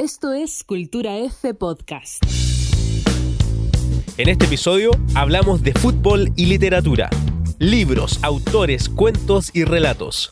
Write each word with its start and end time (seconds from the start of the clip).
Esto 0.00 0.32
es 0.32 0.62
Cultura 0.62 1.18
F 1.18 1.54
Podcast. 1.54 2.22
En 4.16 4.28
este 4.28 4.44
episodio 4.44 4.92
hablamos 5.16 5.64
de 5.64 5.72
fútbol 5.72 6.32
y 6.36 6.46
literatura, 6.46 7.10
libros, 7.58 8.20
autores, 8.22 8.88
cuentos 8.88 9.50
y 9.54 9.64
relatos, 9.64 10.30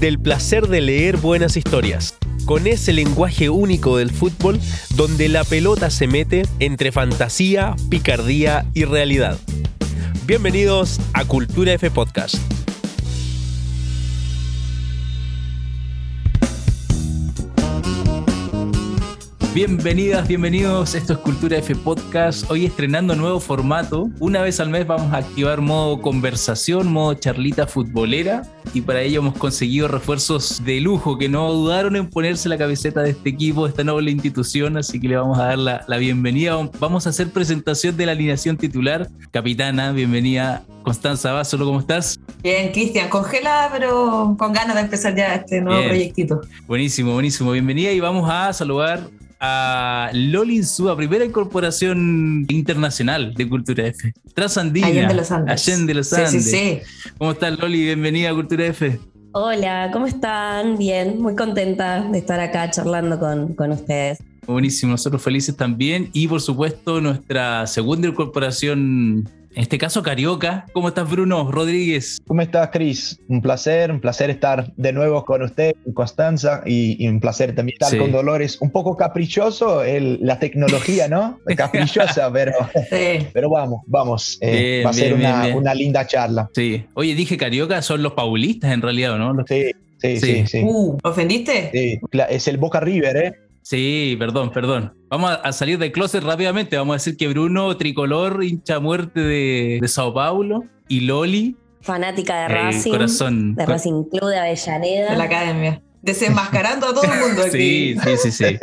del 0.00 0.18
placer 0.18 0.66
de 0.66 0.80
leer 0.80 1.18
buenas 1.18 1.58
historias, 1.58 2.16
con 2.46 2.66
ese 2.66 2.94
lenguaje 2.94 3.50
único 3.50 3.98
del 3.98 4.10
fútbol 4.10 4.58
donde 4.96 5.28
la 5.28 5.44
pelota 5.44 5.90
se 5.90 6.06
mete 6.06 6.44
entre 6.58 6.90
fantasía, 6.90 7.76
picardía 7.90 8.64
y 8.72 8.84
realidad. 8.86 9.38
Bienvenidos 10.24 10.98
a 11.12 11.26
Cultura 11.26 11.74
F 11.74 11.90
Podcast. 11.90 12.36
Bienvenidas, 19.54 20.26
bienvenidos. 20.26 20.94
Esto 20.94 21.12
es 21.12 21.18
Cultura 21.18 21.58
F 21.58 21.76
Podcast. 21.76 22.50
Hoy 22.50 22.64
estrenando 22.64 23.14
nuevo 23.14 23.38
formato. 23.38 24.08
Una 24.18 24.40
vez 24.40 24.60
al 24.60 24.70
mes 24.70 24.86
vamos 24.86 25.12
a 25.12 25.18
activar 25.18 25.60
modo 25.60 26.00
conversación, 26.00 26.90
modo 26.90 27.12
charlita 27.12 27.66
futbolera. 27.66 28.44
Y 28.72 28.80
para 28.80 29.02
ello 29.02 29.20
hemos 29.20 29.36
conseguido 29.36 29.88
refuerzos 29.88 30.64
de 30.64 30.80
lujo 30.80 31.18
que 31.18 31.28
no 31.28 31.52
dudaron 31.52 31.96
en 31.96 32.08
ponerse 32.08 32.48
la 32.48 32.56
camiseta 32.56 33.02
de 33.02 33.10
este 33.10 33.28
equipo, 33.28 33.64
de 33.64 33.70
esta 33.70 33.84
noble 33.84 34.10
institución. 34.10 34.78
Así 34.78 34.98
que 34.98 35.08
le 35.08 35.16
vamos 35.16 35.38
a 35.38 35.48
dar 35.48 35.58
la, 35.58 35.84
la 35.86 35.98
bienvenida. 35.98 36.56
Vamos 36.80 37.06
a 37.06 37.10
hacer 37.10 37.28
presentación 37.30 37.94
de 37.94 38.06
la 38.06 38.12
alineación 38.12 38.56
titular. 38.56 39.06
Capitana, 39.32 39.92
bienvenida. 39.92 40.64
Constanza 40.82 41.30
Básolo, 41.30 41.66
¿cómo 41.66 41.78
estás? 41.78 42.18
Bien, 42.42 42.72
Cristian, 42.72 43.10
congelada, 43.10 43.70
pero 43.70 44.34
con 44.38 44.52
ganas 44.54 44.74
de 44.76 44.80
empezar 44.80 45.14
ya 45.14 45.34
este 45.34 45.60
nuevo 45.60 45.78
Bien. 45.78 45.90
proyectito. 45.90 46.40
Buenísimo, 46.66 47.12
buenísimo. 47.12 47.52
Bienvenida 47.52 47.92
y 47.92 48.00
vamos 48.00 48.28
a 48.28 48.50
saludar 48.54 49.08
a 49.44 50.08
Loli 50.14 50.58
Insúa, 50.58 50.96
primera 50.96 51.24
incorporación 51.24 52.46
internacional 52.48 53.34
de 53.34 53.48
Cultura 53.48 53.88
F. 53.88 54.14
Trasandina. 54.34 54.86
Allende 54.86 55.14
los 55.14 55.32
Andes. 55.32 55.68
Allende 55.68 55.94
los 55.94 56.08
Sí, 56.08 56.14
Andes. 56.16 56.44
sí, 56.44 56.50
sí. 56.50 57.10
¿Cómo 57.18 57.32
estás, 57.32 57.58
Loli? 57.58 57.82
Bienvenida 57.82 58.30
a 58.30 58.34
Cultura 58.34 58.66
F. 58.66 59.00
Hola, 59.32 59.90
¿cómo 59.92 60.06
están? 60.06 60.78
Bien, 60.78 61.20
muy 61.20 61.34
contenta 61.34 62.02
de 62.08 62.18
estar 62.18 62.38
acá 62.38 62.70
charlando 62.70 63.18
con, 63.18 63.54
con 63.54 63.72
ustedes. 63.72 64.18
Buenísimo, 64.46 64.92
nosotros 64.92 65.20
felices 65.20 65.56
también. 65.56 66.08
Y 66.12 66.28
por 66.28 66.40
supuesto, 66.40 67.00
nuestra 67.00 67.66
segunda 67.66 68.06
incorporación, 68.06 69.28
en 69.54 69.62
este 69.62 69.78
caso 69.78 70.02
Carioca. 70.02 70.66
¿Cómo 70.72 70.88
estás, 70.88 71.10
Bruno 71.10 71.50
Rodríguez? 71.50 72.18
¿Cómo 72.26 72.40
estás, 72.42 72.70
Cris? 72.70 73.20
Un 73.28 73.42
placer, 73.42 73.90
un 73.90 74.00
placer 74.00 74.30
estar 74.30 74.72
de 74.76 74.92
nuevo 74.92 75.24
con 75.24 75.42
usted, 75.42 75.74
Constanza, 75.94 76.62
y, 76.66 77.02
y 77.04 77.08
un 77.08 77.20
placer 77.20 77.54
también 77.54 77.74
estar 77.74 77.90
Sí. 77.90 77.98
con 77.98 78.12
Dolores. 78.12 78.58
Un 78.60 78.70
poco 78.70 78.96
caprichoso 78.96 79.82
el- 79.82 80.18
la 80.22 80.38
tecnología, 80.38 81.08
¿no? 81.08 81.38
Caprichosa, 81.56 82.32
pero, 82.32 82.52
Sí. 82.90 83.26
pero 83.32 83.50
vamos, 83.50 83.82
vamos. 83.86 84.38
eh, 84.40 84.52
Bien, 84.82 84.86
va 84.86 84.90
a 84.90 84.92
ser 84.94 85.14
bien, 85.16 85.30
una, 85.30 85.44
bien. 85.46 85.56
una 85.58 85.74
linda 85.74 86.06
charla. 86.06 86.50
Sí. 86.54 86.84
Oye, 86.94 87.14
dije 87.14 87.36
Carioca, 87.36 87.82
son 87.82 88.02
los 88.02 88.12
paulistas 88.12 88.72
en 88.72 88.82
realidad, 88.82 89.12
¿o 89.14 89.18
¿no? 89.18 89.32
Los- 89.34 89.46
Sí, 89.48 89.70
sí, 90.00 90.16
Sí. 90.18 90.26
sí. 90.26 90.46
sí. 90.46 90.62
Uh, 90.64 90.98
¿Ofendiste? 91.04 91.70
Sí, 91.72 92.00
Es 92.30 92.48
el 92.48 92.56
Boca 92.56 92.80
River, 92.80 93.16
¿eh? 93.16 93.32
Sí, 93.62 94.16
perdón, 94.18 94.50
perdón. 94.50 94.94
Vamos 95.08 95.30
a- 95.30 95.34
a 95.34 95.52
salir 95.52 95.78
del 95.78 95.92
closet 95.92 96.22
rápidamente. 96.24 96.76
Vamos 96.76 96.94
a 96.94 96.96
decir 96.96 97.16
que 97.16 97.28
Bruno, 97.28 97.76
tricolor, 97.76 98.42
hincha 98.42 98.80
muerte 98.80 99.20
de, 99.20 99.78
de 99.80 99.88
Sao 99.88 100.12
Paulo. 100.12 100.64
Y 100.88 101.00
Loli, 101.00 101.56
Fanática 101.80 102.40
de 102.40 102.44
eh, 102.44 102.48
Racing, 102.62 102.90
corazón. 102.90 103.54
de 103.54 103.66
Racing 103.66 104.04
Club 104.10 104.28
de 104.28 104.38
Avellaneda. 104.38 105.10
De 105.12 105.16
la 105.16 105.24
academia. 105.24 105.82
Desenmascarando 106.02 106.86
a 106.88 106.94
todo 106.94 107.04
el 107.04 107.18
mundo 107.20 107.42
Sí, 107.50 107.96
aquí. 107.98 108.16
sí, 108.18 108.30
sí, 108.30 108.44
sí. 108.44 108.58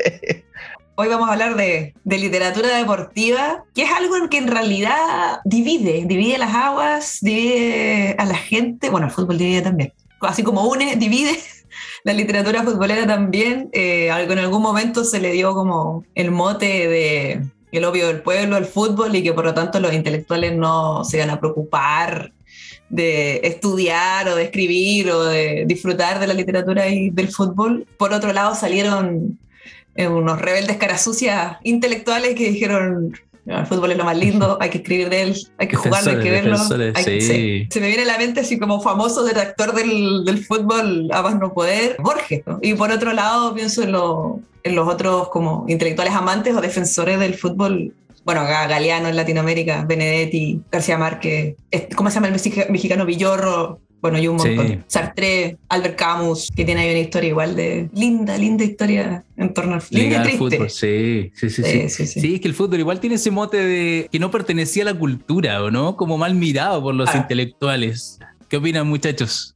Hoy 0.96 1.08
vamos 1.08 1.30
a 1.30 1.32
hablar 1.32 1.56
de, 1.56 1.94
de 2.04 2.18
literatura 2.18 2.76
deportiva, 2.78 3.64
que 3.74 3.84
es 3.84 3.90
algo 3.92 4.18
en 4.18 4.28
que 4.28 4.38
en 4.38 4.48
realidad 4.50 5.40
divide, 5.46 6.04
divide 6.06 6.38
las 6.38 6.54
aguas, 6.54 7.20
divide 7.22 8.16
a 8.20 8.26
la 8.26 8.36
gente, 8.36 8.90
bueno, 8.90 9.08
el 9.08 9.14
fútbol 9.14 9.38
divide 9.38 9.62
también, 9.62 9.94
así 10.22 10.44
como 10.44 10.68
une, 10.68 10.96
divide 10.96 11.38
la 12.04 12.14
literatura 12.14 12.64
futbolera 12.64 13.06
también, 13.08 13.70
eh, 13.74 14.12
algo 14.12 14.34
en 14.34 14.40
algún 14.40 14.62
momento 14.62 15.04
se 15.04 15.20
le 15.20 15.32
dio 15.32 15.54
como 15.54 16.04
el 16.16 16.32
mote 16.32 16.88
de 16.88 17.42
el 17.72 17.86
obvio 17.86 18.08
del 18.08 18.22
pueblo 18.22 18.56
al 18.56 18.66
fútbol 18.66 19.16
y 19.16 19.24
que 19.24 19.34
por 19.34 19.46
lo 19.46 19.54
tanto 19.54 19.80
los 19.80 19.94
intelectuales 19.94 20.56
no 20.56 21.04
se 21.04 21.20
van 21.20 21.30
a 21.30 21.40
preocupar 21.40 22.32
de 22.90 23.42
estudiar 23.44 24.28
o 24.28 24.36
de 24.36 24.46
escribir 24.46 25.12
o 25.12 25.24
de 25.26 25.66
disfrutar 25.68 26.20
de 26.20 26.28
la 26.28 26.34
literatura 26.34 26.88
y 26.88 27.12
del 27.12 27.30
fútbol. 27.30 27.86
Por 27.98 28.14
otro 28.14 28.34
lado 28.34 28.56
salieron 28.56 29.38
eh, 29.96 30.08
unos 30.08 30.42
rebeldes 30.42 30.78
caras 30.78 31.04
sucias 31.04 31.58
intelectuales 31.64 32.36
que 32.36 32.50
dijeron, 32.52 33.12
"No, 33.12 33.29
el 33.58 33.66
fútbol 33.66 33.92
es 33.92 33.98
lo 33.98 34.06
más 34.06 34.18
lindo, 34.18 34.58
hay 34.62 34.70
que 34.70 34.78
escribir 34.80 35.10
de 35.10 35.22
él, 35.24 35.48
hay 35.58 35.68
que 35.68 35.76
jugarlo, 35.76 36.12
hay 36.12 36.20
que 36.20 36.32
verlo. 36.32 36.58
Hay 36.96 37.04
que-". 37.06 37.22
sí. 37.22 37.68
Se 37.72 37.82
me 37.82 37.88
viene 37.88 38.04
a 38.04 38.06
la 38.06 38.18
mente 38.18 38.42
así 38.42 38.60
como 38.60 38.82
famoso 38.82 39.24
detractor 39.24 39.74
del, 39.74 40.24
del 40.26 40.44
fútbol 40.46 41.10
a 41.12 41.22
más 41.22 41.38
no 41.40 41.54
poder, 41.54 41.96
Borges. 42.00 42.44
¿no? 42.46 42.60
Y 42.62 42.74
por 42.76 42.92
otro 42.92 43.14
lado 43.14 43.54
pienso 43.54 43.84
en, 43.84 43.92
lo- 43.94 44.40
en 44.64 44.76
los 44.76 44.88
otros 44.88 45.30
como 45.30 45.66
intelectuales 45.68 46.14
amantes 46.14 46.56
o 46.56 46.62
defensores 46.62 47.20
del 47.20 47.34
fútbol. 47.34 47.94
Bueno, 48.26 48.44
Galeano 48.44 49.08
en 49.08 49.16
Latinoamérica, 49.16 49.86
Benedetti, 49.86 50.62
García 50.72 50.98
Márquez, 50.98 51.56
¿cómo 51.96 52.10
se 52.10 52.16
llama 52.16 52.28
el 52.28 52.34
mexica- 52.34 52.68
mexicano 52.70 53.06
Villorro? 53.06 53.80
Bueno, 54.02 54.18
y 54.18 54.28
un 54.28 54.40
Sí. 54.40 54.50
montón. 54.50 54.86
Sartre, 54.88 55.58
Albert 55.68 55.98
Camus, 55.98 56.50
que 56.56 56.64
tiene 56.64 56.82
ahí 56.82 56.90
una 56.92 57.00
historia 57.00 57.30
igual 57.30 57.56
de 57.56 57.90
linda, 57.94 58.38
linda 58.38 58.64
historia 58.64 59.26
en 59.36 59.54
torno 59.54 59.74
al 59.74 59.82
al 59.82 60.24
triste. 60.24 60.38
fútbol. 60.38 60.70
Sí, 60.70 61.32
sí, 61.36 61.50
sí. 61.50 61.64
Sí, 61.64 61.64
Sí, 61.64 61.90
sí, 61.90 62.08
sí. 62.08 62.22
Sí, 62.22 62.36
es 62.36 62.42
que 62.42 62.48
el 62.48 62.54
fútbol 62.54 62.80
igual 62.80 63.00
tiene 63.02 63.16
ese 63.18 63.30
mote 63.30 63.58
de 63.58 64.08
que 64.10 64.20
no 64.20 64.32
pertenecía 64.32 64.84
a 64.84 64.86
la 64.86 64.94
cultura, 64.98 65.62
¿o 65.64 65.70
no? 65.70 65.98
Como 65.98 66.18
mal 66.18 66.34
mirado 66.36 66.82
por 66.82 66.96
los 66.96 67.10
Ah. 67.14 67.18
intelectuales. 67.18 68.20
¿Qué 68.48 68.58
opinan, 68.58 68.88
muchachos? 68.88 69.54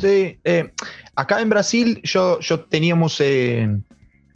Sí, 0.00 0.38
eh, 0.42 0.70
acá 1.14 1.40
en 1.40 1.48
Brasil 1.48 2.00
yo, 2.02 2.40
yo 2.40 2.60
teníamos, 2.64 3.20
eh, 3.20 3.68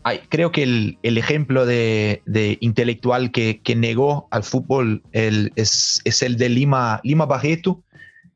ay, 0.05 0.21
creo 0.29 0.53
que 0.53 0.63
el, 0.63 0.99
el 1.03 1.19
ejemplo 1.19 1.67
de, 1.67 2.23
de 2.27 2.59
intelectual 2.61 3.33
que, 3.33 3.61
que 3.63 3.75
negó 3.75 4.29
al 4.31 4.45
fútbol 4.45 5.03
el- 5.11 5.51
es, 5.57 6.01
es 6.05 6.23
el 6.23 6.37
de 6.37 6.49
Lima, 6.49 7.01
Lima 7.03 7.27
Barreto, 7.27 7.83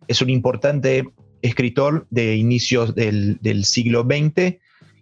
es 0.08 0.22
un 0.22 0.30
importante 0.30 1.04
escritor 1.42 2.06
de 2.10 2.36
inicios 2.36 2.94
del, 2.94 3.38
del 3.40 3.64
siglo 3.64 4.02
XX 4.02 4.58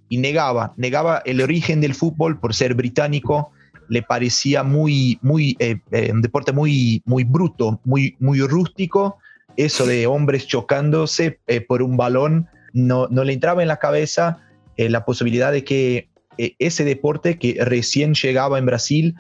y 0.08 0.18
negaba, 0.18 0.74
negaba 0.76 1.22
el 1.24 1.40
origen 1.40 1.80
del 1.80 1.94
fútbol 1.94 2.40
por 2.40 2.54
ser 2.54 2.74
británico, 2.74 3.52
le 3.88 4.02
parecía 4.02 4.62
muy, 4.62 5.18
muy, 5.22 5.56
eh, 5.58 5.78
eh, 5.92 6.10
un 6.12 6.22
deporte 6.22 6.52
muy, 6.52 7.02
muy 7.04 7.24
bruto, 7.24 7.80
muy, 7.84 8.16
muy 8.20 8.40
rústico, 8.40 9.18
eso 9.56 9.86
de 9.86 10.06
hombres 10.06 10.46
chocándose 10.46 11.40
eh, 11.46 11.60
por 11.60 11.82
un 11.82 11.96
balón, 11.96 12.48
no, 12.72 13.08
no 13.08 13.24
le 13.24 13.32
entraba 13.32 13.62
en 13.62 13.68
la 13.68 13.78
cabeza 13.78 14.38
la 14.76 15.04
posibilidad 15.04 15.52
de 15.52 15.62
que 15.62 16.08
ese 16.38 16.84
deporte 16.84 17.38
que 17.38 17.58
recién 17.62 18.14
llegaba 18.14 18.58
en 18.58 18.64
Brasil 18.64 19.14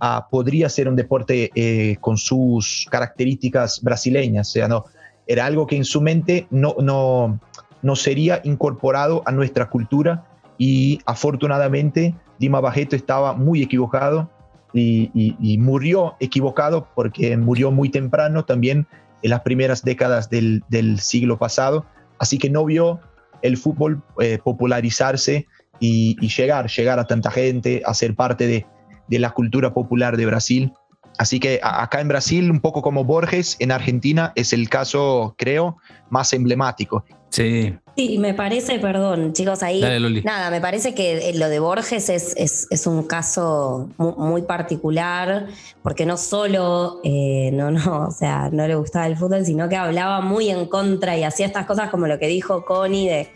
ah, 0.00 0.26
podría 0.28 0.68
ser 0.68 0.88
un 0.88 0.96
deporte 0.96 1.96
con 2.00 2.18
sus 2.18 2.88
características 2.90 3.80
brasileñas, 3.80 4.48
o 4.48 4.52
sea, 4.52 4.66
no, 4.66 4.86
era 5.26 5.46
algo 5.46 5.66
que 5.66 5.76
en 5.76 5.84
su 5.84 6.00
mente 6.00 6.46
no, 6.50 6.74
no, 6.80 7.38
no 7.82 7.96
sería 7.96 8.40
incorporado 8.44 9.22
a 9.26 9.32
nuestra 9.32 9.68
cultura 9.70 10.26
y 10.58 11.00
afortunadamente 11.06 12.14
Dima 12.38 12.60
Barreto 12.60 12.96
estaba 12.96 13.32
muy 13.34 13.62
equivocado 13.62 14.30
y, 14.72 15.10
y- 15.14 15.36
y 15.40 15.58
murió 15.58 16.14
equivocado 16.20 16.88
porque 16.94 17.36
murió 17.36 17.70
muy 17.70 17.88
temprano 17.90 18.44
también 18.44 18.86
en 19.22 19.30
las 19.30 19.40
primeras 19.40 19.82
décadas 19.82 20.28
del, 20.30 20.62
del 20.68 21.00
siglo 21.00 21.38
pasado, 21.38 21.86
así 22.18 22.38
que 22.38 22.50
no 22.50 22.64
vio 22.64 23.00
el 23.42 23.56
fútbol 23.56 24.02
eh, 24.20 24.38
popularizarse 24.42 25.46
y, 25.80 26.16
y 26.20 26.28
llegar, 26.28 26.68
llegar 26.68 26.98
a 26.98 27.04
tanta 27.06 27.30
gente, 27.30 27.82
a 27.86 27.94
ser 27.94 28.14
parte 28.14 28.46
de, 28.46 28.66
de 29.08 29.18
la 29.18 29.30
cultura 29.30 29.72
popular 29.72 30.16
de 30.16 30.26
Brasil. 30.26 30.72
Así 31.18 31.38
que 31.40 31.60
acá 31.62 32.00
en 32.00 32.08
Brasil, 32.08 32.50
un 32.50 32.60
poco 32.60 32.82
como 32.82 33.04
Borges, 33.04 33.56
en 33.60 33.70
Argentina 33.72 34.32
es 34.34 34.52
el 34.52 34.68
caso, 34.68 35.34
creo, 35.38 35.76
más 36.10 36.32
emblemático. 36.32 37.04
Sí, 37.30 37.74
Sí, 37.96 38.18
me 38.18 38.34
parece, 38.34 38.80
perdón, 38.80 39.32
chicos, 39.34 39.62
ahí. 39.62 39.80
dale. 39.80 40.20
Nada, 40.22 40.50
me 40.50 40.60
parece 40.60 40.96
que 40.96 41.28
eh, 41.30 41.34
lo 41.38 41.48
de 41.48 41.60
Borges 41.60 42.08
es, 42.08 42.34
es- 42.36 42.66
es 42.70 42.86
un 42.88 43.04
caso 43.04 43.88
mu- 43.98 44.16
muy, 44.16 44.42
particular, 44.42 45.46
porque 45.80 46.04
no 46.04 46.16
solo, 46.16 47.00
eh, 47.04 47.50
no, 47.52 47.70
no, 47.70 48.06
o 48.08 48.10
sea, 48.10 48.50
no 48.50 48.66
le 48.66 48.74
gustaba 48.74 49.06
el 49.06 49.16
fútbol, 49.16 49.44
sino 49.46 49.68
que 49.68 49.76
hablaba 49.76 50.20
muy 50.20 50.50
en 50.50 50.66
contra 50.66 51.16
y 51.16 51.22
hacía 51.22 51.46
estas 51.46 51.66
cosas 51.66 51.88
como 51.90 52.08
lo 52.08 52.18
que 52.18 52.26
dijo 52.26 52.64
Connie 52.64 53.08
de, 53.08 53.28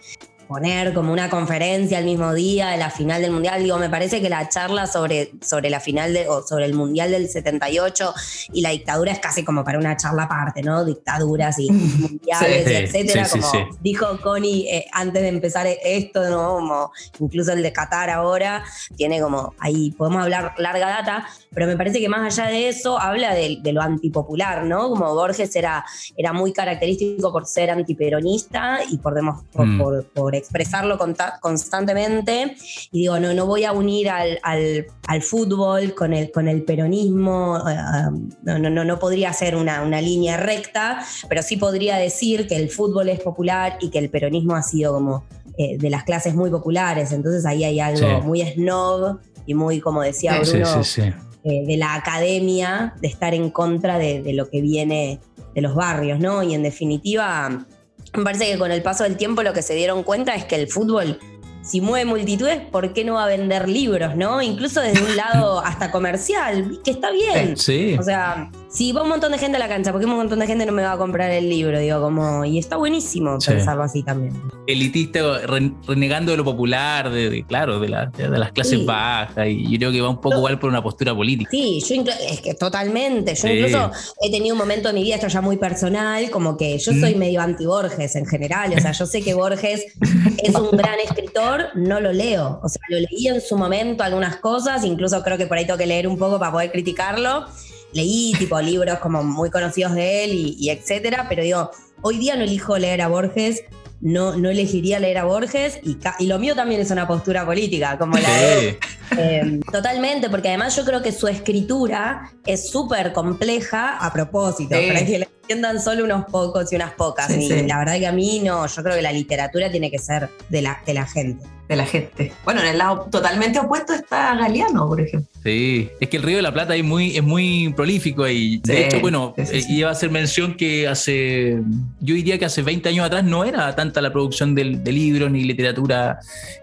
poner 0.49 0.95
como 0.95 1.13
una 1.13 1.29
conferencia 1.31 1.99
al 1.99 2.05
mismo 2.05 2.33
día 2.35 2.69
de 2.71 2.79
la 2.79 2.91
final 2.91 3.21
del 3.23 3.31
Mundial. 3.33 3.63
Digo, 3.63 3.77
me 3.79 3.91
parece 3.91 4.21
que 4.23 4.29
la 4.31 4.49
charla 4.49 4.87
sobre, 4.87 5.33
sobre 5.43 5.69
la 5.71 5.79
final 5.81 6.15
de, 6.15 6.27
o 6.29 6.43
sobre 6.43 6.65
el 6.65 6.75
Mundial 6.75 7.11
del 7.11 7.29
78 7.29 8.15
y 8.55 8.63
la 8.63 8.71
dictadura 8.71 9.13
es 9.13 9.19
casi 9.19 9.45
como 9.45 9.63
para 9.63 9.79
una 9.79 9.97
charla 9.97 10.25
aparte, 10.25 10.63
¿no? 10.63 10.85
Dictaduras 10.85 11.59
y 11.59 11.71
mundiales, 11.73 12.67
Sí, 12.67 12.75
etcétera. 12.75 13.25
sí, 13.27 13.31
sí, 13.33 13.41
como 13.41 13.53
sí. 13.53 13.59
dijo 13.83 14.21
Connie 14.23 14.67
eh, 14.69 14.87
antes 14.93 15.23
de 15.23 15.29
empezar 15.29 15.67
esto, 15.85 16.29
¿no? 16.31 16.55
Como 16.55 16.93
incluso 17.21 17.53
el 17.53 17.63
de 17.63 17.73
Qatar 17.73 18.09
ahora, 18.11 18.65
tiene 18.97 19.21
como 19.21 19.55
ahí, 19.59 19.91
podemos 19.93 20.23
hablar 20.23 20.55
larga 20.59 20.89
data, 20.89 21.29
pero 21.55 21.67
me 21.67 21.77
parece 21.77 22.01
que 22.01 22.09
más 22.09 22.39
allá 22.39 22.49
de 22.51 22.69
eso 22.69 22.99
habla 22.99 23.35
de, 23.35 23.59
de 23.61 23.73
lo 23.73 23.83
antipopular, 23.83 24.65
¿no? 24.65 24.89
Como 24.89 25.15
Borges 25.15 25.55
era, 25.57 25.85
era 26.17 26.33
muy 26.33 26.53
característico 26.53 27.31
por 27.33 27.45
ser 27.47 27.71
antiperonista 27.71 28.79
y 28.89 28.97
por, 28.99 29.15
demos- 29.15 29.43
por, 29.53 29.67
Mm. 29.67 29.79
por- 29.79 30.05
por 30.07 30.35
expresarlo 30.39 30.99
constantemente. 31.41 32.57
Y 32.93 33.01
digo, 33.01 33.19
no, 33.19 33.35
no 33.35 33.47
voy 33.47 33.65
a 33.65 33.73
unir 33.73 34.09
al, 34.11 34.39
al- 34.43 34.87
al 35.07 35.23
fútbol 35.23 35.95
con 35.95 36.13
el, 36.13 36.31
con 36.31 36.49
el 36.49 36.63
peronismo, 36.63 37.59
eh, 37.69 38.09
um, 38.09 38.31
no, 38.43 38.59
no, 38.59 38.71
no, 38.71 38.85
no 38.85 38.99
podría 38.99 39.33
ser 39.33 39.57
una, 39.57 39.83
una 39.83 40.01
línea 40.01 40.37
recta, 40.37 41.05
pero 41.29 41.43
sí 41.43 41.57
podría 41.57 41.97
decir 41.97 42.47
que 42.47 42.57
el 42.57 42.71
fútbol 42.71 43.09
es 43.09 43.21
popular 43.21 43.79
y 43.81 43.91
que 43.91 43.99
el 43.99 44.11
peronismo 44.11 44.55
ha 44.55 44.63
sido 44.63 44.93
como 44.93 45.25
eh, 45.57 45.77
de 45.79 45.91
las 45.91 46.05
clases 46.05 46.35
muy 46.35 46.51
populares. 46.51 47.13
Entonces 47.13 47.45
ahí 47.47 47.65
hay 47.65 47.81
algo 47.81 47.99
Sí. 48.21 48.27
muy 48.27 48.43
snob 48.43 49.19
y 49.47 49.55
muy, 49.55 49.81
como 49.81 50.03
decía 50.03 50.43
Sí, 50.45 50.53
Bruno, 50.59 50.85
sí. 50.85 51.03
eh, 51.45 51.65
de 51.67 51.77
la 51.77 51.95
academia, 51.95 52.95
de 53.01 53.09
estar 53.09 53.35
en 53.35 53.51
contra 53.51 53.99
de, 53.99 54.23
de 54.23 54.35
lo 54.35 54.49
que 54.51 54.61
viene 54.61 55.21
de 55.55 55.63
los 55.63 55.75
barrios, 55.75 56.21
¿no? 56.21 56.43
Y 56.43 56.55
en 56.55 56.63
definitiva, 56.63 57.67
me 58.17 58.25
parece 58.25 58.51
que 58.51 58.59
con 58.59 58.71
el 58.71 58.83
paso 58.83 59.05
del 59.05 59.17
tiempo 59.17 59.43
lo 59.43 59.53
que 59.53 59.63
se 59.63 59.75
dieron 59.75 60.03
cuenta 60.03 60.35
es 60.35 60.45
que 60.45 60.57
el 60.57 60.69
fútbol, 60.69 61.19
si 61.63 61.81
mueve 61.81 62.05
multitudes, 62.05 62.61
¿por 62.61 62.93
qué 62.93 63.05
no 63.05 63.15
va 63.15 63.25
a 63.25 63.29
vender 63.29 63.69
libros, 63.69 64.17
no? 64.17 64.41
Incluso 64.41 64.81
desde 64.81 65.03
un 65.03 65.17
lado 65.17 65.61
hasta 65.65 65.91
comercial, 65.91 66.81
que 66.85 66.91
está 66.91 67.11
bien. 67.11 67.57
Sí. 67.57 67.97
O 67.99 68.03
sea, 68.03 68.51
si 68.71 68.93
va 68.93 69.03
un 69.03 69.09
montón 69.09 69.33
de 69.33 69.39
gente 69.39 69.57
a 69.57 69.59
la 69.61 69.69
cancha, 69.69 69.93
¿por 69.93 70.01
qué 70.01 70.07
un 70.07 70.15
montón 70.17 70.39
de 70.41 70.47
gente 70.47 70.67
no 70.67 70.73
me 70.73 70.83
va 70.83 70.93
a 70.93 70.99
comprar 70.99 71.31
el 71.31 71.49
libro? 71.49 71.79
Digo, 71.79 72.01
como, 72.01 72.45
y 72.45 72.59
está 72.59 72.77
buenísimo 72.77 73.41
Sí. 73.41 73.53
pensarlo 73.53 73.83
así 73.83 74.03
también. 74.03 74.35
elitista 74.67 75.21
ren- 75.47 75.75
renegando 75.87 76.31
de 76.33 76.37
lo 76.37 76.45
popular, 76.45 77.09
de, 77.11 77.31
de- 77.31 77.43
claro, 77.45 77.81
de, 77.81 77.89
la- 77.89 78.07
de 78.07 78.29
las 78.29 78.53
clases 78.53 78.81
Sí. 78.81 78.85
bajas, 78.85 79.47
y 79.49 79.65
yo 79.73 79.79
creo 79.79 79.93
que 79.93 80.01
va 80.03 80.11
un 80.11 80.17
poco 80.21 80.33
No. 80.35 80.39
igual 80.41 80.59
por 80.59 80.69
una 80.69 80.83
postura 80.83 81.15
política. 81.15 81.51
Sí, 81.51 81.81
yo 81.89 82.03
es 82.29 82.41
que 82.43 82.53
totalmente. 82.53 83.35
Yo 83.35 83.49
Sí. 83.49 83.49
incluso 83.55 83.91
he 84.21 84.31
tenido 84.31 84.55
un 84.55 84.59
momento 84.59 84.91
en 84.91 84.97
mi 84.97 85.03
vida, 85.05 85.15
esto 85.15 85.29
ya 85.29 85.41
muy 85.41 85.57
personal, 85.57 86.29
como 86.31 86.59
que 86.59 86.77
yo 86.79 86.93
Mm. 86.93 87.01
soy 87.01 87.15
medio 87.15 87.41
anti-Borges 87.41 88.15
en 88.17 88.27
general. 88.27 88.75
O 88.77 88.81
sea, 88.81 88.93
yo 88.93 89.07
sé 89.07 89.23
que 89.23 89.33
Borges 89.33 89.87
es 90.43 90.55
un 90.55 90.77
gran 90.77 91.01
escritor, 91.03 91.69
no 91.75 91.99
lo 92.01 92.13
leo. 92.13 92.61
O 92.63 92.69
sea, 92.69 92.83
lo 92.91 92.99
leí 92.99 93.29
en 93.29 93.41
su 93.41 93.57
momento 93.57 94.05
algunas 94.05 94.37
cosas, 94.37 94.85
incluso 94.85 95.23
creo 95.23 95.39
que 95.39 95.47
por 95.47 95.57
ahí 95.57 95.65
tengo 95.65 95.79
que 95.79 95.87
leer 95.87 96.07
un 96.07 96.19
poco 96.19 96.39
para 96.39 96.53
poder 96.53 96.71
criticarlo. 96.73 97.47
Leí 97.93 98.35
tipo 98.39 98.61
libros 98.61 98.99
como 98.99 99.23
muy 99.23 99.51
conocidos 99.51 99.95
de 99.95 100.25
él 100.25 100.31
y, 100.33 100.57
y 100.59 100.71
etcétera, 100.71 101.27
pero 101.29 101.43
digo, 101.43 101.71
hoy 102.03 102.19
día 102.19 102.37
no 102.37 102.45
elijo 102.45 102.79
leer 102.79 103.03
a 103.03 103.09
Borges. 103.09 103.63
No, 104.01 104.37
no 104.37 104.49
elegiría 104.49 105.01
leer 105.01 105.19
a 105.19 105.25
Borges 105.25 105.81
y, 105.83 105.99
lo 106.27 106.39
mío 106.39 106.55
también 106.55 106.81
es 106.81 106.93
una 106.93 107.09
postura 107.09 107.45
política, 107.45 107.99
como 107.99 108.17
la 108.17 108.33
de 108.33 108.79
eh, 109.19 109.61
totalmente, 109.73 110.31
porque 110.31 110.47
además 110.51 110.77
yo 110.77 110.85
creo 110.85 111.03
que 111.03 111.11
su 111.11 111.27
escritura 111.27 112.31
es 112.47 112.71
súper 112.71 113.13
compleja 113.13 113.97
a 113.99 114.13
propósito, 114.13 114.77
Sí. 114.77 114.87
para 114.87 115.05
que 115.05 115.19
la 115.19 115.27
entiendan 115.43 115.83
solo 115.83 116.05
unos 116.05 116.27
pocos 116.27 116.73
y 116.73 116.77
unas 116.77 116.93
pocas. 116.93 117.27
Sí, 117.27 117.41
y 117.41 117.49
sí. 117.49 117.67
la 117.67 117.79
verdad 117.79 117.99
que 117.99 118.07
a 118.07 118.13
mí 118.13 118.39
no, 118.39 118.65
yo 118.69 118.83
creo 118.85 118.95
que 118.95 119.03
la 119.03 119.11
literatura 119.11 119.69
tiene 119.69 119.91
que 119.91 119.99
ser 119.99 120.31
de 120.49 120.63
la, 120.63 120.81
de 120.87 120.95
la 120.95 121.05
gente. 121.05 121.45
De 121.69 121.77
la 121.77 121.85
gente. 121.85 122.33
Bueno, 122.45 122.61
en 122.63 122.69
el 122.69 122.79
lado 122.79 123.07
totalmente 123.11 123.59
opuesto 123.59 123.93
está 123.93 124.35
Galeano, 124.35 124.87
por 124.89 125.01
ejemplo. 125.01 125.29
Sí, 125.45 125.91
es 126.01 126.09
que 126.09 126.17
el 126.17 126.23
Río 126.23 126.37
de 126.37 126.43
la 126.43 126.53
Plata 126.53 126.75
es 126.75 126.83
muy, 126.83 127.17
es 127.17 127.23
muy 127.23 127.73
prolífico 127.77 128.25
ahí. 128.25 128.59
De 128.65 128.75
Sí, 128.77 128.83
hecho, 128.85 129.01
bueno, 129.01 129.35
sí, 129.37 129.47
sí, 129.47 129.57
eh, 129.59 129.63
sí. 129.63 129.77
iba 129.77 129.89
a 129.91 129.93
hacer 129.93 130.11
mención 130.11 130.55
que 130.55 130.89
hace, 130.89 131.61
yo 132.01 132.15
diría 132.15 132.39
que 132.39 132.47
hace 132.47 132.63
20 132.63 132.89
años 132.89 133.05
atrás 133.07 133.23
no 133.25 133.45
era 133.45 133.75
tanta 133.77 134.01
la 134.01 134.11
producción 134.13 134.55
del- 134.55 134.83
de, 134.83 134.93
libros 134.93 135.31
ni 135.31 135.45
literatura 135.45 136.19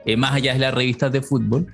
eh, 0.05 0.17
más 0.17 0.33
allá 0.33 0.53
de 0.53 0.59
las 0.59 0.73
revistas 0.73 1.11
de 1.11 1.21
fútbol. 1.21 1.67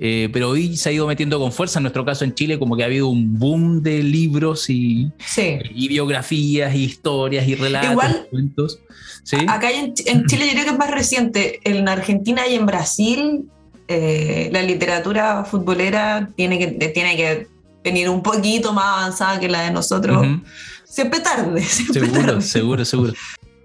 Eh, 0.00 0.28
pero 0.32 0.50
hoy 0.50 0.76
se 0.76 0.88
ha 0.88 0.92
ido 0.92 1.06
metiendo 1.06 1.38
con 1.40 1.50
fuerza, 1.52 1.78
en 1.80 1.82
nuestro 1.84 2.04
caso 2.04 2.24
en 2.24 2.34
Chile, 2.34 2.58
como 2.58 2.76
que 2.76 2.82
ha 2.84 2.86
habido 2.86 3.08
un 3.08 3.38
boom 3.38 3.82
de 3.82 4.02
libros 4.02 4.70
y, 4.70 5.10
Sí. 5.24 5.58
y 5.74 5.88
biografías, 5.88 6.74
y 6.74 6.84
historias 6.84 7.46
y 7.48 7.54
relatos, 7.56 7.90
Igual- 7.90 8.26
cuentos. 8.30 8.78
Sí, 9.24 9.36
Acá 9.48 9.70
en, 9.70 9.92
en 10.06 10.24
Chile 10.26 10.46
yo 10.46 10.52
creo 10.52 10.64
que 10.64 10.70
es 10.70 10.78
más 10.78 10.90
reciente. 10.90 11.60
En 11.64 11.88
Argentina 11.88 12.46
y 12.48 12.54
en 12.54 12.64
Brasil 12.66 13.44
eh, 13.88 14.48
la 14.52 14.62
literatura 14.62 15.44
futbolera 15.44 16.30
tiene 16.36 16.58
que, 16.58 16.66
tiene 16.90 17.16
que 17.16 17.46
venir 17.82 18.08
un 18.08 18.22
poquito 18.22 18.72
más 18.72 18.84
avanzada 18.98 19.40
que 19.40 19.48
la 19.48 19.62
de 19.62 19.70
nosotros. 19.72 20.16
Ujú. 20.26 20.40
Siempre 20.84 21.20
tarde, 21.20 21.60
siempre 21.64 22.00
Seguro, 22.06 22.22
tarde. 22.26 22.42
seguro, 22.42 22.84
seguro. 22.84 23.12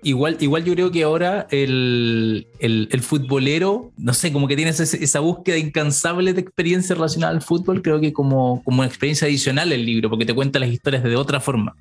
Igual, 0.04 0.38
igual 0.42 0.66
yo 0.66 0.74
creo 0.74 0.92
que 0.92 1.04
ahora 1.04 1.48
el, 1.50 2.46
el- 2.60 3.02
futbolero, 3.02 3.92
no 3.98 4.14
sé, 4.14 4.34
como 4.34 4.48
que 4.48 4.56
tienes 4.56 4.80
esa 4.80 5.20
búsqueda 5.22 5.58
incansable 5.58 6.34
de 6.34 6.42
experiencia 6.42 6.94
relacionada 6.94 7.32
al 7.34 7.42
fútbol, 7.42 7.82
creo 7.82 8.02
que 8.02 8.12
como, 8.12 8.62
como 8.64 8.80
una 8.80 8.88
experiencia 8.88 9.28
adicional 9.28 9.72
el 9.72 9.86
libro, 9.86 10.10
porque 10.10 10.26
te 10.26 10.34
cuenta 10.34 10.60
las 10.60 10.70
historias 10.70 11.04
de 11.04 11.16
otra 11.16 11.40
forma. 11.40 11.76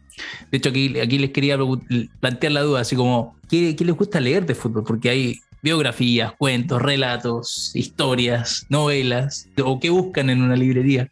De 0.50 0.58
hecho, 0.58 0.68
aquí, 0.68 0.98
aquí 1.00 1.18
les 1.18 1.30
quería 1.30 1.58
plantear 2.20 2.52
la 2.52 2.62
duda, 2.62 2.80
así 2.80 2.94
como, 2.94 3.34
¿qué, 3.48 3.74
qué 3.74 3.84
les 3.84 3.96
gusta 3.96 4.20
leer 4.20 4.46
de 4.46 4.54
fútbol? 4.54 4.84
Porque 4.84 5.10
hay 5.10 5.40
biografías, 5.62 6.32
cuentos, 6.38 6.80
relatos, 6.80 7.70
historias, 7.74 8.66
novelas, 8.68 9.48
o 9.64 9.80
qué 9.80 9.90
buscan 9.90 10.30
en 10.30 10.42
una 10.42 10.56
librería. 10.56 11.08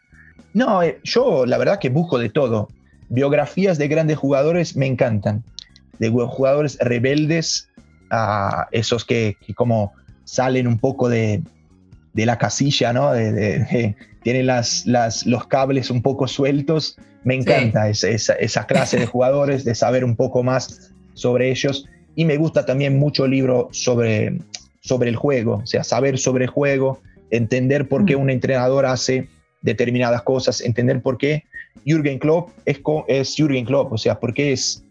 No, 0.55 0.83
eh, 0.83 1.01
yo 1.05 1.47
la 1.47 1.59
verdad 1.59 1.79
que 1.81 1.89
busco 1.89 2.19
de 2.19 2.29
todo. 2.31 2.69
Biografías 3.09 3.79
de 3.79 3.89
grandes 3.89 4.19
jugadores 4.19 4.77
me 4.77 4.87
encantan. 4.87 5.43
De 6.01 6.09
jugadores 6.09 6.77
rebeldes 6.81 7.69
a 8.11 8.67
esos 8.73 9.05
que, 9.05 9.37
que 9.47 9.55
como 9.55 9.93
salen 10.25 10.67
un 10.67 10.79
poco 10.79 11.09
de, 11.09 11.43
de 12.15 12.27
la 12.27 12.39
casilla, 12.39 12.93
¿no? 12.93 13.13
De- 13.13 13.31
de- 13.33 13.59
de- 13.61 13.97
tienen 14.25 14.47
las, 14.47 14.85
las, 14.87 15.25
los 15.27 15.47
cables 15.47 15.91
un 15.91 16.03
poco 16.03 16.27
sueltos. 16.27 16.97
Me 17.23 17.35
encanta 17.37 17.89
esa, 17.89 18.09
esa- 18.09 18.35
esa 18.35 18.67
clase 18.67 18.99
de 18.99 19.07
jugadores, 19.07 19.65
de 19.65 19.75
saber 19.75 20.05
un 20.05 20.17
poco 20.17 20.43
más 20.43 20.91
sobre 21.15 21.51
ellos. 21.51 21.87
Y 22.17 22.25
me 22.25 22.37
gusta 22.37 22.67
también 22.67 22.99
mucho 22.99 23.25
el 23.27 23.31
libro 23.31 23.69
sobre, 23.73 24.39
sobre 24.81 25.09
el 25.11 25.17
juego, 25.17 25.61
o 25.63 25.67
sea, 25.67 25.85
saber 25.85 26.19
sobre 26.19 26.45
el 26.45 26.51
juego, 26.51 27.01
entender 27.31 27.89
por 27.89 28.05
qué 28.05 28.17
Mm. 28.17 28.21
un 28.21 28.31
entrenador 28.31 28.85
hace 28.87 29.29
determinadas 29.63 30.23
cosas, 30.23 30.61
entender 30.63 31.01
por 31.03 31.17
qué 31.19 31.45
Jürgen 31.87 32.19
Klopp 32.19 32.51
es, 32.65 32.81
es 33.09 33.35
Jürgen 33.37 33.65
Klopp, 33.65 33.93
o 33.93 33.99
sea, 33.99 34.19
por 34.19 34.35
qué 34.35 34.53
es 34.53 34.83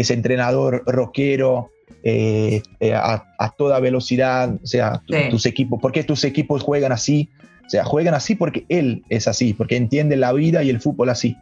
ese 0.00 0.14
entrenador 0.14 0.82
rockero 0.86 1.70
eh, 2.04 2.62
eh, 2.80 2.94
a, 2.94 3.24
a 3.38 3.50
toda 3.56 3.80
velocidad, 3.80 4.54
o 4.62 4.66
sea, 4.66 5.02
tu- 5.06 5.14
Sí. 5.14 5.20
tus 5.30 5.46
equipos, 5.46 5.80
por 5.80 5.90
qué 5.92 6.04
tus 6.04 6.22
equipos 6.24 6.62
juegan 6.62 6.92
así, 6.92 7.28
o 7.66 7.68
sea, 7.70 7.84
juegan 7.84 8.14
así 8.14 8.34
porque 8.34 8.64
él 8.68 9.02
es 9.08 9.26
así, 9.26 9.52
porque 9.54 9.76
entiende 9.76 10.16
la 10.16 10.32
vida 10.32 10.62
y 10.62 10.70
el 10.70 10.80
fútbol 10.80 11.08
así. 11.10 11.36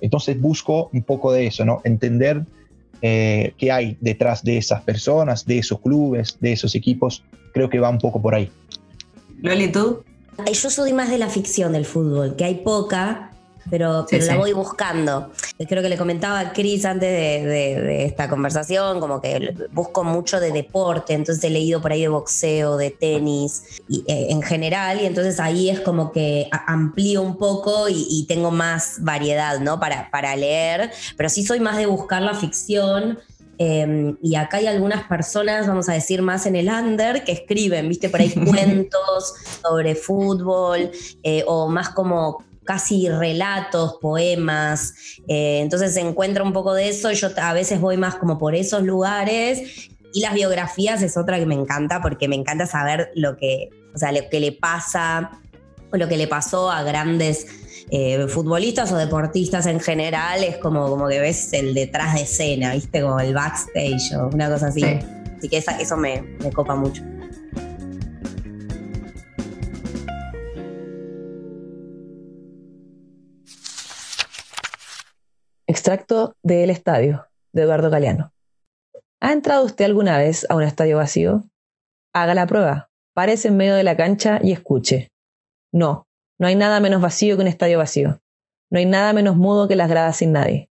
Entonces 0.00 0.40
busco 0.40 0.90
un 0.92 1.02
poco 1.02 1.32
de 1.32 1.46
eso, 1.46 1.64
¿no? 1.64 1.80
Entender 1.84 2.42
eh, 3.02 3.52
qué 3.56 3.70
hay 3.70 3.96
detrás 4.00 4.42
de 4.42 4.58
esas 4.58 4.82
personas, 4.82 5.46
de 5.46 5.58
esos 5.58 5.80
clubes, 5.80 6.36
de 6.40 6.52
esos 6.52 6.74
equipos. 6.74 7.22
Creo 7.54 7.68
que 7.70 7.78
va 7.78 7.88
un 7.90 7.98
poco 7.98 8.20
por 8.20 8.34
ahí. 8.34 8.50
Loli, 9.42 9.68
¿tú? 9.70 10.02
Yo 10.52 10.70
soy 10.70 10.92
más 10.92 11.08
de 11.10 11.18
la 11.18 11.28
ficción 11.28 11.72
del 11.72 11.84
fútbol, 11.84 12.34
que 12.36 12.44
hay 12.44 12.56
poca, 12.56 13.29
pero, 13.68 14.06
Sí, 14.08 14.18
la 14.20 14.32
sí. 14.32 14.38
voy 14.38 14.52
buscando. 14.52 15.30
Creo 15.68 15.82
que 15.82 15.88
le 15.88 15.96
comentaba 15.98 16.38
a 16.40 16.52
Cris 16.52 16.84
antes 16.84 17.08
de, 17.10 17.46
de- 17.48 17.80
de 17.82 18.04
esta 18.06 18.28
conversación, 18.28 19.00
como 19.00 19.20
que 19.20 19.54
busco 19.72 20.04
mucho 20.04 20.40
de 20.40 20.52
deporte, 20.52 21.12
entonces 21.14 21.42
he 21.44 21.50
leído 21.50 21.80
por 21.82 21.92
ahí 21.92 22.02
de 22.02 22.08
boxeo, 22.08 22.76
de 22.76 22.90
tenis, 22.90 23.62
y, 23.88 24.04
eh, 24.06 24.28
en 24.30 24.40
general, 24.42 25.00
y 25.00 25.06
entonces 25.06 25.38
ahí 25.40 25.68
es 25.70 25.80
como 25.80 26.12
que 26.12 26.48
amplío 26.66 27.22
un 27.22 27.36
poco 27.36 27.88
y, 27.88 28.06
y 28.08 28.26
tengo 28.26 28.50
más 28.50 28.96
variedad, 29.00 29.58
¿no? 29.60 29.78
Para, 29.80 30.10
para 30.10 30.34
leer, 30.36 30.90
pero 31.16 31.28
sí 31.28 31.44
soy 31.44 31.60
más 31.60 31.76
de 31.76 31.86
buscar 31.86 32.22
la 32.22 32.34
ficción. 32.34 33.18
Eh, 33.62 34.14
y 34.22 34.36
acá 34.36 34.56
hay 34.56 34.66
algunas 34.68 35.04
personas, 35.06 35.66
vamos 35.66 35.90
a 35.90 35.92
decir, 35.92 36.22
más 36.22 36.46
en 36.46 36.56
el 36.56 36.68
under, 36.70 37.24
que 37.24 37.32
escriben, 37.32 37.90
viste, 37.90 38.08
por 38.08 38.20
ahí 38.20 38.30
cuentos 38.46 39.34
sobre 39.62 39.94
fútbol, 39.94 40.90
eh, 41.22 41.44
o 41.46 41.68
más 41.68 41.90
como 41.90 42.42
casi 42.70 43.08
relatos, 43.08 43.98
poemas. 44.00 44.94
Eh, 45.26 45.58
entonces 45.60 45.92
se 45.94 46.00
encuentra 46.00 46.44
un 46.44 46.52
poco 46.52 46.72
de 46.72 46.88
eso. 46.88 47.10
Yo 47.10 47.28
a 47.42 47.52
veces 47.52 47.80
voy 47.80 47.96
más 47.96 48.14
como 48.14 48.38
por 48.38 48.54
esos 48.54 48.82
lugares. 48.84 49.88
Y 50.12 50.20
las 50.20 50.34
biografías 50.34 51.02
es 51.02 51.16
otra 51.16 51.38
que 51.40 51.46
me 51.46 51.54
encanta, 51.56 52.00
porque 52.00 52.28
me 52.28 52.36
encanta 52.36 52.66
saber 52.66 53.10
lo 53.16 53.36
que, 53.36 53.70
o 53.94 53.98
sea, 53.98 54.12
lo 54.12 54.20
que 54.30 54.38
le 54.38 54.52
pasa, 54.52 55.32
o 55.92 55.96
lo 55.96 56.06
que 56.08 56.16
le 56.16 56.28
pasó 56.28 56.70
a 56.70 56.82
grandes 56.84 57.46
eh, 57.90 58.26
futbolistas 58.28 58.92
o 58.92 58.96
deportistas 58.96 59.66
en 59.66 59.80
general, 59.80 60.44
es 60.44 60.56
como, 60.58 60.88
como 60.88 61.08
que 61.08 61.18
ves 61.18 61.52
el 61.52 61.74
detrás 61.74 62.14
de 62.14 62.22
escena, 62.22 62.72
¿viste? 62.74 63.02
Como 63.02 63.18
el 63.18 63.34
backstage 63.34 64.12
o 64.16 64.28
una 64.32 64.48
cosa 64.48 64.68
así. 64.68 64.80
Sí. 64.82 64.98
Así 65.38 65.48
que 65.48 65.56
esa- 65.58 65.80
eso 65.80 65.96
me, 65.96 66.22
me 66.38 66.52
copa 66.52 66.76
mucho. 66.76 67.02
Extracto 75.70 76.34
de 76.42 76.64
El 76.64 76.70
Estadio, 76.70 77.28
de 77.52 77.62
Eduardo 77.62 77.90
Galeano. 77.90 78.32
¿Ha 79.20 79.32
entrado 79.32 79.64
usted 79.64 79.84
alguna 79.84 80.18
vez 80.18 80.44
a 80.50 80.56
un 80.56 80.64
estadio 80.64 80.96
vacío? 80.96 81.44
Haga 82.12 82.34
la 82.34 82.48
prueba. 82.48 82.90
Párese 83.14 83.46
en 83.46 83.56
medio 83.56 83.76
de 83.76 83.84
la 83.84 83.96
cancha 83.96 84.40
y 84.42 84.50
escuche. 84.50 85.12
No, 85.72 86.08
no 86.40 86.48
hay 86.48 86.56
nada 86.56 86.80
menos 86.80 87.00
vacío 87.00 87.36
que 87.36 87.42
un 87.42 87.46
estadio 87.46 87.78
vacío. 87.78 88.20
No 88.68 88.80
hay 88.80 88.86
nada 88.86 89.12
menos 89.12 89.36
mudo 89.36 89.68
que 89.68 89.76
las 89.76 89.88
gradas 89.88 90.16
sin 90.16 90.32
nadie. 90.32 90.70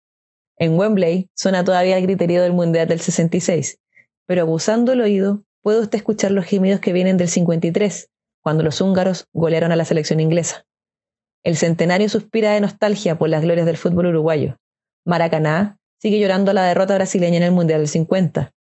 En 0.58 0.78
Wembley 0.78 1.30
suena 1.34 1.64
todavía 1.64 1.96
el 1.96 2.02
griterío 2.02 2.42
del 2.42 2.52
Mundial 2.52 2.86
del 2.86 3.00
66, 3.00 3.80
pero 4.26 4.42
abusando 4.42 4.92
el 4.92 5.00
oído, 5.00 5.42
puede 5.62 5.80
usted 5.80 5.96
escuchar 5.96 6.32
los 6.32 6.44
gemidos 6.44 6.80
que 6.80 6.92
vienen 6.92 7.16
del 7.16 7.28
53, 7.28 8.10
cuando 8.42 8.62
los 8.62 8.78
húngaros 8.82 9.26
golearon 9.32 9.72
a 9.72 9.76
la 9.76 9.86
selección 9.86 10.20
inglesa. 10.20 10.66
El 11.42 11.56
centenario 11.56 12.10
suspira 12.10 12.52
de 12.52 12.60
nostalgia 12.60 13.16
por 13.16 13.30
las 13.30 13.40
glorias 13.40 13.64
del 13.64 13.78
fútbol 13.78 14.08
uruguayo. 14.08 14.58
Maracaná 15.04 15.78
sigue 15.98 16.18
llorando 16.18 16.52
la 16.52 16.64
derrota 16.64 16.94
brasileña 16.94 17.38
en 17.38 17.42
el 17.42 17.52
Mundial 17.52 17.80
del 17.80 17.88
50. 17.88 18.52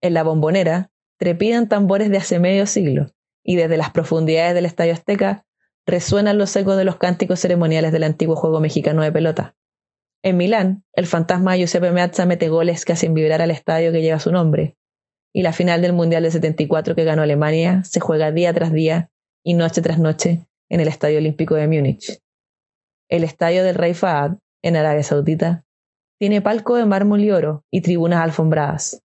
En 0.00 0.14
la 0.14 0.22
bombonera 0.22 0.90
trepidan 1.18 1.68
tambores 1.68 2.10
de 2.10 2.18
hace 2.18 2.38
medio 2.38 2.66
siglo 2.66 3.12
y 3.44 3.56
desde 3.56 3.76
las 3.76 3.90
profundidades 3.90 4.54
del 4.54 4.66
Estadio 4.66 4.92
Azteca 4.92 5.44
resuenan 5.86 6.38
los 6.38 6.54
ecos 6.56 6.76
de 6.76 6.84
los 6.84 6.96
cánticos 6.96 7.40
ceremoniales 7.40 7.92
del 7.92 8.04
antiguo 8.04 8.36
juego 8.36 8.60
mexicano 8.60 9.02
de 9.02 9.12
pelota. 9.12 9.56
En 10.22 10.36
Milán, 10.36 10.84
el 10.92 11.06
fantasma 11.06 11.56
Giuseppe 11.56 11.90
Meazza 11.90 12.26
mete 12.26 12.48
goles 12.48 12.84
que 12.84 12.92
hacen 12.92 13.14
vibrar 13.14 13.42
al 13.42 13.50
estadio 13.50 13.90
que 13.90 14.02
lleva 14.02 14.20
su 14.20 14.30
nombre. 14.30 14.76
Y 15.32 15.42
la 15.42 15.52
final 15.52 15.82
del 15.82 15.92
Mundial 15.92 16.22
de 16.22 16.30
74 16.30 16.94
que 16.94 17.04
ganó 17.04 17.22
Alemania 17.22 17.82
se 17.84 17.98
juega 17.98 18.30
día 18.30 18.52
tras 18.52 18.72
día 18.72 19.10
y 19.42 19.54
noche 19.54 19.82
tras 19.82 19.98
noche 19.98 20.46
en 20.68 20.80
el 20.80 20.88
Estadio 20.88 21.18
Olímpico 21.18 21.56
de 21.56 21.66
Múnich. 21.66 22.20
El 23.08 23.24
estadio 23.24 23.64
del 23.64 23.74
Rey 23.74 23.94
Fahad, 23.94 24.38
en 24.62 24.76
Arabia 24.76 25.02
Saudita, 25.02 25.64
tiene 26.22 26.40
palco 26.40 26.76
de 26.76 26.86
mármol 26.86 27.20
y 27.24 27.32
oro 27.32 27.64
y 27.68 27.80
tribunas 27.80 28.22
alfombradas, 28.22 29.02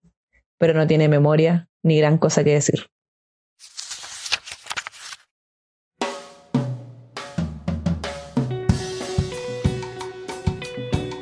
pero 0.58 0.74
no 0.74 0.88
tiene 0.88 1.08
memoria 1.08 1.70
ni 1.84 2.00
gran 2.00 2.18
cosa 2.18 2.44
que 2.44 2.56
decir. 2.56 2.88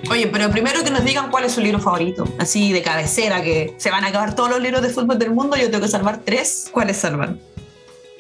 Oye, 0.10 0.28
pero 0.28 0.50
primero 0.50 0.82
que 0.82 0.92
nos 0.92 1.04
digan 1.04 1.30
cuál 1.30 1.44
es 1.44 1.52
su 1.52 1.60
libro 1.60 1.80
favorito, 1.80 2.24
así 2.40 2.72
de 2.72 2.82
cabecera, 2.82 3.44
que 3.44 3.76
se 3.76 3.92
van 3.92 4.06
a 4.06 4.08
acabar 4.08 4.34
todos 4.34 4.50
los 4.50 4.62
libros 4.62 4.82
de 4.82 4.88
fútbol 4.92 5.20
del 5.20 5.32
mundo, 5.32 5.58
yo 5.58 5.70
tengo 5.70 5.84
que 5.84 5.90
salvar 5.90 6.22
tres. 6.24 6.70
¿Cuáles 6.72 6.96
salvan? 6.96 7.38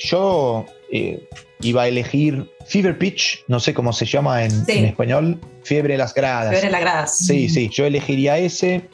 Yo 0.04 0.66
eh, 0.92 1.28
iba 1.62 1.84
a 1.84 1.88
elegir 1.88 2.50
Fever 2.66 2.98
Pitch, 2.98 3.44
no 3.48 3.60
sé 3.60 3.74
cómo 3.74 3.94
se 3.94 4.06
llama 4.06 4.44
en, 4.44 4.52
Sí. 4.66 4.80
en 4.80 4.86
español, 4.86 5.40
Fiebre 5.64 5.94
en 5.94 6.00
las 6.00 6.14
gradas. 6.14 6.50
Fiebre 6.50 6.68
en 6.68 6.72
las 6.72 6.82
gradas. 6.82 7.18
Sí, 7.18 7.50
sí, 7.50 7.70
yo 7.72 7.86
elegiría 7.86 8.38
ese, 8.38 8.90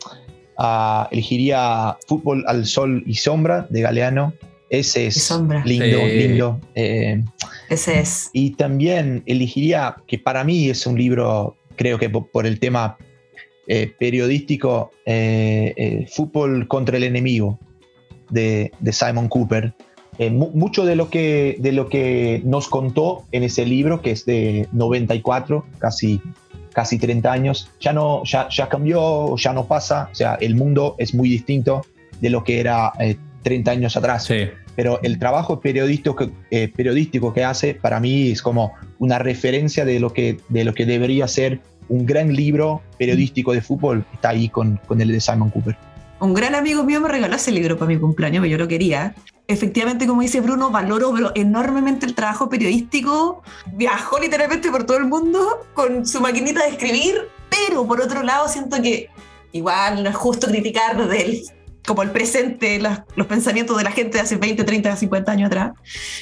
ah, 0.58 1.08
elegiría 1.12 1.98
Fútbol 2.08 2.44
al 2.48 2.66
Sol 2.66 3.04
y 3.06 3.16
Sombra 3.16 3.68
de 3.70 3.82
Galeano, 3.82 4.34
ese 4.70 5.08
es 5.08 5.24
sombra. 5.24 5.64
lindo, 5.66 6.00
Sí. 6.00 6.12
lindo. 6.18 6.60
eh, 6.76 7.24
Ese 7.70 8.00
es. 8.00 8.30
y 8.34 8.52
también 8.52 9.24
elegiría, 9.26 9.96
que 10.08 10.20
para 10.20 10.44
mí 10.44 10.70
es 10.70 10.86
un 10.86 10.98
libro, 10.98 11.56
creo 11.78 11.98
que 11.98 12.10
por, 12.10 12.30
por 12.32 12.46
el 12.46 12.60
tema 12.60 12.98
eh, 13.70 13.94
periodístico, 14.00 14.92
eh, 15.06 15.74
eh, 15.78 16.06
Fútbol 16.12 16.68
contra 16.68 16.98
el 16.98 17.04
enemigo 17.04 17.60
de, 18.30 18.72
de 18.80 18.92
Simon 18.94 19.28
Cooper. 19.30 19.74
Eh, 20.20 20.30
mu- 20.32 20.50
mucho 20.54 20.84
de 20.86 20.96
lo, 20.96 21.10
que, 21.10 21.58
de 21.60 21.72
lo 21.72 21.90
que 21.90 22.42
nos 22.44 22.68
contó 22.68 23.24
en 23.32 23.44
ese 23.44 23.66
libro, 23.66 24.02
que 24.02 24.12
es 24.12 24.26
de 24.26 24.68
94, 24.72 25.66
casi, 25.80 26.22
casi 26.74 26.98
30 26.98 27.32
años, 27.32 27.70
ya, 27.80 27.94
no, 27.94 28.24
ya, 28.24 28.48
ya 28.50 28.68
cambió, 28.70 29.36
ya 29.38 29.54
no 29.54 29.66
pasa, 29.66 30.10
o 30.12 30.16
sea, 30.16 30.36
el 30.42 30.56
mundo 30.56 30.96
es 30.98 31.14
muy 31.14 31.30
distinto 31.30 31.86
de 32.20 32.30
lo 32.32 32.44
que 32.44 32.60
era 32.60 32.92
eh, 33.00 33.18
30 33.44 33.72
años 33.72 33.96
atrás 33.96 34.26
Sí. 34.26 34.46
pero 34.76 35.00
el 35.04 35.20
trabajo 35.20 35.60
periodístico 35.60 36.16
que, 36.16 36.30
eh, 36.52 36.68
periodístico 36.76 37.32
que 37.34 37.44
hace 37.44 37.76
para 37.76 38.00
mí 38.00 38.32
es 38.32 38.42
como 38.42 38.74
una 39.00 39.20
referencia 39.20 39.86
de 39.86 40.00
lo 40.00 40.14
que, 40.14 40.38
de 40.50 40.64
lo 40.64 40.74
que 40.74 40.86
debería 40.88 41.28
ser 41.28 41.60
un 41.90 42.06
gran 42.06 42.36
libro 42.36 42.82
periodístico 42.98 43.54
de 43.54 43.62
fútbol. 43.62 44.04
Está 44.14 44.30
ahí 44.30 44.50
con, 44.50 44.80
con 44.88 45.00
el 45.00 45.10
de 45.12 45.20
Simon 45.22 45.50
Cooper. 45.52 45.78
Un 46.20 46.34
gran 46.34 46.54
amigo 46.56 46.84
mío 46.84 47.00
me 47.00 47.08
regaló 47.08 47.36
ese 47.36 47.52
libro 47.52 47.78
para 47.78 47.88
mi 47.90 47.98
cumpleaños, 47.98 48.42
pero 48.42 48.52
yo 48.52 48.58
lo 48.58 48.68
quería. 48.68 49.16
Efectivamente, 49.50 50.08
como 50.08 50.22
dice 50.22 50.42
Bruno, 50.42 50.72
valoro 50.72 51.14
enormemente 51.34 52.06
el 52.06 52.16
trabajo 52.16 52.50
periodístico. 52.50 53.44
Viajó 53.74 54.20
literalmente 54.20 54.70
por 54.70 54.86
todo 54.86 54.98
el 54.98 55.06
mundo 55.06 55.66
con 55.74 56.06
su 56.06 56.20
maquinita 56.20 56.64
de 56.64 56.72
escribir, 56.72 57.30
pero 57.50 57.88
por 57.88 58.02
otro 58.02 58.24
lado 58.24 58.50
siento 58.50 58.82
que 58.82 59.10
igual 59.54 60.04
no 60.04 60.10
es 60.10 60.16
justo 60.16 60.48
criticar 60.48 60.98
desde 60.98 61.26
el, 61.26 61.44
como 61.88 62.04
el 62.04 62.12
presente 62.12 62.78
los, 62.80 63.00
los 63.16 63.26
pensamientos 63.26 63.78
de 63.78 63.84
la 63.86 63.92
gente 63.92 64.18
de 64.18 64.24
hace 64.24 64.36
20, 64.36 64.64
30, 64.64 64.96
50 64.96 65.32
años 65.32 65.48
atrás. 65.48 65.72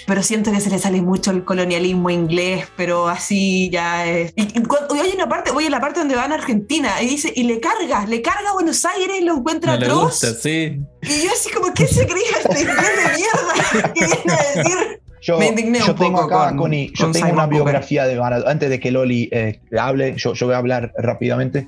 Pero 0.06 0.22
siento 0.24 0.52
que 0.52 0.62
se 0.62 0.70
le 0.70 0.78
sale 0.80 1.02
mucho 1.02 1.32
el 1.32 1.44
colonialismo 1.44 2.10
inglés, 2.12 2.68
pero 2.78 3.10
así 3.10 3.70
ya 3.72 4.06
es. 4.06 4.32
Y, 4.36 4.44
y 4.60 4.64
cuando- 4.64 4.96
y 4.96 5.00
hay 5.00 5.12
una 5.16 5.28
parte, 5.28 5.52
voy 5.52 5.66
a 5.66 5.70
la 5.72 5.82
parte 5.82 6.00
donde 6.00 6.16
van 6.16 6.32
a 6.32 6.36
Argentina 6.36 7.02
y 7.02 7.08
dice, 7.08 7.34
y 7.36 7.44
le 7.44 7.60
carga, 7.60 8.06
le 8.06 8.22
carga 8.22 8.52
a 8.52 8.54
Buenos 8.54 8.86
Aires, 8.86 9.24
lo 9.24 9.38
encuentra 9.38 9.74
No 9.74 9.80
le 9.80 9.86
atroz. 9.88 10.04
gusta, 10.04 10.34
sí. 10.36 10.80
Y 11.02 11.24
yo 11.26 11.32
así 11.34 11.50
como, 11.52 11.74
¿qué 11.74 11.88
se 11.88 12.06
creía 12.06 12.38
este 12.44 12.62
inglés 12.62 12.78
de 12.78 13.18
mierda? 13.18 13.94
¿Qué 13.96 14.06
viene 14.06 14.34
a 14.34 14.56
decir? 14.56 15.02
Yo, 15.22 15.40
Me 15.40 15.48
indigné 15.48 15.80
yo 15.80 15.94
un 15.94 15.96
tengo 15.98 16.22
poco 16.22 16.36
acá, 16.36 16.50
con- 16.50 16.58
Connie, 16.60 16.92
yo 16.94 17.06
con 17.06 17.12
tengo 17.14 17.26
Simon 17.26 17.34
una 17.34 17.44
Cooper. 17.46 17.56
biografía 17.64 18.06
de 18.06 18.16
Maradona. 18.20 18.52
Antes 18.52 18.70
de 18.70 18.80
que 18.80 18.92
Loli 18.92 19.28
eh, 19.32 19.60
hable, 19.76 20.14
yo, 20.18 20.34
yo 20.36 20.46
voy 20.46 20.54
a 20.54 20.60
hablar 20.60 20.94
rápidamente. 21.00 21.68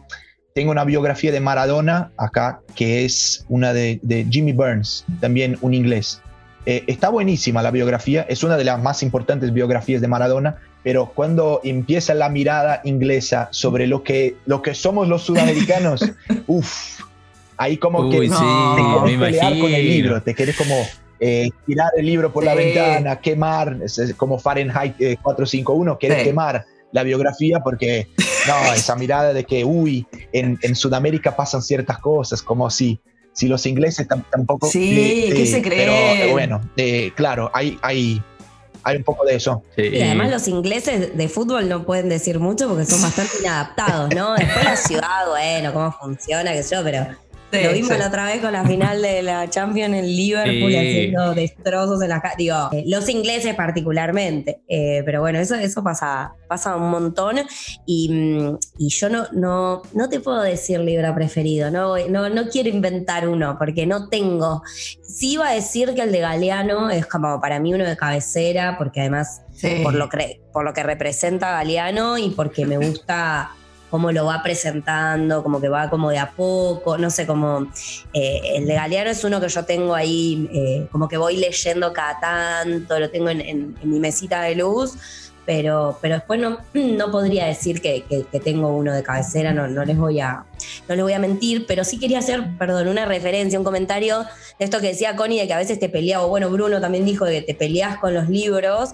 Tengo 0.57 0.71
una 0.71 0.85
biografía 0.85 1.31
de 1.31 1.39
Maradona 1.39 2.09
acá, 2.17 2.61
que 2.73 3.05
es 3.05 3.45
una 3.47 3.73
de, 3.73 3.99
de 4.01 4.25
Jimmy 4.27 4.53
Burns, 4.53 5.05
también 5.21 5.55
un 5.61 5.75
inglés. 5.75 6.19
Eh, 6.65 6.83
está 6.87 7.09
buenísima 7.09 7.61
la 7.61 7.69
biografía, 7.69 8.25
es 8.27 8.41
una 8.41 8.57
de 8.57 8.63
las 8.63 8.81
más 8.81 9.03
importantes 9.03 9.53
biografías 9.53 10.01
de 10.01 10.07
Maradona, 10.07 10.55
pero 10.81 11.11
cuando 11.13 11.61
empieza 11.63 12.15
la 12.15 12.29
mirada 12.29 12.81
inglesa 12.85 13.49
sobre 13.51 13.85
lo 13.85 14.01
que, 14.01 14.37
lo 14.47 14.63
que 14.63 14.73
somos 14.73 15.07
los 15.07 15.21
sudamericanos, 15.21 16.11
uff, 16.47 17.01
ahí 17.57 17.77
como 17.77 18.09
que 18.09 18.17
Uy, 18.21 18.27
no, 18.29 18.39
sí, 18.39 18.45
te 18.75 18.81
no, 18.81 19.03
querés 19.03 19.19
me 19.19 19.25
pelear 19.27 19.59
con 19.59 19.71
el 19.71 19.85
libro, 19.85 20.23
te 20.23 20.33
querés 20.33 20.55
como 20.55 20.87
eh, 21.19 21.51
tirar 21.67 21.91
el 21.97 22.05
libro 22.07 22.33
por 22.33 22.43
la 22.43 22.53
Sí. 22.53 22.57
ventana, 22.57 23.17
quemar, 23.17 23.77
es, 23.83 23.99
es 23.99 24.15
como 24.15 24.39
Fahrenheit 24.39 24.95
eh, 24.99 25.17
451, 25.21 25.99
querés 25.99 26.17
Sí. 26.17 26.23
quemar 26.29 26.65
la 26.93 27.03
biografía 27.03 27.59
porque, 27.59 28.07
no, 28.47 28.73
esa 28.73 28.95
mirada 28.95 29.33
de 29.33 29.43
que, 29.43 29.63
uy, 29.65 30.05
en, 30.31 30.57
en 30.61 30.75
Sudamérica 30.75 31.35
pasan 31.35 31.61
ciertas 31.61 31.99
cosas, 31.99 32.41
como 32.41 32.69
si, 32.69 32.99
si 33.33 33.47
los 33.47 33.65
ingleses 33.65 34.07
tam- 34.07 34.23
tampoco... 34.31 34.67
Sí, 34.67 35.31
¿qué 35.35 35.45
se 35.45 35.61
Pero 35.61 35.69
creen? 35.69 36.29
eh, 36.29 36.31
bueno, 36.31 36.61
eh, 36.77 37.11
claro, 37.15 37.51
hay, 37.53 37.77
hay, 37.81 38.21
hay 38.83 38.97
un 38.97 39.03
poco 39.03 39.25
de 39.25 39.35
eso. 39.35 39.63
Sí. 39.75 39.83
Y 39.83 40.01
además 40.01 40.31
los 40.31 40.47
ingleses 40.47 41.15
de 41.17 41.29
fútbol 41.29 41.67
no 41.69 41.85
pueden 41.85 42.09
decir 42.09 42.39
mucho 42.39 42.67
porque 42.69 42.85
son 42.85 43.01
bastante 43.01 43.33
inadaptados, 43.41 44.13
¿no? 44.15 44.33
Después 44.35 44.63
la 44.63 44.75
ciudad, 44.77 45.27
bueno, 45.29 45.73
cómo 45.73 45.91
funciona, 45.91 46.53
qué 46.53 46.63
sé 46.63 46.75
yo, 46.75 46.83
pero 46.83 47.05
Sí, 47.51 47.63
lo 47.63 47.71
vimos 47.71 47.91
sí. 47.93 47.97
la 47.97 48.07
otra 48.07 48.25
vez 48.25 48.41
con 48.41 48.51
la 48.51 48.65
final 48.65 49.01
de 49.01 49.21
la 49.21 49.49
Champions 49.49 49.95
en 49.95 50.05
Liverpool 50.05 50.69
Sí. 50.71 50.77
haciendo 50.77 51.33
destrozos 51.33 52.01
en 52.01 52.09
la 52.09 52.21
ca- 52.21 52.33
Digo, 52.37 52.69
eh, 52.73 52.83
los 52.87 53.07
ingleses 53.07 53.55
particularmente. 53.55 54.61
Eh, 54.67 55.01
pero 55.05 55.21
bueno, 55.21 55.39
eso, 55.39 55.55
eso 55.55 55.81
pasa, 55.81 56.33
pasa 56.49 56.75
un 56.75 56.89
montón. 56.89 57.37
Y, 57.85 58.09
mm, 58.09 58.57
y 58.79 58.89
yo 58.89 59.07
no, 59.09 59.27
no, 59.31 59.81
no 59.93 60.09
te 60.09 60.19
puedo 60.19 60.41
decir 60.41 60.79
libro 60.81 61.15
preferido, 61.15 61.71
no, 61.71 61.95
no, 62.09 62.29
no 62.29 62.47
quiero 62.49 62.67
inventar 62.69 63.27
uno 63.29 63.55
porque 63.57 63.85
no 63.85 64.09
tengo. 64.09 64.61
Sí 65.01 65.33
iba 65.33 65.47
a 65.47 65.53
decir 65.53 65.93
que 65.95 66.01
el 66.01 66.11
de 66.11 66.19
Galeano 66.19 66.89
es 66.89 67.05
como 67.05 67.39
para 67.39 67.59
mí 67.61 67.73
uno 67.73 67.85
de 67.85 67.95
cabecera, 67.95 68.77
porque 68.77 68.99
además 69.01 69.41
por 69.83 69.93
lo, 69.95 70.09
que, 70.09 70.41
por 70.51 70.65
lo 70.65 70.73
que 70.73 70.83
representa 70.83 71.51
Galeano 71.51 72.17
y 72.17 72.29
porque 72.31 72.65
me 72.65 72.77
gusta 72.77 73.51
cómo 73.89 74.11
lo 74.11 74.25
va 74.25 74.43
presentando, 74.43 75.43
como 75.43 75.61
que 75.61 75.69
va 75.69 75.89
como 75.89 76.09
de 76.09 76.17
a 76.17 76.31
poco, 76.31 76.97
no 76.97 77.09
sé, 77.09 77.25
como 77.25 77.67
eh, 78.13 78.41
el 78.55 78.65
de 78.65 78.73
Galeano 78.73 79.09
es 79.09 79.23
uno 79.23 79.39
que 79.39 79.49
yo 79.49 79.65
tengo 79.65 79.95
ahí, 79.95 80.49
eh, 80.53 80.87
como 80.91 81.07
que 81.07 81.17
voy 81.17 81.37
leyendo 81.37 81.93
cada 81.93 82.19
tanto, 82.19 82.99
lo 82.99 83.09
tengo 83.09 83.29
en, 83.29 83.75
mi 83.83 83.99
mesita 83.99 84.41
de 84.41 84.55
luz, 84.55 84.95
pero, 85.45 85.97
pero 86.01 86.15
después 86.15 86.39
no, 86.39 86.57
no 86.73 87.11
podría 87.11 87.45
decir 87.45 87.81
que, 87.81 88.03
que- 88.03 88.39
tengo 88.39 88.69
uno 88.69 88.93
de 88.93 89.03
cabecera, 89.03 89.53
no, 89.53 89.67
les 89.67 89.97
voy 89.97 90.19
a, 90.19 90.45
no 90.87 90.95
les 90.95 91.03
voy 91.03 91.13
a 91.13 91.19
mentir, 91.19 91.65
pero 91.65 91.83
sí 91.83 91.97
quería 91.97 92.19
hacer, 92.19 92.43
perdón, 92.57 92.87
una 92.87 93.05
referencia, 93.05 93.57
un 93.57 93.65
comentario 93.65 94.25
de 94.59 94.65
esto 94.65 94.79
que 94.79 94.87
decía 94.87 95.15
Connie, 95.15 95.39
de 95.39 95.47
que 95.47 95.53
a 95.53 95.57
veces 95.57 95.79
te 95.79 95.89
peleas, 95.89 96.21
o 96.21 96.27
bueno, 96.27 96.49
Bruno 96.49 96.79
también 96.81 97.05
dijo 97.05 97.25
que 97.25 97.41
te 97.41 97.55
peleas 97.55 97.97
con 97.97 98.13
los 98.13 98.29
libros, 98.29 98.91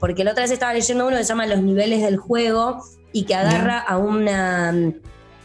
porque 0.00 0.22
la 0.22 0.32
otra 0.32 0.42
vez 0.44 0.50
estaba 0.50 0.74
leyendo 0.74 1.06
uno 1.06 1.16
que 1.16 1.22
se 1.24 1.28
llama 1.30 1.46
Los 1.46 1.62
niveles 1.62 2.02
del 2.02 2.18
juego 2.18 2.82
y 3.14 3.22
que 3.24 3.34
agarra 3.34 3.78
a 3.78 3.96
una 3.96 4.74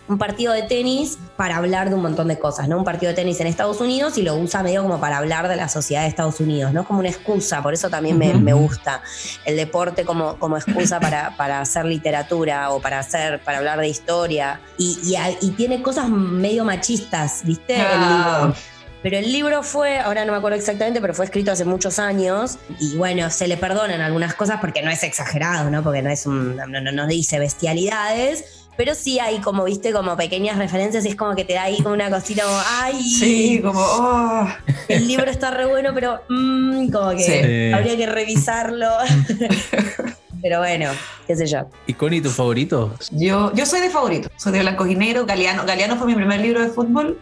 un 0.10 0.18
partido 0.18 0.54
de 0.54 0.64
tenis 0.64 1.20
para 1.38 1.58
hablar 1.58 1.90
de 1.90 1.94
un 1.96 2.02
montón 2.02 2.30
de 2.30 2.40
cosas, 2.40 2.68
¿no? 2.68 2.80
Un 2.80 2.84
partido 2.84 3.12
de 3.12 3.16
tenis 3.16 3.40
en 3.42 3.46
Estados 3.46 3.80
Unidos 3.80 4.18
y 4.18 4.24
lo 4.24 4.34
usa 4.38 4.64
medio 4.64 4.82
como 4.82 5.00
para 5.00 5.20
hablar 5.20 5.48
de 5.48 5.56
la 5.56 5.70
sociedad 5.70 6.02
de 6.02 6.08
Estados 6.08 6.40
Unidos, 6.40 6.74
¿no? 6.74 6.84
Como 6.84 6.98
una 6.98 7.10
excusa, 7.10 7.62
por 7.62 7.76
eso 7.76 7.92
también 7.92 8.18
me, 8.18 8.34
me 8.34 8.54
gusta 8.54 9.04
el 9.46 9.56
deporte 9.56 10.06
como, 10.06 10.40
como 10.40 10.58
excusa 10.58 11.00
para, 11.00 11.38
para 11.38 11.62
hacer 11.62 11.86
literatura 11.86 12.72
o 12.72 12.82
para 12.82 12.98
hacer, 12.98 13.40
para 13.44 13.60
hablar 13.60 13.80
de 13.80 13.88
historia. 13.88 14.60
Y, 14.80 14.98
y, 15.04 15.16
y 15.46 15.52
tiene 15.52 15.84
cosas 15.84 16.10
medio 16.10 16.66
machistas, 16.66 17.42
¿viste? 17.44 17.76
El 17.76 17.82
Ah. 17.88 18.40
libro. 18.48 18.56
Pero 19.01 19.18
el 19.18 19.32
libro 19.32 19.63
fue, 19.63 19.98
ahora 20.00 20.25
no 20.25 20.34
me 20.34 20.38
acuerdo 20.39 20.58
exactamente, 20.58 21.00
pero 21.00 21.13
fue 21.13 21.24
escrito 21.25 21.51
hace 21.51 21.63
muchos 21.63 22.00
años 22.00 22.58
y 22.82 22.98
bueno, 22.98 23.29
se 23.29 23.48
le 23.48 23.56
perdonan 23.56 24.01
algunas 24.01 24.34
cosas 24.36 24.58
porque 24.60 24.82
no 24.82 24.91
es 24.91 25.03
exagerado, 25.03 25.70
¿no? 25.72 25.84
Porque 25.84 26.01
no 26.01 26.10
es 26.10 26.25
un, 26.25 26.58
no, 26.58 26.68
no, 26.68 26.91
no 26.91 27.08
dice 27.08 27.39
bestialidades, 27.39 28.68
pero 28.75 28.96
sí 28.96 29.20
hay 29.20 29.39
como, 29.39 29.63
viste, 29.63 29.94
como 29.94 30.18
pequeñas 30.18 30.58
referencias 30.58 31.06
y 31.06 31.10
es 31.10 31.15
como 31.15 31.34
que 31.36 31.46
te 31.46 31.53
da 31.53 31.63
ahí 31.63 31.77
como 31.82 31.94
una 31.96 32.10
cosita 32.10 32.44
como, 32.44 32.60
ay, 32.82 33.01
Sí, 33.01 33.62
como, 33.63 33.79
oh. 33.79 34.48
el 34.89 35.08
libro 35.08 35.32
está 35.32 35.51
re 35.51 35.65
bueno, 35.65 35.91
pero 35.94 36.22
mm, 36.27 36.89
como 36.89 37.12
que 37.12 37.24
Sí. 37.24 37.74
habría 37.74 37.96
que 37.96 38.06
revisarlo. 38.06 38.89
pero 40.41 40.60
bueno, 40.60 40.89
qué 41.27 41.36
sé 41.36 41.46
yo. 41.48 41.70
¿Y 41.88 41.94
Connie, 41.94 42.22
tu 42.22 42.29
favorito? 42.29 42.94
Yo, 43.12 43.53
yo 43.53 43.65
soy 43.65 43.82
de 43.82 43.89
favorito, 43.89 44.29
soy 44.38 44.53
de 44.53 44.60
blanco 44.60 44.86
y 44.88 44.96
negro. 44.96 45.25
Galeano, 45.25 45.65
Galeano 45.65 45.98
fue 45.98 46.08
mi 46.08 46.15
primer 46.15 46.39
libro 46.39 46.62
de 46.62 46.70
fútbol 46.70 47.20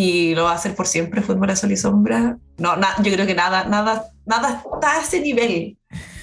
y 0.00 0.34
lo 0.36 0.44
va 0.44 0.52
a 0.52 0.54
hacer 0.54 0.74
por 0.76 0.86
siempre, 0.86 1.22
Fútbol 1.22 1.50
a 1.50 1.56
Sol 1.56 1.72
y 1.72 1.76
Sombra. 1.76 2.38
No, 2.56 2.76
na- 2.76 2.94
yo 3.02 3.12
creo 3.12 3.26
que 3.26 3.34
nada, 3.34 3.64
nada, 3.64 4.04
nada 4.26 4.62
está 4.74 4.92
a 4.98 5.02
ese 5.02 5.20
nivel. 5.20 5.76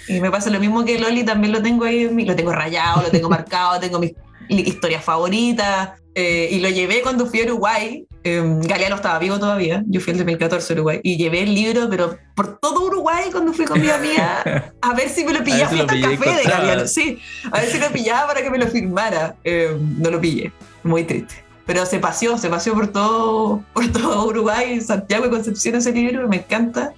Y 0.08 0.20
me 0.22 0.32
pasa 0.32 0.50
lo 0.50 0.60
mismo 0.60 0.86
que 0.86 0.98
Loli, 1.00 1.24
también 1.26 1.52
lo 1.52 1.62
tengo 1.62 1.84
ahí, 1.84 2.04
en 2.06 2.16
mi- 2.16 2.26
lo 2.26 2.36
tengo 2.36 2.54
rayado, 2.54 3.02
lo 3.02 3.10
tengo 3.10 3.28
marcado, 3.30 3.80
tengo 3.86 4.00
mis 4.00 4.14
historias 4.50 5.04
favoritas. 5.04 5.90
eh, 6.18 6.48
y 6.52 6.60
lo 6.62 6.70
llevé 6.70 7.02
cuando 7.02 7.26
fui 7.26 7.42
a 7.42 7.44
Uruguay. 7.44 8.06
eh, 8.24 8.42
Galeano 8.62 8.96
estaba 8.96 9.20
vivo 9.20 9.38
todavía, 9.38 9.84
yo 9.88 10.00
fui 10.00 10.12
el 10.12 10.18
2014 10.20 10.72
a 10.72 10.76
Uruguay. 10.76 11.00
Y 11.04 11.18
llevé 11.18 11.44
el 11.44 11.54
libro, 11.54 11.90
pero 11.90 12.18
por 12.36 12.58
todo 12.60 12.86
Uruguay 12.86 13.26
cuando 13.32 13.52
fui 13.52 13.66
con 13.66 13.82
mi 13.82 13.90
amiga 13.90 14.72
a 14.82 14.94
ver 14.94 15.10
si 15.10 15.26
me 15.26 15.34
lo 15.34 15.44
pillaba. 15.44 15.68
Fui 15.70 15.80
hasta 15.82 15.94
el 15.96 16.02
café 16.02 16.30
de. 16.38 16.44
Galeano, 16.44 16.88
sí. 16.88 17.20
A 17.52 17.60
ver 17.60 17.70
si 17.70 17.78
lo 17.80 17.90
pillaba 17.90 18.28
para 18.28 18.42
que 18.42 18.50
me 18.50 18.58
lo 18.58 18.68
firmara. 18.68 19.36
Eh, 19.44 19.76
no 20.00 20.10
lo 20.10 20.22
pillé. 20.22 20.52
Muy 20.84 21.04
triste. 21.04 21.44
Pero 21.66 21.86
se 21.86 22.00
paseó, 22.00 22.38
se 22.38 22.50
paseó 22.50 22.74
por 22.74 22.88
todo, 22.88 23.64
por 23.74 23.92
todo 23.92 24.28
Uruguay, 24.28 24.80
Santiago 24.82 25.26
y 25.26 25.30
Concepción 25.30 25.76
ese 25.76 25.92
libro, 25.92 26.28
me 26.28 26.38
encanta. 26.38 26.94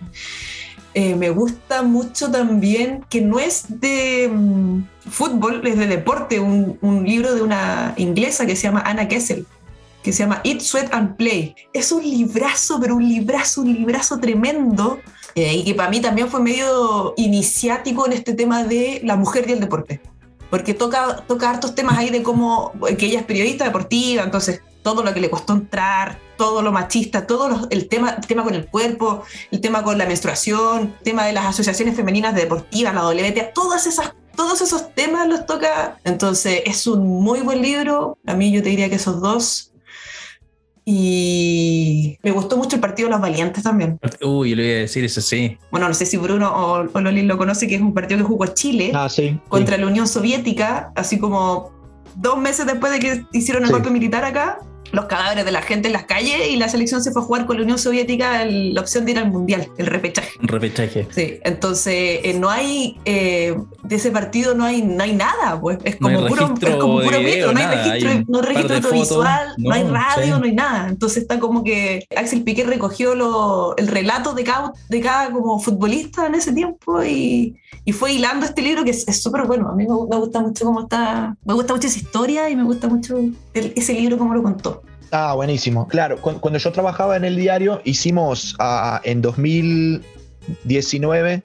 Eh, 0.93 1.15
me 1.15 1.29
gusta 1.29 1.83
mucho 1.83 2.31
también 2.31 3.05
que 3.09 3.21
no 3.21 3.39
es 3.39 3.65
de 3.67 4.29
mm, 4.33 4.81
fútbol, 5.09 5.65
es 5.65 5.77
de 5.77 5.88
deporte, 5.88 6.39
un, 6.39 6.77
un 6.81 7.05
libro 7.05 7.36
de 7.36 7.43
una 7.43 7.93
inglesa 7.97 8.45
que 8.45 8.55
se 8.55 8.63
llama 8.63 8.81
Anna 8.86 9.07
Kessel, 9.07 9.45
que 10.01 10.12
se 10.12 10.24
llama 10.24 10.41
Eat, 10.43 10.59
Sweat 10.59 10.93
and 10.93 11.15
Play. 11.15 11.55
Es 11.71 11.91
un 11.91 12.03
librazo, 12.03 12.79
pero 12.79 12.95
un 12.95 13.07
librazo, 13.07 13.62
un 13.62 13.74
librazo 13.74 14.19
tremendo, 14.19 15.00
eh, 15.36 15.57
y 15.57 15.63
que 15.63 15.75
para 15.75 15.89
mí 15.89 16.01
también 16.01 16.29
fue 16.29 16.41
medio 16.41 17.13
iniciático 17.15 18.07
en 18.07 18.13
este 18.13 18.33
tema 18.33 18.63
de 18.63 19.00
la 19.03 19.15
mujer 19.15 19.45
y 19.47 19.51
el 19.51 19.59
deporte 19.59 20.01
porque 20.50 20.74
toca, 20.74 21.24
toca 21.27 21.50
hartos 21.50 21.75
temas 21.75 21.98
ahí 21.98 22.10
de 22.10 22.24
cómo, 22.24 22.72
que 22.98 23.06
ella 23.08 23.20
es 23.20 23.25
periodista 23.25 23.66
deportiva, 23.66 24.24
entonces 24.24 24.62
todo 24.84 25.04
lo 25.04 25.13
que 25.13 25.20
le 25.20 25.30
costó 25.30 25.54
entrar, 25.54 26.20
todo 26.38 26.62
lo 26.62 26.72
machista, 26.72 27.27
todo 27.27 27.50
los- 27.50 27.68
el, 27.72 27.89
tema, 27.89 28.22
tema 28.22 28.44
con 28.44 28.54
el 28.56 28.68
cuerpo, 28.68 29.24
el 29.51 29.60
tema 29.60 29.84
con 29.84 29.98
la 29.98 30.06
menstruación, 30.06 30.94
el 30.98 31.04
tema 31.04 31.25
de 31.25 31.34
las 31.34 31.46
asociaciones 31.46 31.96
femeninas 31.96 32.34
deportivas, 32.36 32.94
la 32.94 33.04
WTA, 33.06 33.51
todas 33.54 33.86
esas, 33.88 34.13
todos 34.36 34.62
esos 34.62 34.94
temas 34.96 35.27
los 35.27 35.46
toca. 35.46 35.98
Entonces 36.06 36.62
es 36.66 36.88
un 36.88 37.06
muy 37.06 37.42
buen 37.42 37.62
libro, 37.62 38.18
a 38.25 38.34
mí 38.36 38.51
yo 38.51 38.63
te 38.63 38.70
diría 38.70 38.88
que 38.89 38.96
esos 38.96 39.20
dos. 39.20 39.72
Y 40.89 42.17
me 42.24 42.32
gustó 42.32 42.56
mucho 42.56 42.77
el 42.77 42.82
partido 42.82 43.08
de 43.10 43.12
los 43.12 43.22
valientes 43.22 43.62
también. 43.62 44.00
Uy, 44.22 44.51
yo 44.51 44.56
le 44.56 44.63
voy 44.63 44.72
a 44.72 44.75
decir 44.79 45.03
eso 45.03 45.20
sí. 45.20 45.58
Bueno, 45.70 45.88
no 45.89 45.94
sé 45.94 46.06
si 46.06 46.15
Bruno 46.17 46.50
o, 46.50 46.88
o 46.91 47.01
Loli 47.01 47.24
lo 47.24 47.38
conoce, 47.38 47.67
que 47.67 47.75
es 47.75 47.82
un 47.82 47.94
partido 47.94 48.17
que 48.20 48.24
jugó 48.24 48.46
Chile 48.48 48.91
Ah, 48.96 49.10
sí. 49.10 49.38
contra 49.50 49.75
sí. 49.75 49.82
la 49.82 49.88
Unión 49.88 50.08
Soviética, 50.08 50.91
así 50.96 51.20
como 51.20 51.72
dos 52.15 52.38
meses 52.39 52.65
después 52.65 52.91
de 52.94 53.00
que 53.00 53.22
hicieron 53.34 53.63
el 53.63 53.67
Sí. 53.67 53.74
golpe 53.74 53.89
militar 53.89 54.24
acá, 54.24 54.60
los 54.91 55.06
cadáveres 55.06 55.46
de 55.46 55.51
la 55.51 55.62
gente 55.62 55.88
en 55.88 55.94
las 55.94 56.03
calles 56.06 56.48
y 56.50 56.56
la 56.58 56.70
selección 56.70 57.03
se 57.03 57.12
fue 57.12 57.22
a 57.22 57.25
jugar 57.25 57.46
con 57.46 57.58
la 57.58 57.63
Unión 57.63 57.77
Soviética 57.77 58.44
el- 58.44 58.74
la 58.74 58.82
opción 58.82 59.06
de 59.06 59.12
ir 59.12 59.17
al 59.20 59.29
Mundial, 59.32 59.67
el 59.77 59.86
repechaje. 59.86 60.32
Repechaje. 60.41 61.08
Sí, 61.12 61.39
entonces 61.44 62.20
eh, 62.24 62.36
no 62.39 62.50
hay, 62.50 62.98
eh, 63.06 63.56
de 63.84 63.96
ese 63.96 64.12
partido 64.12 64.56
no 64.56 64.63
hay, 64.65 64.82
no 64.82 65.03
hay 65.03 65.13
nada, 65.13 65.60
pues 65.60 65.77
es 65.84 66.00
No 66.00 66.08
como 66.08 66.27
puro, 66.27 66.41
registro 66.48 66.70
es 66.70 66.75
como 66.77 67.01
puro 67.01 67.17
de 67.17 67.24
video, 67.24 67.48
mito, 67.50 67.53
no 67.53 67.60
hay 67.60 67.75
registro, 67.77 68.10
hay 68.12 68.25
no 68.27 68.40
hay 68.40 68.46
registro 68.46 68.75
audiovisual, 68.77 69.48
no, 69.57 69.72
hay 69.74 69.83
no, 69.83 69.94
radio, 69.94 70.35
sí. 70.35 70.40
no 70.40 70.46
hay 70.46 70.53
nada. 70.55 70.88
Entonces 70.90 71.18
está 71.24 71.40
como 71.40 71.64
que 71.64 72.05
Axel 72.16 72.44
Piqué 72.44 72.64
recogió 72.64 73.16
lo- 73.16 73.75
el 73.77 73.88
relato 73.88 74.33
de 74.33 74.44
cada, 74.44 74.72
de 74.90 75.01
cada 75.01 75.31
como 75.31 75.59
futbolista 75.59 76.25
en 76.27 76.35
ese 76.35 76.53
tiempo 76.53 77.03
y, 77.03 77.55
y 77.85 77.92
fue 77.92 78.14
hilando 78.14 78.46
este 78.46 78.61
libro 78.61 78.83
que 78.83 78.92
es 78.92 79.07
es 79.07 79.22
súper 79.22 79.44
bueno. 79.46 79.70
A 79.70 79.75
mí 79.75 79.83
me, 79.85 79.94
me 80.09 80.18
gusta 80.18 80.40
mucho 80.40 80.66
cómo 80.66 80.81
está, 80.81 81.35
me 81.46 81.53
gusta 81.53 81.74
mucho 81.74 81.88
esa 81.88 81.98
historia 82.00 82.50
y 82.50 82.55
me 82.55 82.64
gusta 82.64 82.88
mucho 82.88 83.18
el- 83.53 83.74
ese 83.75 83.94
libro 83.94 84.18
cómo 84.18 84.33
lo 84.33 84.44
contó. 84.44 84.76
Ah, 85.11 85.33
buenísimo. 85.33 85.87
Claro, 85.87 86.22
cu- 86.22 86.39
cuando 86.39 86.59
yo 86.59 86.72
trabajaba 86.72 87.15
en 87.17 87.25
el 87.25 87.35
diario, 87.35 87.81
hicimos 87.85 88.55
ah, 88.59 89.01
en 89.03 89.22
2019 89.22 91.41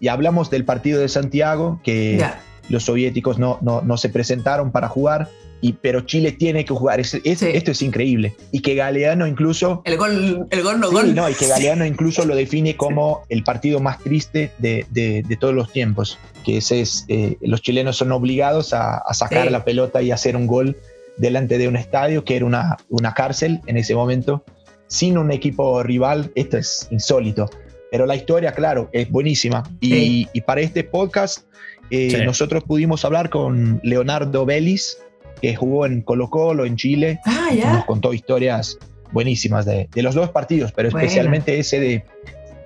y 0.00 0.08
hablamos 0.08 0.50
del 0.50 0.64
partido 0.64 1.00
de 1.00 1.08
Santiago, 1.08 1.80
que 1.84 2.24
los 2.68 2.84
soviéticos 2.84 3.38
no, 3.38 3.58
no, 3.62 3.82
no 3.82 3.96
se 3.96 4.08
presentaron 4.08 4.70
para 4.70 4.88
jugar, 4.88 5.28
y, 5.62 5.74
pero 5.74 6.00
Chile 6.02 6.32
tiene 6.32 6.64
que 6.64 6.72
jugar. 6.72 7.00
Es- 7.00 7.14
es- 7.22 7.38
Sí. 7.40 7.48
Esto 7.52 7.72
es 7.72 7.82
increíble. 7.82 8.34
Y 8.50 8.60
que 8.60 8.74
Galeano 8.74 9.26
incluso... 9.26 9.82
El 9.84 9.98
gol, 9.98 10.46
el 10.50 10.62
gol 10.62 10.80
no 10.80 10.88
Sí, 10.88 10.94
gol. 10.94 11.14
no, 11.14 11.28
y 11.28 11.34
que 11.34 11.46
Galeano 11.48 11.84
incluso 11.84 12.24
lo 12.24 12.34
define 12.34 12.76
como 12.76 13.24
el 13.28 13.44
partido 13.44 13.78
más 13.80 13.98
triste 13.98 14.52
de, 14.58 14.86
de- 14.90 15.22
de 15.26 15.36
todos 15.36 15.52
los 15.54 15.70
tiempos, 15.70 16.16
que 16.46 16.56
ese 16.58 16.80
es, 16.80 17.04
eh, 17.08 17.36
los 17.42 17.60
chilenos 17.60 17.96
son 17.98 18.10
obligados 18.12 18.72
a, 18.72 18.96
a 18.98 19.12
sacar 19.12 19.50
la 19.50 19.62
pelota 19.64 20.00
y 20.00 20.12
hacer 20.12 20.34
un 20.34 20.46
gol 20.46 20.78
delante 21.20 21.58
de 21.58 21.68
un 21.68 21.76
estadio 21.76 22.24
que 22.24 22.36
era 22.36 22.44
una, 22.46 22.76
una 22.88 23.12
cárcel 23.14 23.60
en 23.66 23.76
ese 23.76 23.94
momento, 23.94 24.44
sin 24.86 25.18
un 25.18 25.30
equipo 25.30 25.82
rival, 25.82 26.32
esto 26.34 26.58
es 26.58 26.88
insólito. 26.90 27.48
Pero 27.92 28.06
la 28.06 28.16
historia, 28.16 28.52
claro, 28.52 28.88
es 28.92 29.10
buenísima. 29.10 29.62
Y, 29.80 29.88
Sí. 29.90 30.28
y 30.32 30.40
para 30.42 30.60
este 30.60 30.84
podcast, 30.84 31.44
eh, 31.90 32.10
Sí. 32.10 32.24
nosotros 32.24 32.64
pudimos 32.64 33.04
hablar 33.04 33.30
con 33.30 33.80
Leonardo 33.82 34.46
Vélez, 34.46 34.98
que 35.42 35.54
jugó 35.56 35.86
en 35.86 36.02
Colo 36.02 36.30
Colo, 36.30 36.64
en 36.64 36.76
Chile, 36.76 37.20
Ah, 37.26 37.48
nos 37.50 37.56
ya. 37.56 37.84
contó 37.86 38.12
historias 38.12 38.78
buenísimas 39.12 39.64
de, 39.66 39.88
de 39.92 40.02
los 40.02 40.14
dos 40.14 40.30
partidos, 40.30 40.70
pero 40.72 40.88
especialmente 40.88 41.58
ese 41.58 41.80
de, 41.80 42.04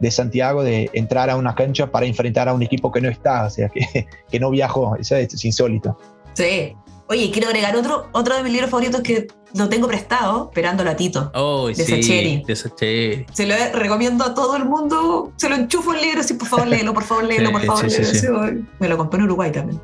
de 0.00 0.10
Santiago, 0.10 0.62
de 0.62 0.90
entrar 0.92 1.30
a 1.30 1.36
una 1.36 1.54
cancha 1.54 1.90
para 1.90 2.04
enfrentar 2.04 2.48
a 2.48 2.52
un 2.54 2.62
equipo 2.62 2.92
que 2.92 3.00
no 3.00 3.08
está, 3.08 3.46
o 3.46 3.50
sea, 3.50 3.68
que, 3.70 3.80
que 4.30 4.40
no 4.40 4.50
viajó. 4.50 4.96
Eso 4.96 5.16
es, 5.16 5.32
es 5.32 5.44
insólito. 5.44 5.98
Sí. 6.34 6.74
Oye, 7.08 7.30
quiero 7.30 7.48
agregar 7.48 7.76
otro, 7.76 8.08
otro 8.12 8.34
de 8.36 8.42
mis 8.42 8.52
libros 8.52 8.70
favoritos 8.70 9.02
que 9.02 9.26
lo 9.54 9.68
tengo 9.68 9.86
prestado, 9.86 10.46
Esperando 10.50 10.88
a 10.88 10.96
Tito. 10.96 11.30
Oh, 11.34 11.68
De 11.68 11.74
sí. 11.74 11.84
Sacheri. 11.84 12.42
De 12.46 12.56
Sacheri. 12.56 13.26
Se 13.32 13.46
lo 13.46 13.54
recomiendo 13.74 14.24
a 14.24 14.34
todo 14.34 14.56
el 14.56 14.64
mundo. 14.64 15.32
Se 15.36 15.48
lo 15.48 15.54
enchufo 15.56 15.92
el 15.94 16.00
libro, 16.02 16.20
así, 16.20 16.34
por 16.34 16.48
favor, 16.48 16.66
léelo, 16.66 16.92
por 16.94 17.04
favor, 17.04 17.24
léelo, 17.24 17.48
Sí, 17.48 17.52
por 17.52 17.62
favor, 17.64 17.90
sí, 17.90 18.04
sí, 18.04 18.22
léelo. 18.22 18.44
sí. 18.48 18.56
Sí. 18.58 18.64
Me 18.80 18.88
lo 18.88 18.96
compré 18.96 19.18
en 19.18 19.24
Uruguay 19.26 19.52
también. 19.52 19.80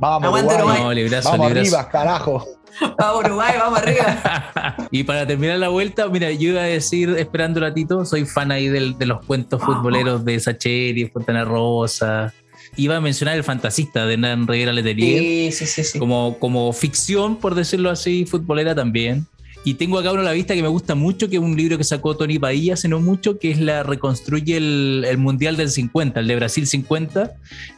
Vamos, 0.00 0.26
Aguante 0.26 0.54
Uruguay. 0.54 0.64
Uruguay. 0.78 0.82
No, 0.82 0.92
librazo, 0.92 1.30
Vamos 1.30 1.48
librazo. 1.48 1.76
arriba, 1.76 1.88
carajo. 1.90 2.46
Vamos, 2.98 3.24
Uruguay, 3.26 3.54
vamos 3.58 3.78
arriba. 3.78 4.86
y 4.90 5.04
para 5.04 5.26
terminar 5.26 5.58
la 5.58 5.68
vuelta, 5.68 6.08
mira, 6.08 6.30
yo 6.32 6.48
iba 6.50 6.62
a 6.62 6.64
decir, 6.64 7.10
esperando 7.18 7.60
ratito, 7.60 8.04
soy 8.06 8.24
fan 8.24 8.50
ahí 8.50 8.68
del- 8.68 8.96
de 8.98 9.06
los 9.06 9.24
cuentos 9.26 9.62
futboleros 9.62 10.24
de 10.24 10.40
Sacheri, 10.40 11.06
Fontana 11.10 11.44
Rosa. 11.44 12.32
Iba 12.76 12.96
a 12.96 13.00
mencionar 13.00 13.36
El 13.36 13.44
Fantasista 13.44 14.06
de 14.06 14.14
Hernán 14.14 14.46
Reguera 14.46 14.72
Letelier, 14.72 15.18
Sí, 15.20 15.52
sí, 15.52 15.66
sí. 15.66 15.84
sí. 15.84 15.98
como, 15.98 16.38
como 16.38 16.72
ficción, 16.72 17.36
por 17.36 17.54
decirlo 17.54 17.90
así, 17.90 18.24
futbolera 18.24 18.74
también. 18.74 19.26
Y 19.64 19.74
tengo 19.74 19.98
acá 19.98 20.10
uno 20.10 20.22
a 20.22 20.24
la 20.24 20.32
vista 20.32 20.54
que 20.54 20.62
me 20.62 20.68
gusta 20.68 20.94
mucho, 20.94 21.28
que 21.28 21.36
es 21.36 21.42
un 21.42 21.56
libro 21.56 21.78
que 21.78 21.84
sacó 21.84 22.16
Tony 22.16 22.38
Bahía 22.38 22.74
hace 22.74 22.88
no 22.88 22.98
mucho, 22.98 23.38
que 23.38 23.50
es 23.52 23.60
la 23.60 23.82
Reconstruye 23.84 24.56
el, 24.56 25.04
el 25.08 25.18
Mundial 25.18 25.56
del 25.56 25.68
50, 25.70 26.18
el 26.18 26.26
de 26.26 26.34
Brasil 26.36 26.66
50, 26.66 27.32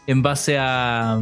en 0.07 0.23
base 0.23 0.57
a, 0.59 1.21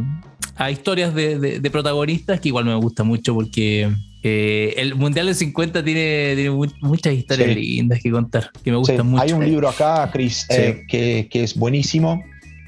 a 0.55 0.71
historias 0.71 1.13
de, 1.15 1.37
de- 1.39 1.59
de 1.59 1.69
protagonistas, 1.71 2.39
que 2.39 2.49
igual 2.49 2.63
me 2.65 2.75
gusta 2.75 3.03
mucho 3.03 3.33
porque 3.33 3.91
eh, 4.21 4.73
el 4.77 4.95
Mundial 4.95 5.25
del 5.25 5.35
50 5.35 5.83
tiene, 5.83 6.33
tiene 6.35 6.51
mu- 6.51 6.67
muchas 6.79 7.13
historias 7.13 7.49
Sí. 7.49 7.55
lindas 7.55 7.99
que 8.01 8.11
contar, 8.11 8.49
que 8.63 8.71
me 8.71 8.77
Sí, 8.77 8.91
gustan 8.91 9.07
mucho. 9.07 9.21
hay 9.23 9.33
un 9.33 9.43
libro 9.43 9.67
acá, 9.67 10.09
Chris, 10.13 10.45
Sí. 10.49 10.55
eh, 10.57 10.83
que, 10.87 11.27
que 11.29 11.43
es 11.43 11.55
buenísimo. 11.55 12.23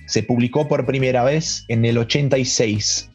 Se 0.07 0.23
publicó 0.23 0.67
por 0.67 0.85
primera 0.85 1.23
vez 1.23 1.65
en 1.67 1.85
el 1.85 1.97
86. 1.97 3.09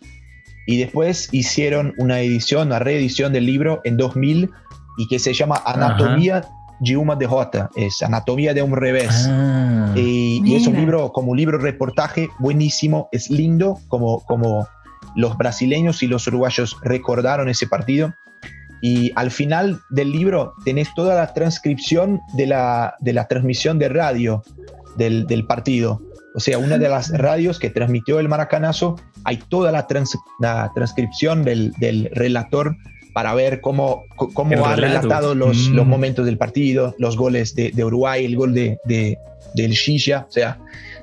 Y 0.66 0.78
después 0.78 1.28
hicieron 1.32 1.94
una 1.98 2.20
edición, 2.20 2.68
una 2.68 2.78
reedición 2.78 3.32
del 3.32 3.46
libro 3.46 3.80
en 3.84 3.96
2000 3.96 4.50
y 4.98 5.08
que 5.08 5.18
se 5.18 5.32
llama 5.32 5.62
Anatomía 5.64 6.44
de 6.80 6.96
una 6.96 7.16
derrota. 7.16 7.70
Es 7.76 8.02
Anatomía 8.02 8.54
de 8.54 8.62
un 8.62 8.76
revés. 8.76 9.26
Ah, 9.28 9.92
Y, 9.96 10.42
y 10.44 10.54
es 10.56 10.66
un 10.66 10.76
libro 10.76 11.12
como 11.12 11.32
un 11.32 11.36
libro 11.38 11.58
reportaje 11.58 12.28
buenísimo, 12.38 13.08
es 13.12 13.30
lindo 13.30 13.78
como, 13.88 14.20
como 14.26 14.66
los 15.16 15.36
brasileños 15.36 16.02
y 16.02 16.06
los 16.06 16.26
uruguayos 16.26 16.76
recordaron 16.82 17.48
ese 17.48 17.66
partido. 17.66 18.14
y 18.82 19.12
al 19.16 19.30
final 19.30 19.80
del 19.90 20.10
libro 20.10 20.54
tenés 20.64 20.88
toda 20.94 21.14
la 21.14 21.34
transcripción 21.34 22.20
de 22.34 22.46
la, 22.46 22.94
de 23.00 23.12
la 23.12 23.26
transmisión 23.28 23.78
de 23.78 23.88
radio 23.90 24.42
del, 24.96 25.26
del 25.26 25.46
partido. 25.46 26.00
O 26.34 26.40
sea, 26.40 26.58
una 26.58 26.78
de 26.78 26.88
las 26.88 27.10
radios 27.16 27.58
que 27.58 27.70
transmitió 27.70 28.20
el 28.20 28.28
maracanazo, 28.28 28.96
hay 29.24 29.38
toda 29.48 29.72
la, 29.72 29.86
trans- 29.86 30.16
la 30.38 30.70
transcripción 30.74 31.42
del, 31.44 31.72
del 31.78 32.08
relator 32.14 32.76
para 33.12 33.34
ver 33.34 33.60
cómo, 33.60 34.04
cómo 34.16 34.52
El 34.52 34.60
ha 34.62 34.76
relato. 34.76 35.02
relatado 35.08 35.34
los, 35.34 35.70
Mm. 35.70 35.74
los 35.74 35.86
momentos 35.86 36.24
del 36.26 36.38
partido, 36.38 36.94
los 36.98 37.16
goles 37.16 37.54
de, 37.56 37.72
de 37.72 37.84
Uruguay, 37.84 38.24
el 38.24 38.36
gol 38.36 38.54
de, 38.54 38.78
de- 38.84 39.18
del 39.54 39.72
Shisha. 39.72 40.26
O 40.28 40.32
sea, 40.32 40.58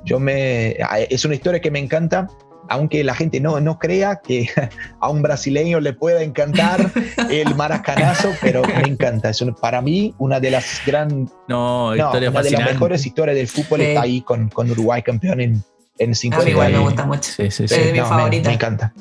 yo 0.05 0.17
me, 0.19 0.77
es 1.09 1.25
una 1.25 1.35
historia 1.35 1.59
que 1.59 1.69
me 1.71 1.79
encanta, 1.79 2.29
aunque 2.69 3.03
la 3.03 3.15
gente 3.15 3.39
no, 3.39 3.59
no 3.59 3.79
crea 3.79 4.21
que 4.23 4.49
a 4.99 5.09
un 5.09 5.21
brasileño 5.21 5.79
le 5.79 5.93
pueda 5.93 6.23
encantar 6.23 6.91
el 7.29 7.55
maracanazo, 7.55 8.31
pero 8.41 8.61
me 8.63 8.87
encanta. 8.87 9.29
Es 9.29 9.43
para 9.61 9.81
mí 9.81 10.13
una 10.17 10.39
de 10.39 10.51
las 10.51 10.81
gran, 10.85 11.29
No, 11.47 11.89
una 11.89 12.11
de 12.11 12.51
las 12.51 12.65
mejores 12.73 13.05
historias 13.05 13.35
del 13.37 13.47
fútbol 13.47 13.79
Sí. 13.79 13.85
está 13.87 14.01
ahí 14.01 14.21
con, 14.21 14.49
con 14.49 14.69
Uruguay 14.71 15.01
campeón 15.03 15.41
en, 15.41 15.63
en 15.99 16.11
A 16.11 16.15
50 16.15 16.45
mí 16.45 16.51
igual 16.51 16.71
me 16.71 16.79
gusta 16.79 17.05
mucho. 17.05 17.31
Sí, 17.31 17.51
sí, 17.51 17.67
sí. 17.67 17.75
Es 17.75 17.85
de 17.85 17.91
mi 17.93 17.99
no, 17.99 18.27
me- 18.29 18.37
encanta. 18.37 18.93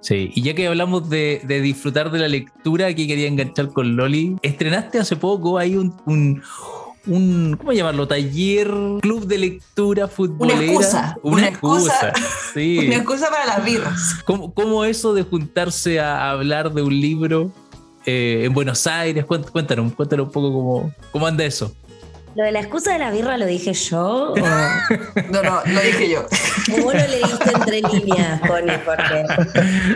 Sí, 0.00 0.30
y 0.34 0.42
ya 0.42 0.54
que 0.54 0.66
hablamos 0.66 1.10
de, 1.10 1.42
de 1.44 1.60
disfrutar 1.60 2.10
de 2.10 2.18
la 2.18 2.26
lectura, 2.28 2.86
aquí 2.86 3.06
quería 3.06 3.28
enganchar 3.28 3.68
con 3.68 3.96
Loli. 3.96 4.36
Estrenaste 4.42 4.98
hace 4.98 5.16
poco 5.16 5.58
ahí 5.58 5.76
un, 5.76 5.94
un, 6.06 6.42
un- 7.06 7.56
¿cómo 7.58 7.72
llamarlo? 7.72 8.06
Taller, 8.06 8.68
club 9.00 9.26
de 9.26 9.38
lectura 9.38 10.06
futbolera. 10.08 10.60
excusa, 10.62 11.16
Una, 11.22 11.36
una 11.36 11.48
excusa. 11.48 12.08
excusa. 12.08 12.26
Sí. 12.54 12.78
Una 12.86 12.96
excusa 12.96 13.30
para 13.30 13.46
las 13.46 13.64
birras. 13.64 14.16
¿Cómo, 14.24 14.52
cómo 14.52 14.84
eso 14.84 15.14
de 15.14 15.22
juntarse 15.22 16.00
a 16.00 16.30
hablar 16.32 16.72
de 16.72 16.82
un 16.82 17.00
libro 17.00 17.52
eh, 18.06 18.42
en 18.44 18.52
Buenos 18.52 18.86
Aires? 18.86 19.24
Cuént- 19.26 19.50
Cuéntanos, 19.50 19.92
cuéntanos 19.94 20.26
un 20.26 20.32
poco 20.32 20.52
cómo, 20.52 20.94
cómo 21.12 21.26
anda 21.26 21.44
eso. 21.44 21.72
Lo 22.36 22.44
de 22.44 22.52
la 22.52 22.60
excusa 22.60 22.92
de 22.92 22.98
la 23.00 23.10
birra 23.10 23.36
lo 23.36 23.44
dije 23.46 23.72
yo 23.72 24.32
o, 24.32 24.36
No, 25.30 25.42
no, 25.42 25.60
lo 25.66 25.80
dije 25.80 26.10
yo. 26.10 26.20
o 26.78 26.82
vos 26.82 26.94
lo 26.94 27.00
leíste 27.08 27.50
entre 27.54 27.80
líneas, 27.82 28.40
Connie, 28.46 28.78
porque 28.84 29.24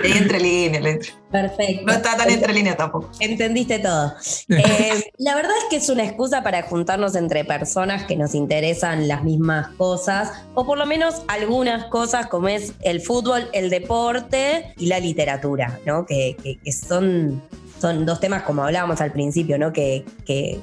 Leí 0.02 0.12
entre 0.18 0.40
líneas. 0.40 0.84
entre- 0.84 1.12
perfecto. 1.30 1.82
No 1.86 1.92
está 1.92 2.16
tan 2.16 2.30
entre 2.30 2.52
líneas 2.52 2.76
tampoco. 2.76 3.10
Entendiste 3.20 3.78
todo. 3.78 4.14
Eh, 4.48 5.10
la 5.18 5.34
verdad 5.34 5.52
es 5.58 5.64
que 5.70 5.76
es 5.76 5.88
una 5.88 6.04
excusa 6.04 6.42
para 6.42 6.62
juntarnos 6.62 7.14
entre 7.16 7.44
personas 7.44 8.04
que 8.04 8.16
nos 8.16 8.34
interesan 8.34 9.08
las 9.08 9.22
mismas 9.24 9.68
cosas, 9.76 10.32
o 10.54 10.66
por 10.66 10.76
lo 10.78 10.86
menos 10.86 11.22
algunas 11.28 11.86
cosas 11.86 12.26
como 12.26 12.48
es 12.48 12.72
el 12.82 13.00
fútbol, 13.00 13.48
el 13.52 13.70
deporte 13.70 14.74
y 14.76 14.86
la 14.86 14.98
literatura, 15.00 15.78
¿no? 15.86 16.04
Que, 16.06 16.36
que- 16.42 16.58
que 16.58 16.72
son, 16.72 17.42
son 17.84 18.06
dos 18.06 18.18
temas 18.18 18.44
como 18.44 18.64
hablábamos 18.64 19.02
al 19.02 19.12
principio, 19.12 19.58
¿no? 19.58 19.70
Que, 19.74 20.06
que, 20.24 20.58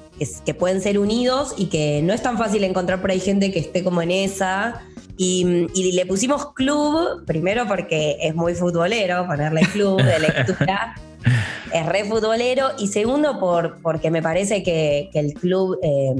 pueden 0.57 0.81
ser 0.81 0.97
unidos 0.97 1.53
y 1.55 1.67
que 1.67 2.01
no 2.01 2.13
es 2.13 2.23
tan 2.23 2.35
fácil 2.35 2.63
encontrar 2.63 2.99
por 2.99 3.11
ahí 3.11 3.19
gente 3.19 3.51
que 3.51 3.59
esté 3.59 3.83
como 3.83 4.01
en 4.01 4.09
esa. 4.09 4.81
Y, 5.17 5.67
y 5.75 5.91
le 5.91 6.07
pusimos 6.07 6.51
club, 6.53 7.23
primero 7.27 7.67
porque 7.67 8.17
es 8.21 8.33
muy 8.33 8.55
futbolero 8.55 9.27
ponerle 9.27 9.61
club 9.71 10.01
de 10.01 10.19
lectura 10.19 10.95
es 11.73 11.85
re 11.85 12.05
futbolero 12.05 12.69
y 12.79 12.87
segundo 12.87 13.39
por, 13.39 13.79
porque 13.83 14.09
me 14.09 14.23
parece 14.23 14.63
que, 14.63 15.09
que 15.13 15.19
el 15.19 15.35
club 15.35 15.77
eh, 15.83 16.15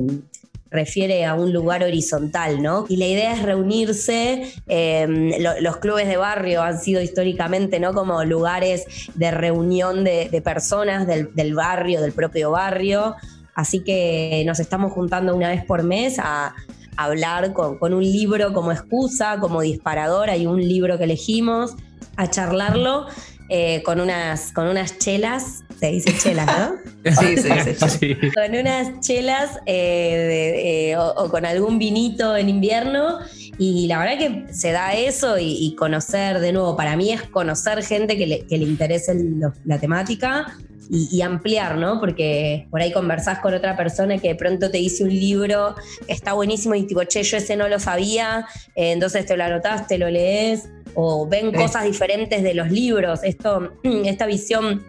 refiere 0.71 1.25
a 1.25 1.35
un 1.35 1.51
lugar 1.51 1.83
horizontal, 1.83 2.61
¿no? 2.63 2.85
Y 2.87 2.95
la 2.95 3.05
idea 3.05 3.33
es 3.33 3.43
reunirse, 3.43 4.53
lo- 4.67 5.59
los 5.61 5.77
clubes 5.77 6.07
de 6.07 6.17
barrio 6.17 6.61
han 6.63 6.79
sido 6.79 7.01
históricamente, 7.01 7.79
¿no? 7.79 7.93
Como 7.93 8.23
lugares 8.23 8.85
de 9.15 9.31
reunión 9.31 10.03
de, 10.03 10.41
personas 10.43 11.05
del, 11.07 11.35
del 11.35 11.53
barrio, 11.55 12.01
del 12.01 12.13
propio 12.13 12.51
barrio, 12.51 13.15
así 13.53 13.83
que 13.83 14.43
nos 14.45 14.59
estamos 14.59 14.93
juntando 14.93 15.35
una 15.35 15.49
vez 15.49 15.63
por 15.65 15.83
mes 15.83 16.17
a 16.19 16.55
hablar 16.97 17.53
con, 17.53 17.77
con 17.77 17.93
un 17.93 18.03
libro 18.03 18.53
como 18.53 18.71
excusa, 18.71 19.39
como 19.39 19.61
disparador, 19.61 20.29
hay 20.29 20.45
un 20.47 20.61
libro 20.65 20.97
que 20.97 21.03
elegimos, 21.03 21.75
a 22.17 22.29
charlarlo 22.29 23.07
eh, 23.53 23.83
con, 23.83 23.99
unas, 23.99 24.53
con 24.53 24.67
unas 24.67 24.97
chelas, 24.97 25.63
se 25.77 25.87
dice 25.91 26.17
chelas, 26.17 26.47
¿no? 26.47 26.75
Sí, 27.19 27.35
sí, 27.35 27.49
sí. 27.89 27.97
Sí. 27.99 28.15
con 28.31 28.55
unas 28.55 28.99
chelas 29.01 29.59
eh, 29.65 29.73
de- 30.15 30.91
eh, 30.91 30.97
o, 30.97 31.05
o 31.17 31.29
con 31.29 31.45
algún 31.45 31.77
vinito 31.77 32.37
en 32.37 32.47
invierno. 32.47 33.19
Y 33.57 33.87
la 33.87 33.99
verdad 33.99 34.17
que 34.17 34.53
se 34.53 34.71
da 34.71 34.93
eso 34.93 35.37
y, 35.37 35.51
y 35.65 35.75
conocer, 35.75 36.39
de 36.39 36.53
nuevo, 36.53 36.77
para 36.77 36.95
mí 36.95 37.11
es 37.11 37.23
conocer 37.23 37.83
gente 37.83 38.17
que 38.17 38.25
le, 38.25 38.45
que 38.47 38.57
le 38.57 38.63
interese 38.65 39.13
lo- 39.15 39.53
la 39.65 39.77
temática 39.79 40.55
y, 40.89 41.09
y 41.11 41.21
ampliar, 41.21 41.77
¿no? 41.77 41.99
Porque 41.99 42.67
por 42.71 42.81
ahí 42.81 42.91
conversás 42.93 43.39
con 43.39 43.53
otra 43.53 43.75
persona 43.75 44.17
que 44.17 44.29
de 44.29 44.35
pronto 44.35 44.71
te 44.71 44.77
dice 44.77 45.03
un 45.03 45.09
libro 45.09 45.75
está 46.07 46.33
buenísimo 46.33 46.73
y 46.75 46.83
tipo, 46.83 47.03
che, 47.03 47.23
yo 47.23 47.37
ese 47.37 47.55
no 47.57 47.67
lo 47.67 47.79
sabía, 47.79 48.45
eh, 48.75 48.91
entonces 48.91 49.25
te 49.25 49.35
lo 49.37 49.43
anotás, 49.43 49.87
te 49.87 49.97
lo 49.97 50.09
lees, 50.09 50.69
o 50.95 51.27
ven 51.27 51.51
Sí. 51.51 51.57
cosas 51.57 51.83
diferentes 51.85 52.43
de 52.43 52.53
los 52.53 52.69
libros. 52.71 53.21
Esto, 53.23 53.71
esta 53.83 54.25
visión 54.25 54.83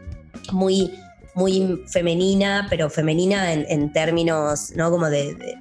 muy 0.52 0.90
muy 1.34 1.82
femenina, 1.88 2.66
pero 2.68 2.90
femenina 2.90 3.54
en, 3.54 3.64
en 3.70 3.90
términos, 3.90 4.72
¿no? 4.76 4.90
Como 4.90 5.08
de, 5.08 5.34
de- 5.34 5.54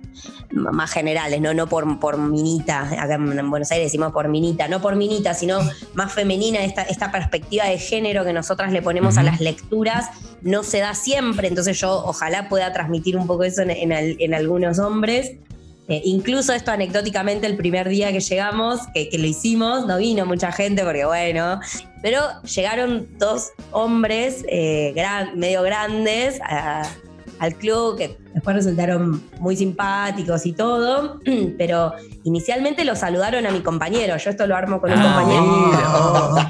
más 0.52 0.92
generales, 0.92 1.40
¿no? 1.40 1.54
No 1.54 1.68
por, 1.68 1.98
por 1.98 2.18
minita, 2.18 2.82
acá 3.02 3.14
en, 3.14 3.40
en 3.40 3.50
Buenos 3.50 3.72
Aires 3.72 3.88
decimos 3.88 4.12
por 4.12 4.28
minita, 4.28 4.68
no 4.68 4.82
por 4.82 4.98
minita, 4.98 5.34
sino 5.34 5.60
más 5.94 6.12
femenina, 6.12 6.60
esta, 6.66 6.82
esta 6.82 7.10
perspectiva 7.10 7.64
de 7.68 7.78
género 7.78 8.26
que 8.26 8.34
nosotras 8.34 8.74
le 8.74 8.82
ponemos 8.82 9.18
a 9.18 9.24
las 9.24 9.40
lecturas, 9.40 10.10
no 10.42 10.64
se 10.64 10.80
da 10.80 10.94
siempre, 10.94 11.48
entonces 11.48 11.80
yo 11.80 12.04
ojalá 12.06 12.50
pueda 12.50 12.74
transmitir 12.74 13.16
un 13.16 13.26
poco 13.26 13.46
eso 13.46 13.62
en, 13.62 13.70
en 13.72 13.94
al- 13.94 14.18
en 14.20 14.34
algunos 14.34 14.78
hombres. 14.78 15.36
Eh, 15.92 16.02
incluso 16.06 16.54
esto 16.54 16.72
anecdóticamente 16.72 17.46
el 17.48 17.58
primer 17.58 17.90
día 17.90 18.14
que 18.14 18.22
llegamos, 18.22 18.80
que, 18.94 19.10
que 19.10 19.18
lo 19.18 19.28
hicimos, 19.28 19.86
no 19.88 19.98
vino 19.98 20.26
mucha 20.26 20.50
gente 20.54 20.84
porque 20.86 21.04
bueno, 21.04 21.60
pero 22.02 22.22
llegaron 22.56 23.08
dos 23.20 23.50
hombres 23.72 24.46
eh, 24.48 24.94
gran- 24.96 25.38
medio 25.38 25.64
grandes 25.64 26.40
a- 26.48 26.84
al 27.40 27.56
club 27.56 27.98
que 27.98 28.18
después 28.34 28.56
resultaron 28.56 29.22
muy 29.40 29.58
simpáticos 29.58 30.46
y 30.46 30.54
todo, 30.54 31.20
pero 31.58 31.92
inicialmente 32.24 32.86
lo 32.86 32.96
saludaron 32.96 33.46
a 33.46 33.52
mi 33.52 33.60
compañero, 33.60 34.16
yo 34.16 34.30
esto 34.30 34.48
lo 34.48 34.56
armo 34.56 34.80
con 34.80 34.92
un 34.94 35.00
Ah, 35.00 35.16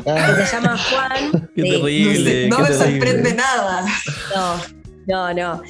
compañero 0.03 0.35
que 0.37 0.45
se 0.45 0.51
llama 0.55 0.77
Juan. 0.77 1.49
Qué 1.55 1.63
terrible. 1.63 2.47
No 2.49 2.57
qué 2.57 2.63
me 2.63 2.69
terrible. 2.69 2.91
sorprende 2.99 3.33
nada. 3.33 3.85
No, 4.35 4.80
no, 5.11 5.33
no. 5.33 5.61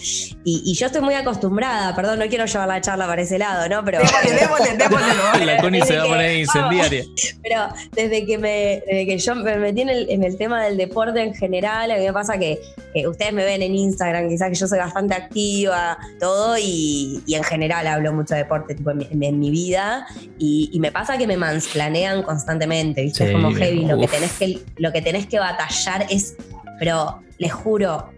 Y, 0.44 0.62
y 0.66 0.74
yo 0.76 0.86
estoy 0.88 1.02
muy 1.02 1.14
acostumbrada, 1.16 1.96
perdón, 1.96 2.20
no 2.20 2.28
quiero 2.28 2.46
llevar 2.46 2.68
la 2.68 2.82
charla 2.82 3.08
para 3.08 3.22
ese 3.22 3.38
lado, 3.38 3.68
¿no? 3.70 3.84
Pero, 3.84 4.00
Démosle, 4.00 4.32
démosle, 4.40 4.78
démosle. 4.78 5.08
¿no? 5.40 5.46
La 5.46 5.58
Connie 5.62 5.82
se 5.82 5.98
va 5.98 6.04
a 6.04 6.08
poner 6.08 6.32
que- 6.32 6.40
incendiaria. 6.40 7.04
pero 7.44 7.68
desde 7.92 8.26
que, 8.26 8.38
me, 8.38 8.84
desde 8.88 9.06
que 9.06 9.18
yo 9.18 9.36
me 9.36 9.58
metí 9.58 9.82
en 9.82 9.90
el, 9.90 10.10
en 10.10 10.24
el 10.24 10.38
tema 10.38 10.64
del 10.64 10.78
deporte 10.78 11.22
en 11.22 11.34
general, 11.34 11.92
a 11.92 11.96
mí 11.98 12.04
me 12.06 12.14
pasa 12.14 12.38
que, 12.38 12.60
que 12.94 13.08
ustedes 13.08 13.34
me 13.34 13.44
ven 13.46 13.62
en 13.62 13.76
Instagram, 13.76 14.30
quizás 14.30 14.50
que 14.50 14.56
yo 14.56 14.68
soy 14.68 14.80
bastante 14.80 15.14
activa, 15.14 15.98
todo, 16.20 16.58
y, 16.58 17.22
y 17.26 17.36
en 17.36 17.44
general 17.44 17.88
hablo 17.88 18.14
mucho 18.14 18.34
de 18.34 18.42
deporte 18.42 18.76
tipo, 18.76 18.92
en, 18.92 18.98
mi, 18.98 19.08
en 19.28 19.40
mi 19.40 19.50
vida, 19.52 20.06
y, 20.38 20.70
y 20.74 20.80
me 20.80 20.92
pasa 20.92 21.18
que 21.18 21.28
me 21.28 21.38
mansplanean 21.38 22.24
constantemente, 22.24 23.02
¿viste? 23.04 23.24
Sí, 23.26 23.30
es 23.30 23.32
como 23.34 23.54
heavy, 23.54 23.86
lo 23.86 24.00
que, 24.00 24.08
tenés 24.08 24.32
que, 24.34 24.60
lo 24.78 24.92
que 24.92 25.02
tenés 25.02 25.28
que 25.28 25.40
batallar 25.40 26.06
es, 26.10 26.36
pero 26.82 27.22
les 27.38 27.54
juro, 27.54 28.10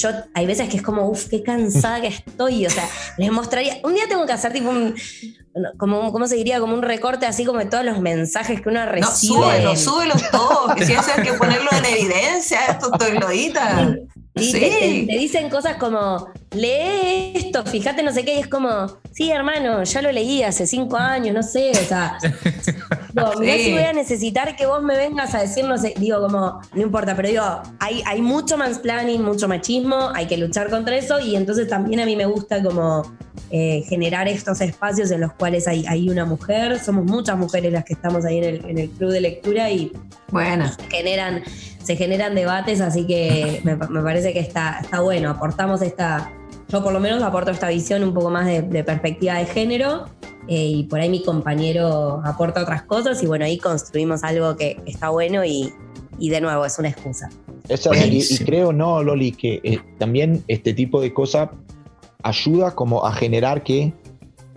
yo 0.00 0.08
hay 0.34 0.44
veces 0.44 0.68
que 0.68 0.76
es 0.78 0.82
como, 0.82 1.08
uff, 1.08 1.26
qué 1.28 1.44
cansada 1.44 2.00
que 2.00 2.08
estoy, 2.08 2.66
o 2.66 2.70
sea, 2.70 2.88
les 3.16 3.30
mostraría, 3.30 3.76
un 3.84 3.94
día 3.94 4.04
tengo 4.08 4.26
que 4.26 4.32
hacer 4.32 4.52
tipo 4.52 4.70
un, 4.70 4.96
como, 5.78 6.00
un- 6.00 6.10
¿cómo 6.10 6.26
se 6.26 6.34
diría? 6.34 6.58
Como 6.58 6.74
un 6.74 6.82
recorte 6.82 7.26
así 7.26 7.44
como 7.44 7.60
de 7.60 7.66
todos 7.66 7.84
los 7.84 8.00
mensajes 8.00 8.60
que 8.60 8.68
uno 8.68 8.84
No, 8.84 8.90
recibe. 8.90 9.34
súbelo, 9.34 9.70
en- 9.70 9.76
súbelo 9.78 10.14
todos. 10.32 10.74
Que 10.74 10.84
si 10.84 10.92
eso 10.94 11.04
hay 11.16 11.22
que 11.22 11.32
ponerlo 11.34 11.70
en 11.78 11.84
evidencia, 11.84 12.58
esto 12.70 12.90
estoy 12.92 13.12
glodita. 13.18 13.96
Sí, 14.38 14.52
Sí. 14.52 14.60
Te, 14.60 14.68
te- 14.68 15.06
te 15.08 15.16
dicen 15.18 15.48
cosas 15.48 15.78
como, 15.78 16.28
lee 16.50 17.32
esto, 17.36 17.64
fíjate 17.64 18.02
no 18.02 18.12
sé 18.12 18.22
qué, 18.22 18.34
y 18.34 18.40
es 18.40 18.48
como, 18.48 18.98
sí, 19.10 19.30
hermano, 19.30 19.82
ya 19.84 20.02
lo 20.02 20.12
leí 20.12 20.42
hace 20.42 20.66
cinco 20.66 20.98
años, 20.98 21.34
no 21.34 21.42
sé, 21.42 21.70
o 21.70 21.74
sea, 21.88 22.18
no, 23.16 23.32
mirá 23.40 23.54
Sí. 23.54 23.64
si 23.64 23.72
voy 23.72 23.82
a 23.82 23.92
necesitar 23.92 24.54
que 24.56 24.66
vos 24.66 24.82
me 24.82 24.96
vengas 24.96 25.34
a 25.34 25.40
decir, 25.40 25.64
no 25.64 25.76
sé, 25.78 25.94
digo, 25.98 26.20
como, 26.20 26.60
no 26.74 26.82
importa, 26.82 27.16
pero 27.16 27.28
digo, 27.28 27.42
hay, 27.80 28.02
hay 28.06 28.20
mucho 28.22 28.56
mansplaining, 28.56 29.22
mucho 29.22 29.48
machismo, 29.48 30.10
hay 30.14 30.26
que 30.26 30.36
luchar 30.36 30.70
contra 30.70 30.94
eso, 30.96 31.18
y 31.18 31.34
entonces 31.34 31.66
también 31.68 32.00
a 32.00 32.04
mí 32.06 32.14
me 32.14 32.26
gusta 32.26 32.62
como 32.62 33.02
eh, 33.50 33.82
generar 33.88 34.28
estos 34.28 34.60
espacios 34.60 35.10
en 35.10 35.20
los 35.22 35.32
cuales 35.32 35.66
hay, 35.68 35.84
hay 35.88 36.08
una 36.08 36.24
mujer, 36.24 36.78
somos 36.78 37.04
muchas 37.04 37.36
mujeres 37.38 37.72
las 37.72 37.84
que 37.84 37.94
estamos 37.94 38.24
ahí 38.24 38.38
en 38.38 38.44
el, 38.44 38.64
en 38.66 38.78
el 38.78 38.90
club 38.90 39.10
de 39.10 39.20
lectura 39.20 39.70
y 39.70 39.92
Buena. 40.30 40.76
generan, 40.90 41.42
se 41.82 41.96
generan 41.96 42.34
debates, 42.34 42.80
así 42.80 43.06
que 43.06 43.60
me, 43.64 43.76
me 43.76 44.02
parece 44.02 44.32
que 44.32 44.40
está, 44.40 44.80
está 44.82 45.00
bueno. 45.00 45.30
Aportamos 45.30 45.80
esta, 45.82 46.30
yo 46.68 46.82
por 46.82 46.92
lo 46.92 47.00
menos 47.00 47.22
aporto 47.22 47.50
esta 47.52 47.68
visión 47.68 48.02
un 48.02 48.12
poco 48.12 48.28
más 48.30 48.46
de, 48.46 48.62
de 48.62 48.82
perspectiva 48.84 49.34
de 49.34 49.46
género 49.46 50.06
eh, 50.48 50.66
y 50.66 50.84
por 50.84 51.00
ahí 51.00 51.08
mi 51.08 51.22
compañero 51.22 52.20
aporta 52.24 52.62
otras 52.62 52.82
cosas 52.82 53.22
y 53.22 53.26
bueno, 53.26 53.44
ahí 53.44 53.58
construimos 53.58 54.22
algo 54.24 54.56
que 54.56 54.76
está 54.86 55.10
bueno 55.10 55.44
y, 55.44 55.72
y 56.18 56.30
de 56.30 56.40
nuevo 56.40 56.64
es 56.64 56.78
una 56.78 56.88
excusa. 56.88 57.28
Esa- 57.68 57.96
y- 58.06 58.18
y, 58.28 58.38
creo, 58.44 58.72
no, 58.72 59.02
Loli, 59.02 59.32
que 59.32 59.60
eh, 59.64 59.80
también 59.98 60.42
este 60.48 60.72
tipo 60.72 61.00
de 61.00 61.12
cosas 61.12 61.48
ayuda 62.22 62.74
como 62.74 63.04
a 63.06 63.12
generar 63.12 63.62
que 63.62 63.92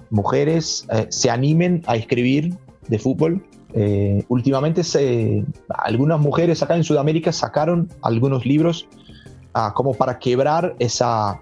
mujeres 0.09 0.85
eh, 0.91 1.07
se 1.09 1.29
animen 1.29 1.83
a 1.87 1.95
escribir 1.95 2.55
de 2.87 2.99
fútbol. 2.99 3.45
Eh, 3.73 4.23
últimamente 4.29 4.83
se, 4.83 5.43
algunas 5.69 6.19
mujeres 6.19 6.63
acá 6.63 6.75
en 6.75 6.83
Sudamérica 6.83 7.31
sacaron 7.31 7.87
algunos 8.01 8.45
libros 8.45 8.87
ah, 9.53 9.73
como 9.75 9.93
para 9.93 10.17
quebrar 10.17 10.75
esa, 10.79 11.39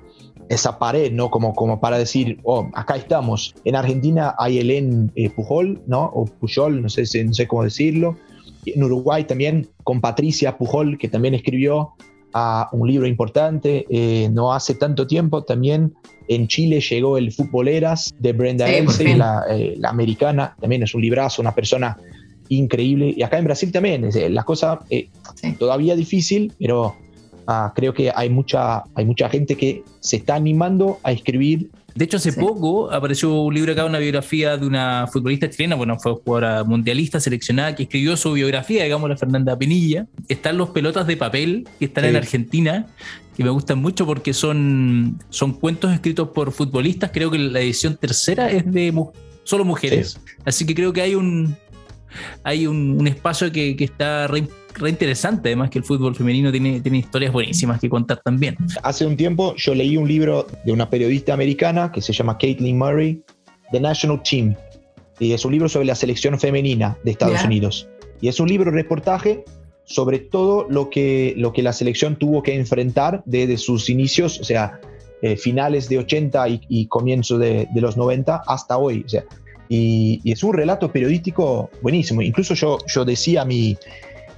esa 0.50 0.80
pared, 0.80 1.12
¿no? 1.12 1.30
Como, 1.30 1.54
como 1.54 1.80
para 1.80 1.98
decir, 1.98 2.40
oh, 2.44 2.70
acá 2.74 2.96
estamos. 2.96 3.56
En 3.66 3.76
Argentina 3.76 4.36
hay 4.38 4.60
Helen 4.60 5.12
eh, 5.16 5.30
Pujol, 5.30 5.82
¿no? 5.88 6.06
O 6.06 6.26
Pujol, 6.26 6.82
no 6.82 6.90
sé, 6.90 7.04
no 7.24 7.34
sé 7.34 7.48
cómo 7.48 7.64
decirlo. 7.64 8.18
En 8.66 8.84
Uruguay 8.84 9.24
también 9.24 9.70
con 9.84 10.02
Patricia 10.02 10.58
Pujol, 10.58 10.98
que 10.98 11.08
también 11.08 11.34
escribió 11.34 11.94
ah, 12.34 12.70
un 12.72 12.88
libro 12.88 13.08
importante. 13.08 13.86
Eh, 13.90 14.30
no 14.32 14.54
hace 14.54 14.76
tanto 14.76 15.08
tiempo 15.08 15.44
también 15.44 15.94
en 16.28 16.48
Chile 16.48 16.82
llegó 16.82 17.18
el 17.18 17.32
Futboleras 17.32 18.14
de 18.20 18.34
Brenda 18.34 18.68
Sí, 18.90 19.14
la, 19.16 19.44
eh, 19.50 19.76
la 19.78 19.90
americana, 19.90 20.56
también 20.60 20.84
es 20.84 20.94
un 20.94 21.02
librazo, 21.02 21.42
una 21.42 21.56
persona 21.56 21.98
increíble. 22.50 23.14
Y 23.16 23.24
acá 23.24 23.38
en 23.38 23.46
Brasil 23.46 23.72
también, 23.72 24.06
es, 24.06 24.16
la 24.30 24.44
cosa 24.44 24.80
Sí. 24.90 25.54
todavía 25.60 25.96
difícil, 25.96 26.54
pero 26.60 26.96
ah, 27.48 27.72
creo 27.76 27.94
que 27.94 28.12
hay 28.14 28.30
mucha, 28.30 28.84
hay 28.94 29.06
mucha 29.06 29.30
gente 29.30 29.56
que 29.56 29.84
se 30.00 30.18
está 30.18 30.36
animando 30.36 31.00
a 31.04 31.12
escribir. 31.12 31.70
De 31.96 32.06
hecho, 32.06 32.18
hace 32.18 32.32
Sí. 32.32 32.40
poco 32.40 32.92
apareció 32.92 33.34
un 33.42 33.54
libro 33.56 33.72
acá, 33.72 33.86
una 33.86 33.98
biografía 33.98 34.56
de 34.58 34.68
una 34.68 35.08
futbolista 35.12 35.50
chilena, 35.50 35.76
bueno, 35.76 35.98
fue 35.98 36.14
jugadora 36.14 36.64
mundialista 36.64 37.20
seleccionada, 37.20 37.74
que 37.76 37.84
escribió 37.84 38.16
su 38.18 38.34
biografía, 38.34 38.84
digamos, 38.84 39.10
la 39.10 39.18
Fernanda 39.18 39.58
Pinilla. 39.58 40.06
Están 40.28 40.58
los 40.58 40.70
pelotas 40.70 41.08
de 41.08 41.18
papel 41.18 41.68
que 41.80 41.86
están 41.86 42.04
Sí. 42.04 42.10
en 42.12 42.16
Argentina, 42.18 42.86
que 43.36 43.44
me 43.44 43.50
gustan 43.50 43.80
mucho 43.80 44.06
porque 44.06 44.34
son, 44.34 45.18
son 45.30 45.54
cuentos 45.54 45.92
escritos 45.92 46.30
por 46.30 46.52
futbolistas. 46.52 47.10
Creo 47.12 47.32
que 47.32 47.40
la 47.40 47.62
edición 47.62 47.96
tercera 47.98 48.52
es 48.52 48.72
de 48.72 48.92
mu- 48.92 49.10
solo 49.44 49.64
mujeres. 49.66 50.20
Así 50.46 50.66
que 50.68 50.76
creo 50.76 50.94
que 50.94 51.02
hay 51.02 51.16
un, 51.16 51.56
hay 52.44 52.68
un, 52.68 52.98
un 53.00 53.08
espacio 53.08 53.52
que, 53.52 53.76
que 53.76 53.84
está 53.84 54.28
re, 54.28 54.48
re 54.76 54.90
interesante, 54.90 55.50
además 55.50 55.70
que 55.70 55.80
el 55.80 55.84
fútbol 55.84 56.16
femenino 56.16 56.52
tiene, 56.52 56.82
tiene 56.82 57.00
historias 57.00 57.32
buenísimas 57.32 57.80
que 57.80 57.90
contar 57.90 58.22
también. 58.24 58.58
Hace 58.84 59.06
un 59.06 59.18
tiempo 59.18 59.56
yo 59.56 59.74
leí 59.74 59.98
un 59.98 60.08
libro 60.08 60.48
de 60.66 60.72
una 60.72 60.90
periodista 60.90 61.34
americana 61.34 61.92
que 61.92 62.02
se 62.02 62.14
llama 62.14 62.38
Caitlin 62.38 62.78
Murray, 62.78 63.22
The 63.72 63.80
National 63.80 64.22
Team. 64.24 64.56
Y 65.20 65.34
es 65.34 65.46
un 65.46 65.52
libro 65.52 65.68
sobre 65.68 65.86
la 65.86 65.96
selección 65.96 66.40
femenina 66.40 66.98
de 67.04 67.12
Estados 67.12 67.42
Ya. 67.42 67.48
Unidos. 67.48 67.90
Y 68.22 68.28
es 68.28 68.40
un 68.40 68.48
libro 68.48 68.72
reportaje 68.72 69.44
sobre 69.88 70.20
todo 70.20 70.68
lo 70.70 70.90
que, 70.90 71.34
lo 71.38 71.54
que 71.54 71.64
la 71.64 71.72
selección 71.72 72.18
tuvo 72.18 72.44
que 72.44 72.54
enfrentar 72.54 73.24
desde 73.26 73.58
sus 73.58 73.90
inicios, 73.90 74.38
o 74.40 74.44
sea, 74.44 74.82
eh, 75.22 75.38
finales 75.38 75.88
de 75.88 75.98
80 76.00 76.50
y, 76.50 76.62
y 76.68 76.88
comienzo 76.88 77.38
de, 77.38 77.68
de 77.74 77.82
los 77.82 77.96
90 77.96 78.44
hasta 78.46 78.78
hoy. 78.78 79.04
O 79.06 79.10
sea, 79.10 79.24
y, 79.70 80.20
y 80.24 80.32
es 80.32 80.44
un 80.44 80.54
relato 80.54 80.92
periodístico 80.92 81.70
buenísimo. 81.82 82.22
Incluso 82.22 82.54
yo, 82.54 82.78
yo 82.88 83.06
decía 83.06 83.42
a 83.42 83.46
mi, 83.46 83.78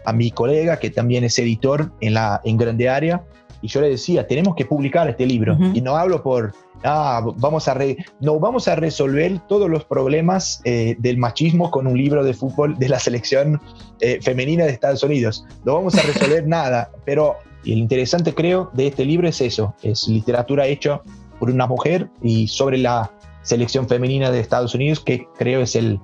a 0.06 0.14
mi 0.14 0.32
colega, 0.32 0.80
que 0.80 0.90
también 0.90 1.24
es 1.24 1.38
editor 1.40 1.92
en, 2.02 2.14
la, 2.14 2.42
en 2.44 2.58
Grande 2.58 2.90
Área, 2.90 3.24
y 3.62 3.68
yo 3.68 3.82
le 3.82 3.90
decía, 3.90 4.26
tenemos 4.26 4.56
que 4.56 4.66
publicar 4.66 5.10
este 5.10 5.26
libro. 5.26 5.54
Ujú. 5.56 5.72
Y 5.74 5.82
no 5.82 5.98
hablo 5.98 6.24
por, 6.24 6.54
ah, 6.84 7.22
vamos 7.38 7.68
a, 7.68 7.74
re- 7.74 7.98
no, 8.22 8.40
vamos 8.40 8.70
a 8.70 8.76
resolver 8.76 9.38
todos 9.50 9.70
los 9.70 9.84
problemas 9.84 10.62
eh, 10.64 10.96
del 10.98 11.18
machismo 11.18 11.70
con 11.70 11.86
un 11.86 11.98
libro 11.98 12.24
de 12.24 12.34
fútbol 12.34 12.78
de 12.80 12.88
la 12.88 13.00
selección 13.00 13.60
eh, 14.00 14.20
femenina 14.22 14.64
de 14.64 14.72
Estados 14.72 15.04
Unidos. 15.04 15.46
No 15.66 15.74
vamos 15.76 15.96
a 15.96 16.02
resolver 16.04 16.48
nada, 16.48 16.90
pero 17.06 17.36
lo 17.66 17.74
interesante 17.74 18.34
creo 18.34 18.72
de 18.74 18.88
este 18.88 19.04
libro 19.04 19.28
es 19.28 19.42
eso, 19.42 19.76
es 19.84 20.08
literatura 20.08 20.66
hecha 20.66 21.02
por 21.38 21.50
una 21.50 21.68
mujer 21.68 22.08
y 22.22 22.48
sobre 22.48 22.78
la 22.78 23.12
selección 23.50 23.88
femenina 23.88 24.30
de 24.32 24.40
Estados 24.40 24.74
Unidos, 24.76 25.00
que 25.00 25.28
creo 25.38 25.62
es 25.62 25.76
el, 25.76 26.00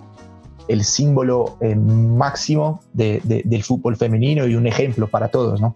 el 0.68 0.84
símbolo 0.84 1.58
eh, 1.62 1.76
máximo 1.76 2.82
de- 2.94 3.22
de- 3.24 3.44
del 3.46 3.64
fútbol 3.64 3.96
femenino 3.96 4.48
y 4.48 4.56
un 4.56 4.66
ejemplo 4.66 5.08
para 5.08 5.28
todos, 5.30 5.62
¿no? 5.62 5.76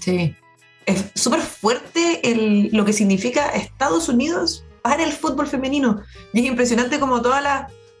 Sí. 0.00 0.34
Es 0.86 1.04
súper 1.14 1.40
fuerte 1.40 2.20
lo 2.72 2.84
que 2.84 2.92
significa 2.92 3.50
Estados 3.50 4.08
Unidos 4.08 4.64
para 4.82 5.04
el 5.04 5.12
fútbol 5.12 5.46
femenino. 5.46 6.00
Y 6.32 6.40
es 6.40 6.46
impresionante 6.46 6.98
como 6.98 7.20
todas 7.22 7.42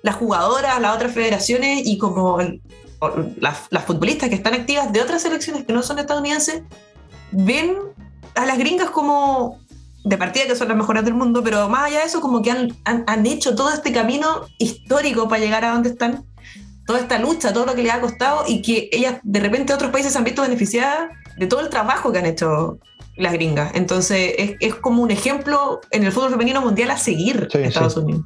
las, 0.02 0.14
jugadoras, 0.16 0.80
las 0.80 0.96
otras 0.96 1.12
federaciones 1.12 1.82
y 1.86 1.98
como 1.98 2.38
las, 3.40 3.66
las 3.70 3.84
futbolistas 3.84 4.28
que 4.28 4.34
están 4.34 4.54
activas 4.54 4.92
de 4.92 5.02
otras 5.02 5.22
selecciones 5.22 5.64
que 5.66 5.72
no 5.72 5.82
son 5.82 5.98
estadounidenses 5.98 6.62
ven 7.30 7.76
a 8.34 8.46
las 8.46 8.58
gringas 8.58 8.90
como 8.90 9.58
de 10.08 10.16
partida 10.16 10.46
que 10.46 10.56
son 10.56 10.68
las 10.68 10.76
mejores 10.76 11.04
del 11.04 11.14
mundo, 11.14 11.42
pero 11.44 11.68
más 11.68 11.84
allá 11.84 12.00
de 12.00 12.06
eso 12.06 12.20
como 12.20 12.42
que 12.42 12.50
han, 12.50 12.76
han, 12.84 13.04
han 13.06 13.26
hecho 13.26 13.54
todo 13.54 13.70
este 13.70 13.92
camino 13.92 14.46
histórico 14.58 15.28
para 15.28 15.42
llegar 15.42 15.64
a 15.64 15.72
donde 15.72 15.90
están, 15.90 16.24
toda 16.86 17.00
esta 17.00 17.18
lucha, 17.18 17.52
todo 17.52 17.66
lo 17.66 17.74
que 17.74 17.82
les 17.82 17.92
ha 17.92 18.00
costado 18.00 18.44
y 18.46 18.62
que 18.62 18.88
ellas 18.92 19.20
de 19.22 19.40
repente 19.40 19.74
otros 19.74 19.90
países 19.90 20.12
se 20.12 20.18
han 20.18 20.24
visto 20.24 20.42
beneficiadas 20.42 21.10
de 21.36 21.46
todo 21.46 21.60
el 21.60 21.68
trabajo 21.68 22.10
que 22.10 22.18
han 22.18 22.26
hecho 22.26 22.78
las 23.16 23.32
gringas. 23.32 23.72
Entonces 23.74 24.34
es, 24.38 24.52
es 24.60 24.74
como 24.74 25.02
un 25.02 25.10
ejemplo 25.10 25.80
en 25.90 26.04
el 26.04 26.12
fútbol 26.12 26.30
femenino 26.30 26.60
mundial 26.60 26.90
a 26.90 26.96
seguir 26.96 27.48
Sí, 27.52 27.58
en 27.58 27.64
Estados 27.64 27.94
sí. 27.94 28.00
Unidos. 28.00 28.24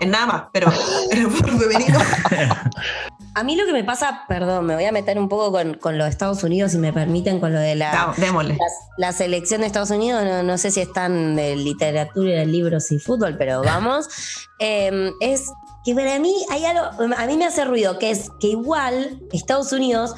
En 0.00 0.10
nada 0.10 0.26
más, 0.26 0.42
pero 0.52 0.72
en 1.10 1.18
el 1.18 1.30
fútbol 1.30 1.60
femenino. 1.60 1.98
A 3.34 3.44
mí 3.44 3.54
lo 3.54 3.64
que 3.64 3.72
me 3.72 3.84
pasa, 3.84 4.24
perdón, 4.28 4.66
me 4.66 4.74
voy 4.74 4.84
a 4.84 4.92
meter 4.92 5.18
un 5.18 5.28
poco 5.28 5.52
con, 5.52 5.74
con 5.74 5.96
lo 5.96 6.04
de 6.04 6.10
Estados 6.10 6.42
Unidos, 6.42 6.72
si 6.72 6.78
me 6.78 6.92
permiten, 6.92 7.38
con 7.38 7.52
lo 7.52 7.60
de 7.60 7.76
la, 7.76 8.12
No, 8.18 8.42
la, 8.42 8.56
la 8.98 9.12
selección 9.12 9.60
de 9.60 9.68
Estados 9.68 9.90
Unidos. 9.90 10.24
No, 10.24 10.42
no 10.42 10.58
sé 10.58 10.72
si 10.72 10.80
están 10.80 11.36
de 11.36 11.54
literatura, 11.54 12.32
de 12.32 12.46
libros 12.46 12.90
y 12.90 12.98
fútbol, 12.98 13.36
pero 13.38 13.62
vamos. 13.62 14.08
Eh, 14.62 15.10
es 15.20 15.46
que 15.86 15.94
para 15.94 16.18
mí 16.18 16.34
hay 16.50 16.66
algo, 16.66 16.84
a 17.16 17.26
mí 17.26 17.38
me 17.38 17.46
hace 17.46 17.64
ruido, 17.64 17.98
que 17.98 18.10
es 18.10 18.28
que 18.38 18.48
igual 18.48 19.22
Estados 19.32 19.72
Unidos 19.72 20.14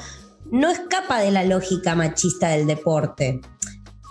no 0.51 0.69
escapa 0.69 1.19
de 1.19 1.31
la 1.31 1.45
lógica 1.45 1.95
machista 1.95 2.49
del 2.49 2.67
deporte. 2.67 3.39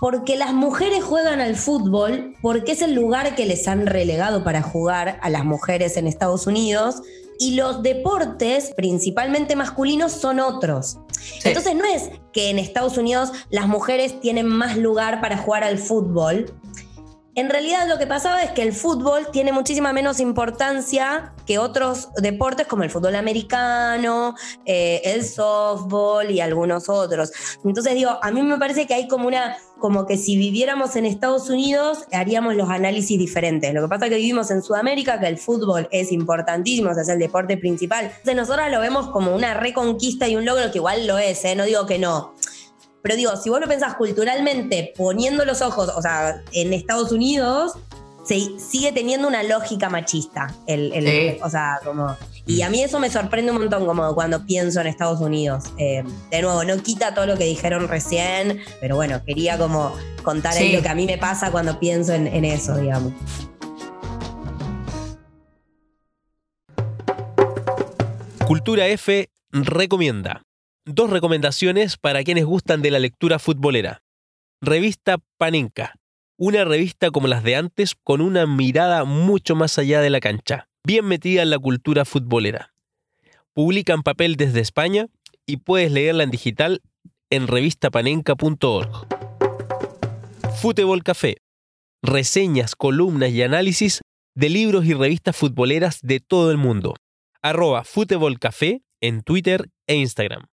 Porque 0.03 0.35
las 0.35 0.51
mujeres 0.53 1.01
juegan 1.01 1.39
al 1.39 1.55
fútbol 1.55 2.35
porque 2.41 2.73
es 2.73 2.81
el 2.81 2.93
lugar 2.93 3.35
que 3.35 3.45
les 3.45 3.69
han 3.69 3.87
relegado 3.87 4.43
para 4.43 4.61
jugar 4.61 5.17
a 5.21 5.29
las 5.29 5.45
mujeres 5.45 5.95
en 5.95 6.07
Estados 6.07 6.45
Unidos 6.45 7.01
y 7.39 7.55
los 7.55 7.81
deportes, 7.83 8.73
principalmente 8.75 9.55
masculinos, 9.55 10.11
son 10.11 10.41
otros. 10.41 10.97
Sí. 11.21 11.47
Entonces 11.47 11.75
no 11.75 11.85
es 11.85 12.09
que 12.33 12.49
en 12.49 12.59
Estados 12.59 12.97
Unidos 12.97 13.31
las 13.49 13.69
mujeres 13.69 14.19
tienen 14.19 14.45
más 14.45 14.75
lugar 14.75 15.21
para 15.21 15.37
jugar 15.37 15.63
al 15.63 15.77
fútbol. 15.77 16.53
En 17.35 17.49
realidad 17.49 17.87
lo 17.87 17.97
que 17.97 18.05
pasaba 18.05 18.43
es 18.43 18.51
que 18.51 18.61
el 18.61 18.73
fútbol 18.73 19.29
tiene 19.31 19.51
muchísima 19.51 19.91
menos 19.91 20.19
importancia 20.19 21.33
que 21.47 21.57
otros 21.57 22.09
deportes 22.21 22.67
como 22.67 22.83
el 22.83 22.91
fútbol 22.91 23.15
americano, 23.15 24.35
eh, 24.65 25.01
el 25.03 25.25
softball 25.25 26.29
y 26.29 26.41
algunos 26.41 26.89
otros. 26.89 27.31
Entonces 27.65 27.95
digo, 27.95 28.19
a 28.21 28.29
mí 28.29 28.43
me 28.43 28.59
parece 28.59 28.85
que 28.85 28.93
hay 28.93 29.07
como 29.07 29.27
una, 29.27 29.57
como 29.79 30.05
que 30.05 30.17
si 30.17 30.37
viviéramos 30.37 30.95
en 30.95 31.05
Estados 31.05 31.49
Unidos 31.49 32.05
haríamos 32.11 32.55
los 32.55 32.69
análisis 32.69 33.17
diferentes. 33.17 33.73
Lo 33.73 33.81
que 33.81 33.87
pasa 33.87 34.05
es 34.05 34.11
que 34.11 34.17
vivimos 34.17 34.51
en 34.51 34.61
Sudamérica, 34.61 35.19
que 35.19 35.27
el 35.27 35.39
fútbol 35.39 35.87
es 35.91 36.11
importantísimo, 36.11 36.91
o 36.91 36.93
sea, 36.93 37.01
es 37.01 37.09
el 37.09 37.17
deporte 37.19 37.57
principal. 37.57 38.05
Entonces 38.05 38.35
nosotros 38.35 38.69
lo 38.69 38.79
vemos 38.79 39.09
como 39.09 39.33
una 39.35 39.55
reconquista 39.55 40.27
y 40.27 40.35
un 40.35 40.45
logro 40.45 40.71
que 40.71 40.77
igual 40.77 41.07
lo 41.07 41.17
es, 41.17 41.43
¿eh? 41.45 41.55
no 41.55 41.65
digo 41.65 41.87
que 41.87 41.97
no. 41.97 42.35
Pero 43.03 43.15
digo, 43.15 43.35
si 43.35 43.49
vos 43.49 43.59
lo 43.59 43.67
pensás 43.67 43.93
culturalmente, 43.95 44.93
poniendo 44.97 45.45
los 45.45 45.61
ojos, 45.61 45.89
o 45.95 46.01
sea, 46.01 46.41
en 46.53 46.73
Estados 46.73 47.11
Unidos, 47.11 47.73
se, 48.25 48.57
sigue 48.57 48.93
teniendo 48.93 49.27
una 49.27 49.43
lógica 49.43 49.89
machista. 49.89 50.47
El, 50.65 50.91
el- 50.93 51.05
Sí. 51.35 51.39
O 51.43 51.49
sea, 51.49 51.79
como. 51.83 52.15
Y 52.45 52.61
a 52.61 52.69
mí 52.69 52.81
eso 52.81 52.99
me 52.99 53.09
sorprende 53.09 53.51
un 53.51 53.57
montón, 53.59 53.85
como 53.85 54.15
cuando 54.15 54.45
pienso 54.45 54.79
en 54.81 54.87
Estados 54.87 55.19
Unidos. 55.21 55.65
Eh, 55.77 56.03
de 56.31 56.41
nuevo, 56.41 56.63
no 56.63 56.81
quita 56.81 57.13
todo 57.13 57.25
lo 57.25 57.37
que 57.37 57.43
dijeron 57.45 57.87
recién, 57.89 58.59
pero 58.81 58.95
bueno, 58.95 59.21
quería 59.25 59.57
como 59.57 59.93
contar 60.23 60.53
ahí 60.53 60.69
Sí. 60.69 60.75
lo 60.75 60.81
que 60.81 60.89
a 60.89 60.95
mí 60.95 61.05
me 61.05 61.17
pasa 61.17 61.51
cuando 61.51 61.79
pienso 61.79 62.13
en, 62.13 62.27
en 62.27 62.45
eso, 62.45 62.75
digamos. 62.77 63.11
Cultura 68.47 68.87
F 68.87 69.29
recomienda. 69.51 70.43
Dos 70.85 71.09
recomendaciones 71.09 71.97
para 71.97 72.23
quienes 72.23 72.45
gustan 72.45 72.81
de 72.81 72.91
la 72.91 72.99
lectura 72.99 73.39
futbolera. 73.39 74.03
Revista 74.61 75.17
Panenka. 75.37 75.95
Una 76.37 76.65
revista 76.65 77.11
como 77.11 77.27
las 77.27 77.43
de 77.43 77.55
antes 77.55 77.95
con 77.95 78.21
una 78.21 78.45
mirada 78.45 79.05
mucho 79.05 79.55
más 79.55 79.77
allá 79.77 80.01
de 80.01 80.09
la 80.09 80.19
cancha, 80.19 80.67
bien 80.85 81.05
metida 81.05 81.41
en 81.41 81.51
la 81.51 81.59
cultura 81.59 82.05
futbolera. 82.05 82.73
Publica 83.53 83.93
en 83.93 84.03
papel 84.03 84.35
desde 84.35 84.59
España 84.59 85.07
y 85.45 85.57
puedes 85.57 85.91
leerla 85.91 86.23
en 86.23 86.31
digital 86.31 86.81
en 87.29 87.47
revistapanenka.org. 87.47 89.07
Futebol 90.55 91.03
Café. 91.03 91.37
Reseñas, 92.01 92.75
columnas 92.75 93.31
y 93.31 93.41
análisis 93.41 94.01
de 94.35 94.49
libros 94.49 94.85
y 94.85 94.93
revistas 94.93 95.35
futboleras 95.35 95.99
de 96.01 96.19
todo 96.19 96.51
el 96.51 96.57
mundo 96.57 96.95
arroba 97.43 97.83
Futebol 97.83 98.39
Café 98.39 98.81
en 99.01 99.21
Twitter 99.21 99.69
e 99.85 99.95
Instagram. 99.95 100.45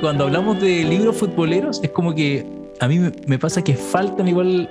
Cuando 0.00 0.24
hablamos 0.24 0.60
de 0.60 0.84
libros 0.84 1.16
futboleros, 1.16 1.80
es 1.82 1.90
como 1.90 2.14
que 2.14 2.46
a 2.80 2.88
mí 2.88 2.98
me, 3.26 3.38
pasa 3.38 3.62
que 3.62 3.74
faltan 3.74 4.28
igual 4.28 4.68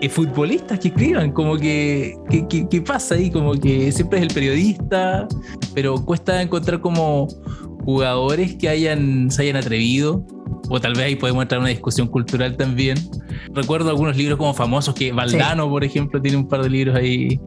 eh, 0.00 0.08
futbolistas 0.08 0.78
que 0.78 0.88
escriban, 0.88 1.32
como 1.32 1.56
que, 1.56 2.14
que, 2.28 2.46
que- 2.46 2.68
que 2.68 2.82
pasa 2.82 3.14
ahí, 3.14 3.30
como 3.30 3.52
que 3.54 3.90
siempre 3.92 4.18
es 4.18 4.26
el 4.26 4.34
periodista, 4.34 5.26
pero 5.74 6.04
cuesta 6.04 6.42
encontrar 6.42 6.80
como 6.80 7.26
jugadores 7.86 8.56
que 8.56 8.68
hayan, 8.68 9.30
se 9.30 9.42
hayan 9.42 9.56
atrevido, 9.56 10.26
o 10.68 10.80
tal 10.80 10.94
vez 10.94 11.04
ahí 11.04 11.16
podemos 11.16 11.42
entrar 11.42 11.58
en 11.58 11.62
una 11.62 11.70
discusión 11.70 12.08
cultural 12.08 12.56
también. 12.56 12.98
Recuerdo 13.54 13.90
algunos 13.90 14.16
libros 14.16 14.36
como 14.38 14.52
famosos 14.52 14.92
que 14.94 15.12
Valdano, 15.12 15.70
por 15.70 15.84
ejemplo, 15.84 16.20
tiene 16.20 16.36
un 16.36 16.48
par 16.48 16.62
de 16.64 16.68
libros 16.70 16.96
ahí 16.96 17.40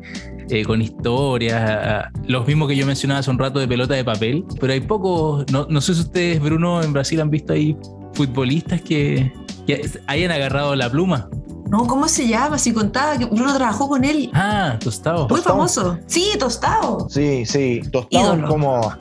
eh, 0.49 0.63
con 0.63 0.81
historias, 0.81 2.05
los 2.25 2.47
mismos 2.47 2.69
que 2.69 2.77
yo 2.77 2.85
mencionaba 2.85 3.19
hace 3.19 3.29
un 3.29 3.37
rato 3.37 3.59
de 3.59 3.67
pelota 3.67 3.93
de 3.95 4.05
papel, 4.05 4.45
pero 4.61 4.71
hay 4.71 4.79
pocos, 4.79 5.45
no, 5.51 5.67
no 5.69 5.81
sé 5.81 5.93
si 5.93 5.99
ustedes, 6.01 6.39
Bruno, 6.41 6.81
en 6.81 6.93
Brasil 6.93 7.19
han 7.19 7.29
visto 7.29 7.51
ahí 7.51 7.75
futbolistas 8.13 8.81
que, 8.81 9.31
que 9.67 9.81
hayan 10.07 10.31
agarrado 10.31 10.73
la 10.75 10.89
pluma. 10.89 11.29
No, 11.69 11.85
¿cómo 11.85 12.07
se 12.07 12.27
llama? 12.27 12.57
Si 12.57 12.73
contaba 12.73 13.17
que 13.17 13.25
Bruno 13.25 13.53
trabajó 13.53 13.89
con 13.89 14.03
él. 14.05 14.29
Ah, 14.33 14.77
tostado. 14.79 15.27
Muy 15.27 15.35
Tostado. 15.37 15.55
famoso. 15.55 15.99
Sí, 16.07 16.29
tostado. 16.39 17.07
Sí, 17.09 17.45
sí, 17.45 17.81
Tostado 17.91 18.35
Ídolo. 18.37 18.47
como... 18.47 18.93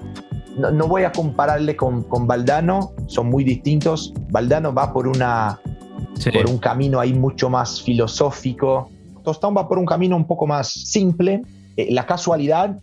No, 0.59 0.71
no 0.71 0.89
voy 0.89 1.05
a 1.05 1.13
compararle 1.13 1.77
con, 1.77 2.03
con 2.03 2.27
Valdano, 2.27 2.93
son 3.07 3.29
muy 3.29 3.45
distintos. 3.45 4.13
Valdano 4.31 4.75
va 4.75 4.93
por, 4.93 5.07
una, 5.07 5.61
Sí. 6.15 6.31
por 6.31 6.47
un 6.51 6.59
camino 6.59 6.99
ahí 7.01 7.15
mucho 7.15 7.49
más 7.49 7.81
filosófico. 7.83 8.91
Tostón 9.25 9.57
va 9.57 9.69
por 9.69 9.79
un 9.79 9.87
camino 9.87 10.17
un 10.17 10.27
poco 10.27 10.47
más 10.47 10.69
simple. 10.69 11.43
Eh, 11.77 11.89
la 11.93 12.07
casualidad 12.07 12.77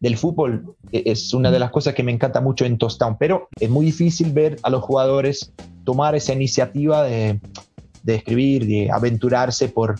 del 0.00 0.16
fútbol 0.16 0.74
eh, 0.90 1.04
es 1.06 1.32
una 1.32 1.50
de 1.50 1.58
las 1.58 1.70
cosas 1.70 1.94
que 1.94 2.02
me 2.02 2.12
encanta 2.12 2.40
mucho 2.40 2.64
en 2.64 2.76
Tostón, 2.76 3.16
pero 3.18 3.48
es 3.58 3.70
muy 3.70 3.86
difícil 3.86 4.32
ver 4.32 4.58
a 4.62 4.68
los 4.70 4.82
jugadores 4.82 5.52
tomar 5.84 6.14
esa 6.14 6.32
iniciativa 6.32 7.02
de, 7.04 7.40
de 8.02 8.14
escribir, 8.14 8.66
de 8.66 8.90
aventurarse 8.90 9.68
por, 9.68 9.94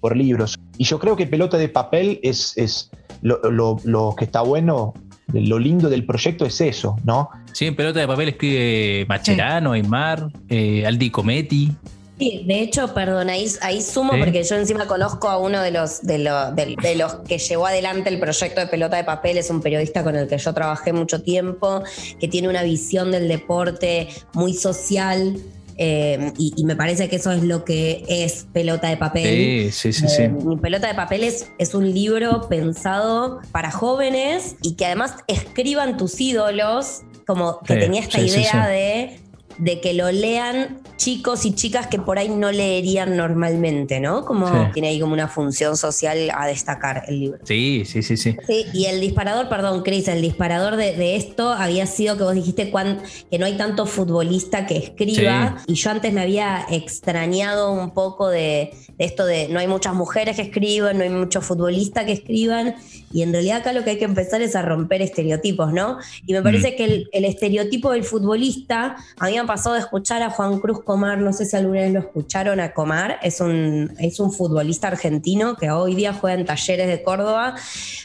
por 0.00 0.16
libros. 0.16 0.58
Y 0.78 0.84
yo 0.84 0.98
creo 0.98 1.14
que 1.14 1.26
Pelota 1.26 1.56
de 1.58 1.68
Papel 1.68 2.18
es, 2.22 2.56
es 2.56 2.90
lo, 3.22 3.38
lo- 3.50 3.76
lo 3.84 4.14
que 4.16 4.24
está 4.24 4.40
bueno, 4.42 4.94
lo 5.32 5.58
lindo 5.58 5.88
del 5.88 6.04
proyecto 6.04 6.44
es 6.46 6.60
eso, 6.60 6.96
¿no? 7.04 7.30
Sí, 7.52 7.66
en 7.66 7.76
pelota 7.76 8.00
de 8.00 8.06
papel 8.06 8.28
escribe 8.28 9.06
Macherano, 9.08 9.72
Aymar, 9.72 10.28
eh, 10.48 10.84
Aldi 10.86 11.10
Cometti. 11.10 11.72
Sí, 12.16 12.44
de 12.46 12.60
hecho, 12.60 12.94
perdón, 12.94 13.28
ahí, 13.28 13.44
ahí 13.60 13.82
sumo 13.82 14.12
Sí. 14.12 14.20
porque 14.20 14.44
yo 14.44 14.54
encima 14.54 14.86
conozco 14.86 15.28
a 15.28 15.36
uno 15.38 15.60
de 15.60 15.72
los, 15.72 16.02
de, 16.02 16.18
lo- 16.18 16.52
de- 16.52 16.76
de 16.80 16.94
los 16.94 17.14
que 17.26 17.38
llevó 17.38 17.66
adelante 17.66 18.08
el 18.08 18.20
proyecto 18.20 18.60
de 18.60 18.68
pelota 18.68 18.96
de 18.96 19.02
papel, 19.02 19.36
es 19.36 19.50
un 19.50 19.60
periodista 19.60 20.04
con 20.04 20.14
el 20.14 20.28
que 20.28 20.38
yo 20.38 20.54
trabajé 20.54 20.92
mucho 20.92 21.22
tiempo, 21.22 21.82
que 22.20 22.28
tiene 22.28 22.48
una 22.48 22.62
visión 22.62 23.10
del 23.10 23.26
deporte 23.26 24.08
muy 24.34 24.54
social. 24.54 25.36
Eh, 25.76 26.32
y, 26.38 26.52
y 26.56 26.64
me 26.64 26.76
parece 26.76 27.08
que 27.08 27.16
eso 27.16 27.32
es 27.32 27.42
lo 27.42 27.64
que 27.64 28.04
es 28.08 28.46
pelota 28.52 28.88
de 28.88 28.96
papel. 28.96 29.24
Sí, 29.24 29.70
sí, 29.72 29.92
sí, 29.92 30.08
sí. 30.08 30.22
Eh, 30.22 30.28
Mi 30.28 30.56
pelota 30.56 30.86
de 30.88 30.94
papel 30.94 31.24
es, 31.24 31.50
es 31.58 31.74
un 31.74 31.92
libro 31.92 32.48
pensado 32.48 33.40
para 33.52 33.70
jóvenes 33.70 34.56
y 34.62 34.74
que 34.74 34.86
además 34.86 35.16
escriban 35.26 35.96
tus 35.96 36.20
ídolos, 36.20 37.02
como 37.26 37.60
que 37.60 37.74
Sí, 37.74 37.80
tenía 37.80 38.00
esta 38.02 38.18
sí, 38.18 38.28
sí, 38.28 38.40
idea 38.40 38.66
sí. 38.66 38.72
De, 38.72 39.20
de 39.58 39.80
que 39.80 39.94
lo 39.94 40.10
lean 40.12 40.78
chicos 40.96 41.44
y 41.44 41.54
chicas 41.54 41.86
que 41.88 41.98
por 41.98 42.18
ahí 42.18 42.28
no 42.28 42.50
leerían 42.52 43.16
normalmente, 43.16 44.00
¿no? 44.00 44.24
Como 44.24 44.46
Sí. 44.48 44.54
tiene 44.74 44.88
ahí 44.88 45.00
como 45.00 45.12
una 45.12 45.28
función 45.28 45.76
social 45.76 46.30
a 46.36 46.46
destacar 46.46 47.04
el 47.08 47.20
libro. 47.20 47.38
Sí, 47.44 47.82
sí, 47.84 48.02
sí, 48.02 48.16
sí. 48.16 48.36
Sí, 48.46 48.66
y 48.72 48.86
el 48.86 49.00
disparador, 49.00 49.48
perdón, 49.48 49.82
Cris, 49.82 50.08
el 50.08 50.22
disparador 50.22 50.76
de, 50.76 50.96
de 50.96 51.16
esto 51.16 51.52
había 51.52 51.86
sido 51.86 52.16
que 52.16 52.22
vos 52.24 52.34
dijiste 52.34 52.70
cuan- 52.70 53.00
que 53.30 53.38
no 53.38 53.46
hay 53.46 53.56
tanto 53.56 53.86
futbolista 53.86 54.66
que 54.66 54.76
escriba. 54.76 55.56
Y 55.66 55.74
yo 55.74 55.90
antes 55.90 56.12
me 56.12 56.20
había 56.22 56.64
extrañado 56.70 57.72
un 57.72 57.90
poco 57.92 58.28
de, 58.28 58.72
de 58.96 59.04
esto 59.04 59.26
de 59.26 59.48
no 59.48 59.58
hay 59.60 59.66
muchas 59.66 59.94
mujeres 59.94 60.36
que 60.36 60.42
escriban, 60.42 60.96
no 60.98 61.04
hay 61.04 61.10
muchos 61.10 61.44
futbolistas 61.44 62.04
que 62.04 62.12
escriban. 62.12 62.76
Y 63.12 63.22
en 63.22 63.32
realidad 63.32 63.58
acá 63.58 63.72
lo 63.72 63.84
que 63.84 63.90
hay 63.90 63.98
que 63.98 64.04
empezar 64.04 64.42
es 64.42 64.56
a 64.56 64.62
romper 64.62 65.02
estereotipos, 65.02 65.72
¿no? 65.72 65.98
Y 66.26 66.32
me 66.32 66.42
parece 66.42 66.74
que 66.76 66.84
el, 66.84 67.08
el 67.12 67.24
estereotipo 67.24 67.92
del 67.92 68.04
futbolista, 68.04 68.96
a 69.18 69.26
mí 69.26 69.36
me 69.44 69.48
pasó 69.48 69.74
de 69.74 69.80
escuchar 69.80 70.22
a 70.22 70.30
Juan 70.30 70.58
Cruz 70.58 70.82
Comar, 70.82 71.18
no 71.18 71.30
sé 71.34 71.44
si 71.44 71.54
alguna 71.54 71.82
vez 71.82 71.92
lo 71.92 72.00
escucharon 72.00 72.60
a 72.60 72.72
Comar, 72.72 73.18
es 73.22 73.42
un, 73.42 73.94
es 73.98 74.18
un 74.18 74.32
futbolista 74.32 74.88
argentino 74.88 75.56
que 75.56 75.70
hoy 75.70 75.94
día 75.94 76.14
juega 76.14 76.40
en 76.40 76.46
talleres 76.46 76.88
de 76.88 77.02
Córdoba, 77.02 77.54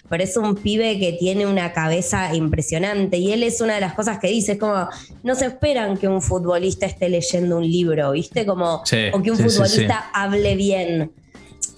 pero 0.09 0.21
es 0.21 0.35
un 0.35 0.55
pibe 0.55 0.99
que 0.99 1.13
tiene 1.13 1.47
una 1.47 1.71
cabeza 1.71 2.35
impresionante 2.35 3.17
y 3.17 3.31
él 3.31 3.43
es 3.43 3.61
una 3.61 3.75
de 3.75 3.79
las 3.79 3.93
cosas 3.93 4.19
que 4.19 4.27
dice, 4.27 4.53
es 4.53 4.59
como, 4.59 4.89
no 5.23 5.35
se 5.35 5.45
esperan 5.45 5.95
que 5.95 6.09
un 6.09 6.21
futbolista 6.21 6.85
esté 6.85 7.07
leyendo 7.07 7.55
un 7.55 7.63
libro, 7.63 8.11
¿viste? 8.11 8.45
Como, 8.45 8.81
Sí, 8.83 8.97
o 9.13 9.21
que 9.21 9.31
un 9.31 9.37
sí, 9.37 9.43
sí, 9.43 9.49
futbolista 9.49 10.09
hable 10.13 10.57
bien. 10.57 11.11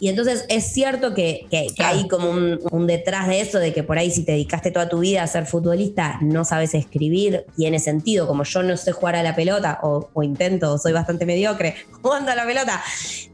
Y 0.04 0.10
entonces 0.10 0.46
es 0.50 0.66
cierto 0.74 1.14
que, 1.14 1.46
que- 1.52 1.68
que 1.76 1.84
hay 1.84 2.08
como 2.08 2.32
un, 2.32 2.60
un 2.72 2.88
detrás 2.88 3.28
de 3.28 3.40
eso, 3.40 3.60
de 3.60 3.72
que 3.72 3.84
por 3.84 4.00
ahí 4.00 4.10
si 4.10 4.26
te 4.26 4.32
dedicaste 4.32 4.72
toda 4.72 4.90
tu 4.90 4.98
vida 5.00 5.22
a 5.22 5.28
ser 5.28 5.46
futbolista, 5.46 6.18
no 6.22 6.44
sabes 6.44 6.74
escribir, 6.74 7.46
tiene 7.56 7.78
sentido, 7.80 8.26
como 8.26 8.44
yo 8.44 8.64
no 8.64 8.76
sé 8.78 8.92
jugar 8.94 9.16
a 9.16 9.22
la 9.22 9.36
pelota, 9.36 9.80
o, 9.84 10.10
o 10.12 10.24
intento, 10.24 10.74
o 10.74 10.78
soy 10.80 10.92
bastante 10.92 11.28
mediocre 11.28 11.76
jugando 12.02 12.32
a 12.32 12.36
la 12.36 12.46
pelota, 12.48 12.82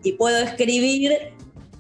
y 0.04 0.12
puedo 0.12 0.38
escribir, 0.40 1.14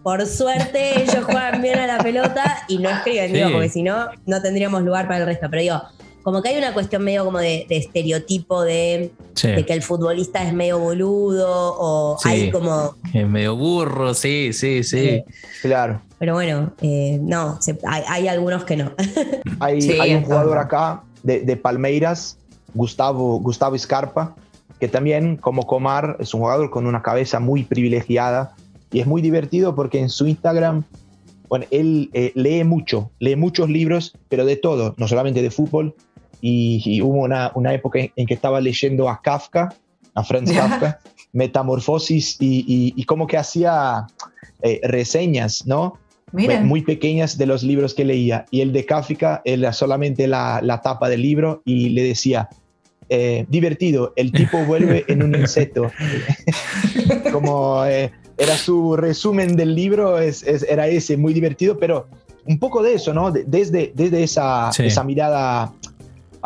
por 0.03 0.25
suerte 0.25 1.01
ellos 1.01 1.25
juegan 1.25 1.61
bien 1.61 1.79
a 1.79 1.85
la 1.87 1.97
pelota 2.01 2.63
y 2.69 2.77
no 2.77 2.89
escriben, 2.89 3.27
Sí. 3.31 3.33
digo, 3.33 3.51
porque 3.51 3.67
si 3.69 3.83
no, 3.83 4.07
no 4.25 4.41
tendríamos 4.41 4.83
lugar 4.83 5.05
para 5.07 5.19
el 5.19 5.25
resto. 5.25 5.47
Pero 5.49 5.61
digo, 5.63 5.81
como 6.27 6.41
que 6.41 6.49
hay 6.49 6.57
una 6.57 6.73
cuestión 6.73 7.05
medio 7.05 7.23
como 7.23 7.37
de, 7.39 7.65
de 7.69 7.77
estereotipo 7.77 8.61
de, 8.63 9.11
Sí. 9.33 9.47
de 9.47 9.65
que 9.65 9.71
el 9.71 9.81
futbolista 9.81 10.43
es 10.45 10.51
medio 10.53 10.77
boludo, 10.77 11.47
o 11.79 12.17
Sí. 12.21 12.27
hay 12.27 12.51
como 12.51 12.95
Es 13.13 13.25
medio 13.25 13.55
burro, 13.55 14.13
sí, 14.13 14.51
sí, 14.51 14.83
sí. 14.83 15.23
Claro. 15.61 16.01
Pero 16.19 16.33
bueno, 16.33 16.73
eh, 16.81 17.17
no, 17.21 17.61
se- 17.61 17.79
hay, 17.87 18.03
hay 18.09 18.27
algunos 18.27 18.65
que 18.65 18.75
no. 18.75 18.91
Hay, 19.61 19.81
Sí, 19.81 19.93
hay 19.93 20.15
un 20.15 20.23
jugador 20.25 20.57
acá 20.57 21.01
de, 21.23 21.39
de 21.39 21.55
Palmeiras, 21.55 22.37
Gustavo, 22.73 23.39
Gustavo 23.39 23.77
Scarpa, 23.77 24.35
que 24.81 24.89
también, 24.89 25.37
como 25.37 25.65
Comar, 25.65 26.17
es 26.19 26.33
un 26.33 26.41
jugador 26.41 26.69
con 26.71 26.87
una 26.87 27.01
cabeza 27.03 27.39
muy 27.39 27.63
privilegiada 27.63 28.53
y 28.91 28.99
es 28.99 29.07
muy 29.07 29.21
divertido 29.21 29.75
porque 29.75 30.01
en 30.01 30.09
su 30.09 30.27
Instagram, 30.27 30.83
bueno, 31.47 31.65
él 31.71 32.09
eh, 32.11 32.33
lee 32.35 32.65
mucho, 32.65 33.11
lee 33.19 33.37
muchos 33.37 33.69
libros, 33.69 34.13
pero 34.27 34.43
de 34.43 34.57
todo, 34.57 34.93
no 34.97 35.07
solamente 35.07 35.41
de 35.41 35.51
fútbol. 35.51 35.95
Y, 36.41 36.81
y 36.85 37.01
hubo 37.01 37.21
una, 37.23 37.51
una 37.55 37.73
época 37.73 37.99
en, 38.15 38.25
que 38.25 38.33
estaba 38.33 38.59
leyendo 38.61 39.09
a 39.09 39.21
Kafka, 39.21 39.73
a 40.13 40.23
Franz 40.23 40.51
Kafka, 40.51 40.99
Metamorfosis, 41.33 42.37
y, 42.39 42.59
y- 42.67 42.93
y 42.95 43.03
como 43.05 43.27
que 43.27 43.37
hacía 43.37 44.05
eh, 44.61 44.79
reseñas, 44.83 45.65
¿no? 45.65 45.97
Mira. 46.33 46.59
muy 46.61 46.81
pequeñas 46.81 47.37
de 47.37 47.45
los 47.45 47.63
libros 47.63 47.93
que 47.93 48.03
leía. 48.03 48.45
Y 48.51 48.59
el 48.61 48.73
de 48.73 48.85
Kafka 48.85 49.41
era 49.45 49.71
solamente 49.71 50.27
la, 50.27 50.59
la 50.61 50.81
tapa 50.81 51.07
del 51.07 51.21
libro 51.21 51.61
y 51.63 51.89
le 51.89 52.03
decía, 52.03 52.49
eh, 53.09 53.45
divertido, 53.47 54.11
el 54.17 54.31
tipo 54.33 54.57
vuelve 54.65 55.05
en 55.07 55.23
un 55.23 55.33
insecto. 55.35 55.89
Como 57.31 57.85
eh, 57.85 58.11
era 58.37 58.57
su 58.57 58.95
resumen 58.95 59.55
del 59.55 59.73
libro, 59.75 60.19
es, 60.19 60.43
es- 60.43 60.63
era 60.69 60.87
ese, 60.87 61.17
muy 61.17 61.33
divertido, 61.33 61.77
pero 61.77 62.07
un 62.45 62.59
poco 62.59 62.81
de 62.83 62.93
eso, 62.93 63.13
¿no? 63.13 63.31
De- 63.31 63.43
desde, 63.45 63.91
desde 63.95 64.23
esa, 64.23 64.71
Sí. 64.71 64.85
esa 64.85 65.03
mirada 65.03 65.73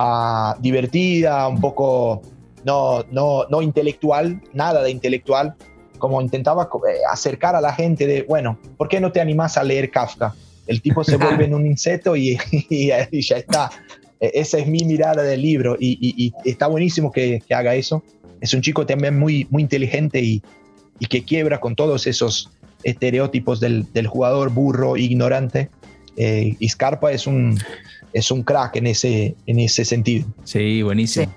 ah, 0.02 0.58
divertida, 0.60 1.48
un 1.48 1.62
poco 1.62 2.22
no, 2.64 3.04
no, 3.12 3.46
no 3.50 3.62
intelectual, 3.62 4.42
nada 4.54 4.82
de 4.84 4.92
intelectual, 4.92 5.56
como 5.98 6.22
intentaba 6.22 6.64
eh, 6.64 6.98
acercar 7.12 7.56
a 7.56 7.62
la 7.62 7.74
gente 7.74 8.08
de, 8.08 8.24
bueno, 8.24 8.58
¿por 8.78 8.88
qué 8.88 9.00
no 9.00 9.12
te 9.12 9.22
animás 9.22 9.58
a 9.58 9.64
leer 9.64 9.92
Kafka? 9.92 10.34
El 10.68 10.82
tipo 10.82 11.04
se 11.04 11.18
vuelve 11.18 11.46
en 11.46 11.54
un 11.54 11.66
insecto 11.66 12.16
y, 12.18 12.38
y- 12.52 12.88
ya 13.22 13.38
está. 13.38 13.70
Eh, 14.20 14.32
Esa 14.34 14.58
es 14.58 14.68
mi 14.68 14.84
mirada 14.84 15.24
del 15.24 15.42
libro 15.42 15.76
y, 15.80 16.34
está 16.46 16.68
buenísimo 16.68 17.12
que, 17.12 17.42
haga 17.52 17.76
eso. 17.76 18.04
Es 18.40 18.54
un 18.54 18.62
chico 18.62 18.86
también 18.86 19.20
muy, 19.20 19.48
muy 19.52 19.62
inteligente 19.62 20.20
y, 20.20 20.42
que 21.10 21.24
quiebra 21.24 21.60
con 21.60 21.76
todos 21.76 22.06
esos 22.06 22.52
estereotipos 22.84 23.60
del, 23.60 23.92
del 23.92 24.06
jugador 24.08 24.52
burro, 24.52 24.98
ignorante. 24.98 25.70
Eh, 26.16 26.56
y 26.60 26.70
Scarpa 26.70 27.12
es 27.12 27.26
un, 27.26 27.58
es 28.13 28.32
un 28.32 28.43
crack 28.43 28.76
en 28.76 28.88
ese, 28.88 29.36
en 29.45 29.60
ese 29.60 29.86
sentido. 29.86 30.26
Sí, 30.43 30.82
buenísimo. 30.82 31.32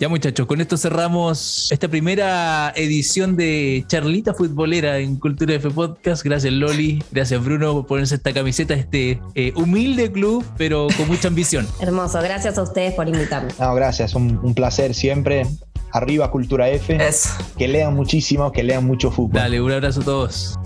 Ya 0.00 0.08
muchachos, 0.08 0.46
con 0.46 0.62
esto 0.62 0.78
cerramos 0.78 1.70
esta 1.70 1.86
primera 1.86 2.72
edición 2.74 3.36
de 3.36 3.84
Charlita 3.86 4.32
Futbolera 4.32 4.96
en 4.96 5.16
Cultura 5.16 5.52
F 5.56 5.68
Podcast. 5.68 6.24
Gracias 6.24 6.54
Loli, 6.54 7.04
gracias 7.12 7.44
Bruno 7.44 7.74
por 7.74 7.86
ponerse 7.86 8.14
esta 8.14 8.32
camiseta 8.32 8.72
este 8.72 9.20
eh, 9.34 9.52
humilde 9.56 10.10
club, 10.10 10.42
pero 10.56 10.86
con 10.96 11.06
mucha 11.06 11.28
ambición. 11.28 11.68
Hermoso, 11.80 12.18
gracias 12.22 12.56
a 12.56 12.62
ustedes 12.62 12.94
por 12.94 13.08
invitarme. 13.08 13.52
No, 13.58 13.74
gracias, 13.74 14.14
un, 14.14 14.40
un 14.42 14.54
placer 14.54 14.94
siempre. 14.94 15.46
Arriba 15.92 16.30
Cultura 16.30 16.70
F. 16.70 16.96
Eso. 16.96 17.28
Que 17.58 17.68
lean 17.68 17.94
muchísimo, 17.94 18.52
que 18.52 18.62
lean 18.62 18.86
mucho 18.86 19.10
fútbol. 19.10 19.32
Dale, 19.34 19.60
un 19.60 19.70
abrazo 19.70 20.00
a 20.00 20.04
todos. 20.04 20.58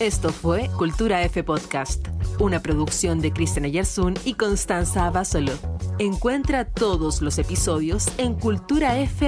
Esto 0.00 0.28
fue 0.28 0.70
Cultura 0.78 1.24
F 1.24 1.42
Podcast, 1.42 2.06
una 2.38 2.62
producción 2.62 3.20
de 3.20 3.32
Cristian 3.32 3.64
Ayersun 3.64 4.14
y 4.24 4.34
Constanza 4.34 5.06
Abasolo. 5.06 5.52
Encuentra 5.98 6.66
todos 6.66 7.20
los 7.20 7.36
episodios 7.40 8.06
en 8.16 8.34
culturaf.cl. 8.34 9.18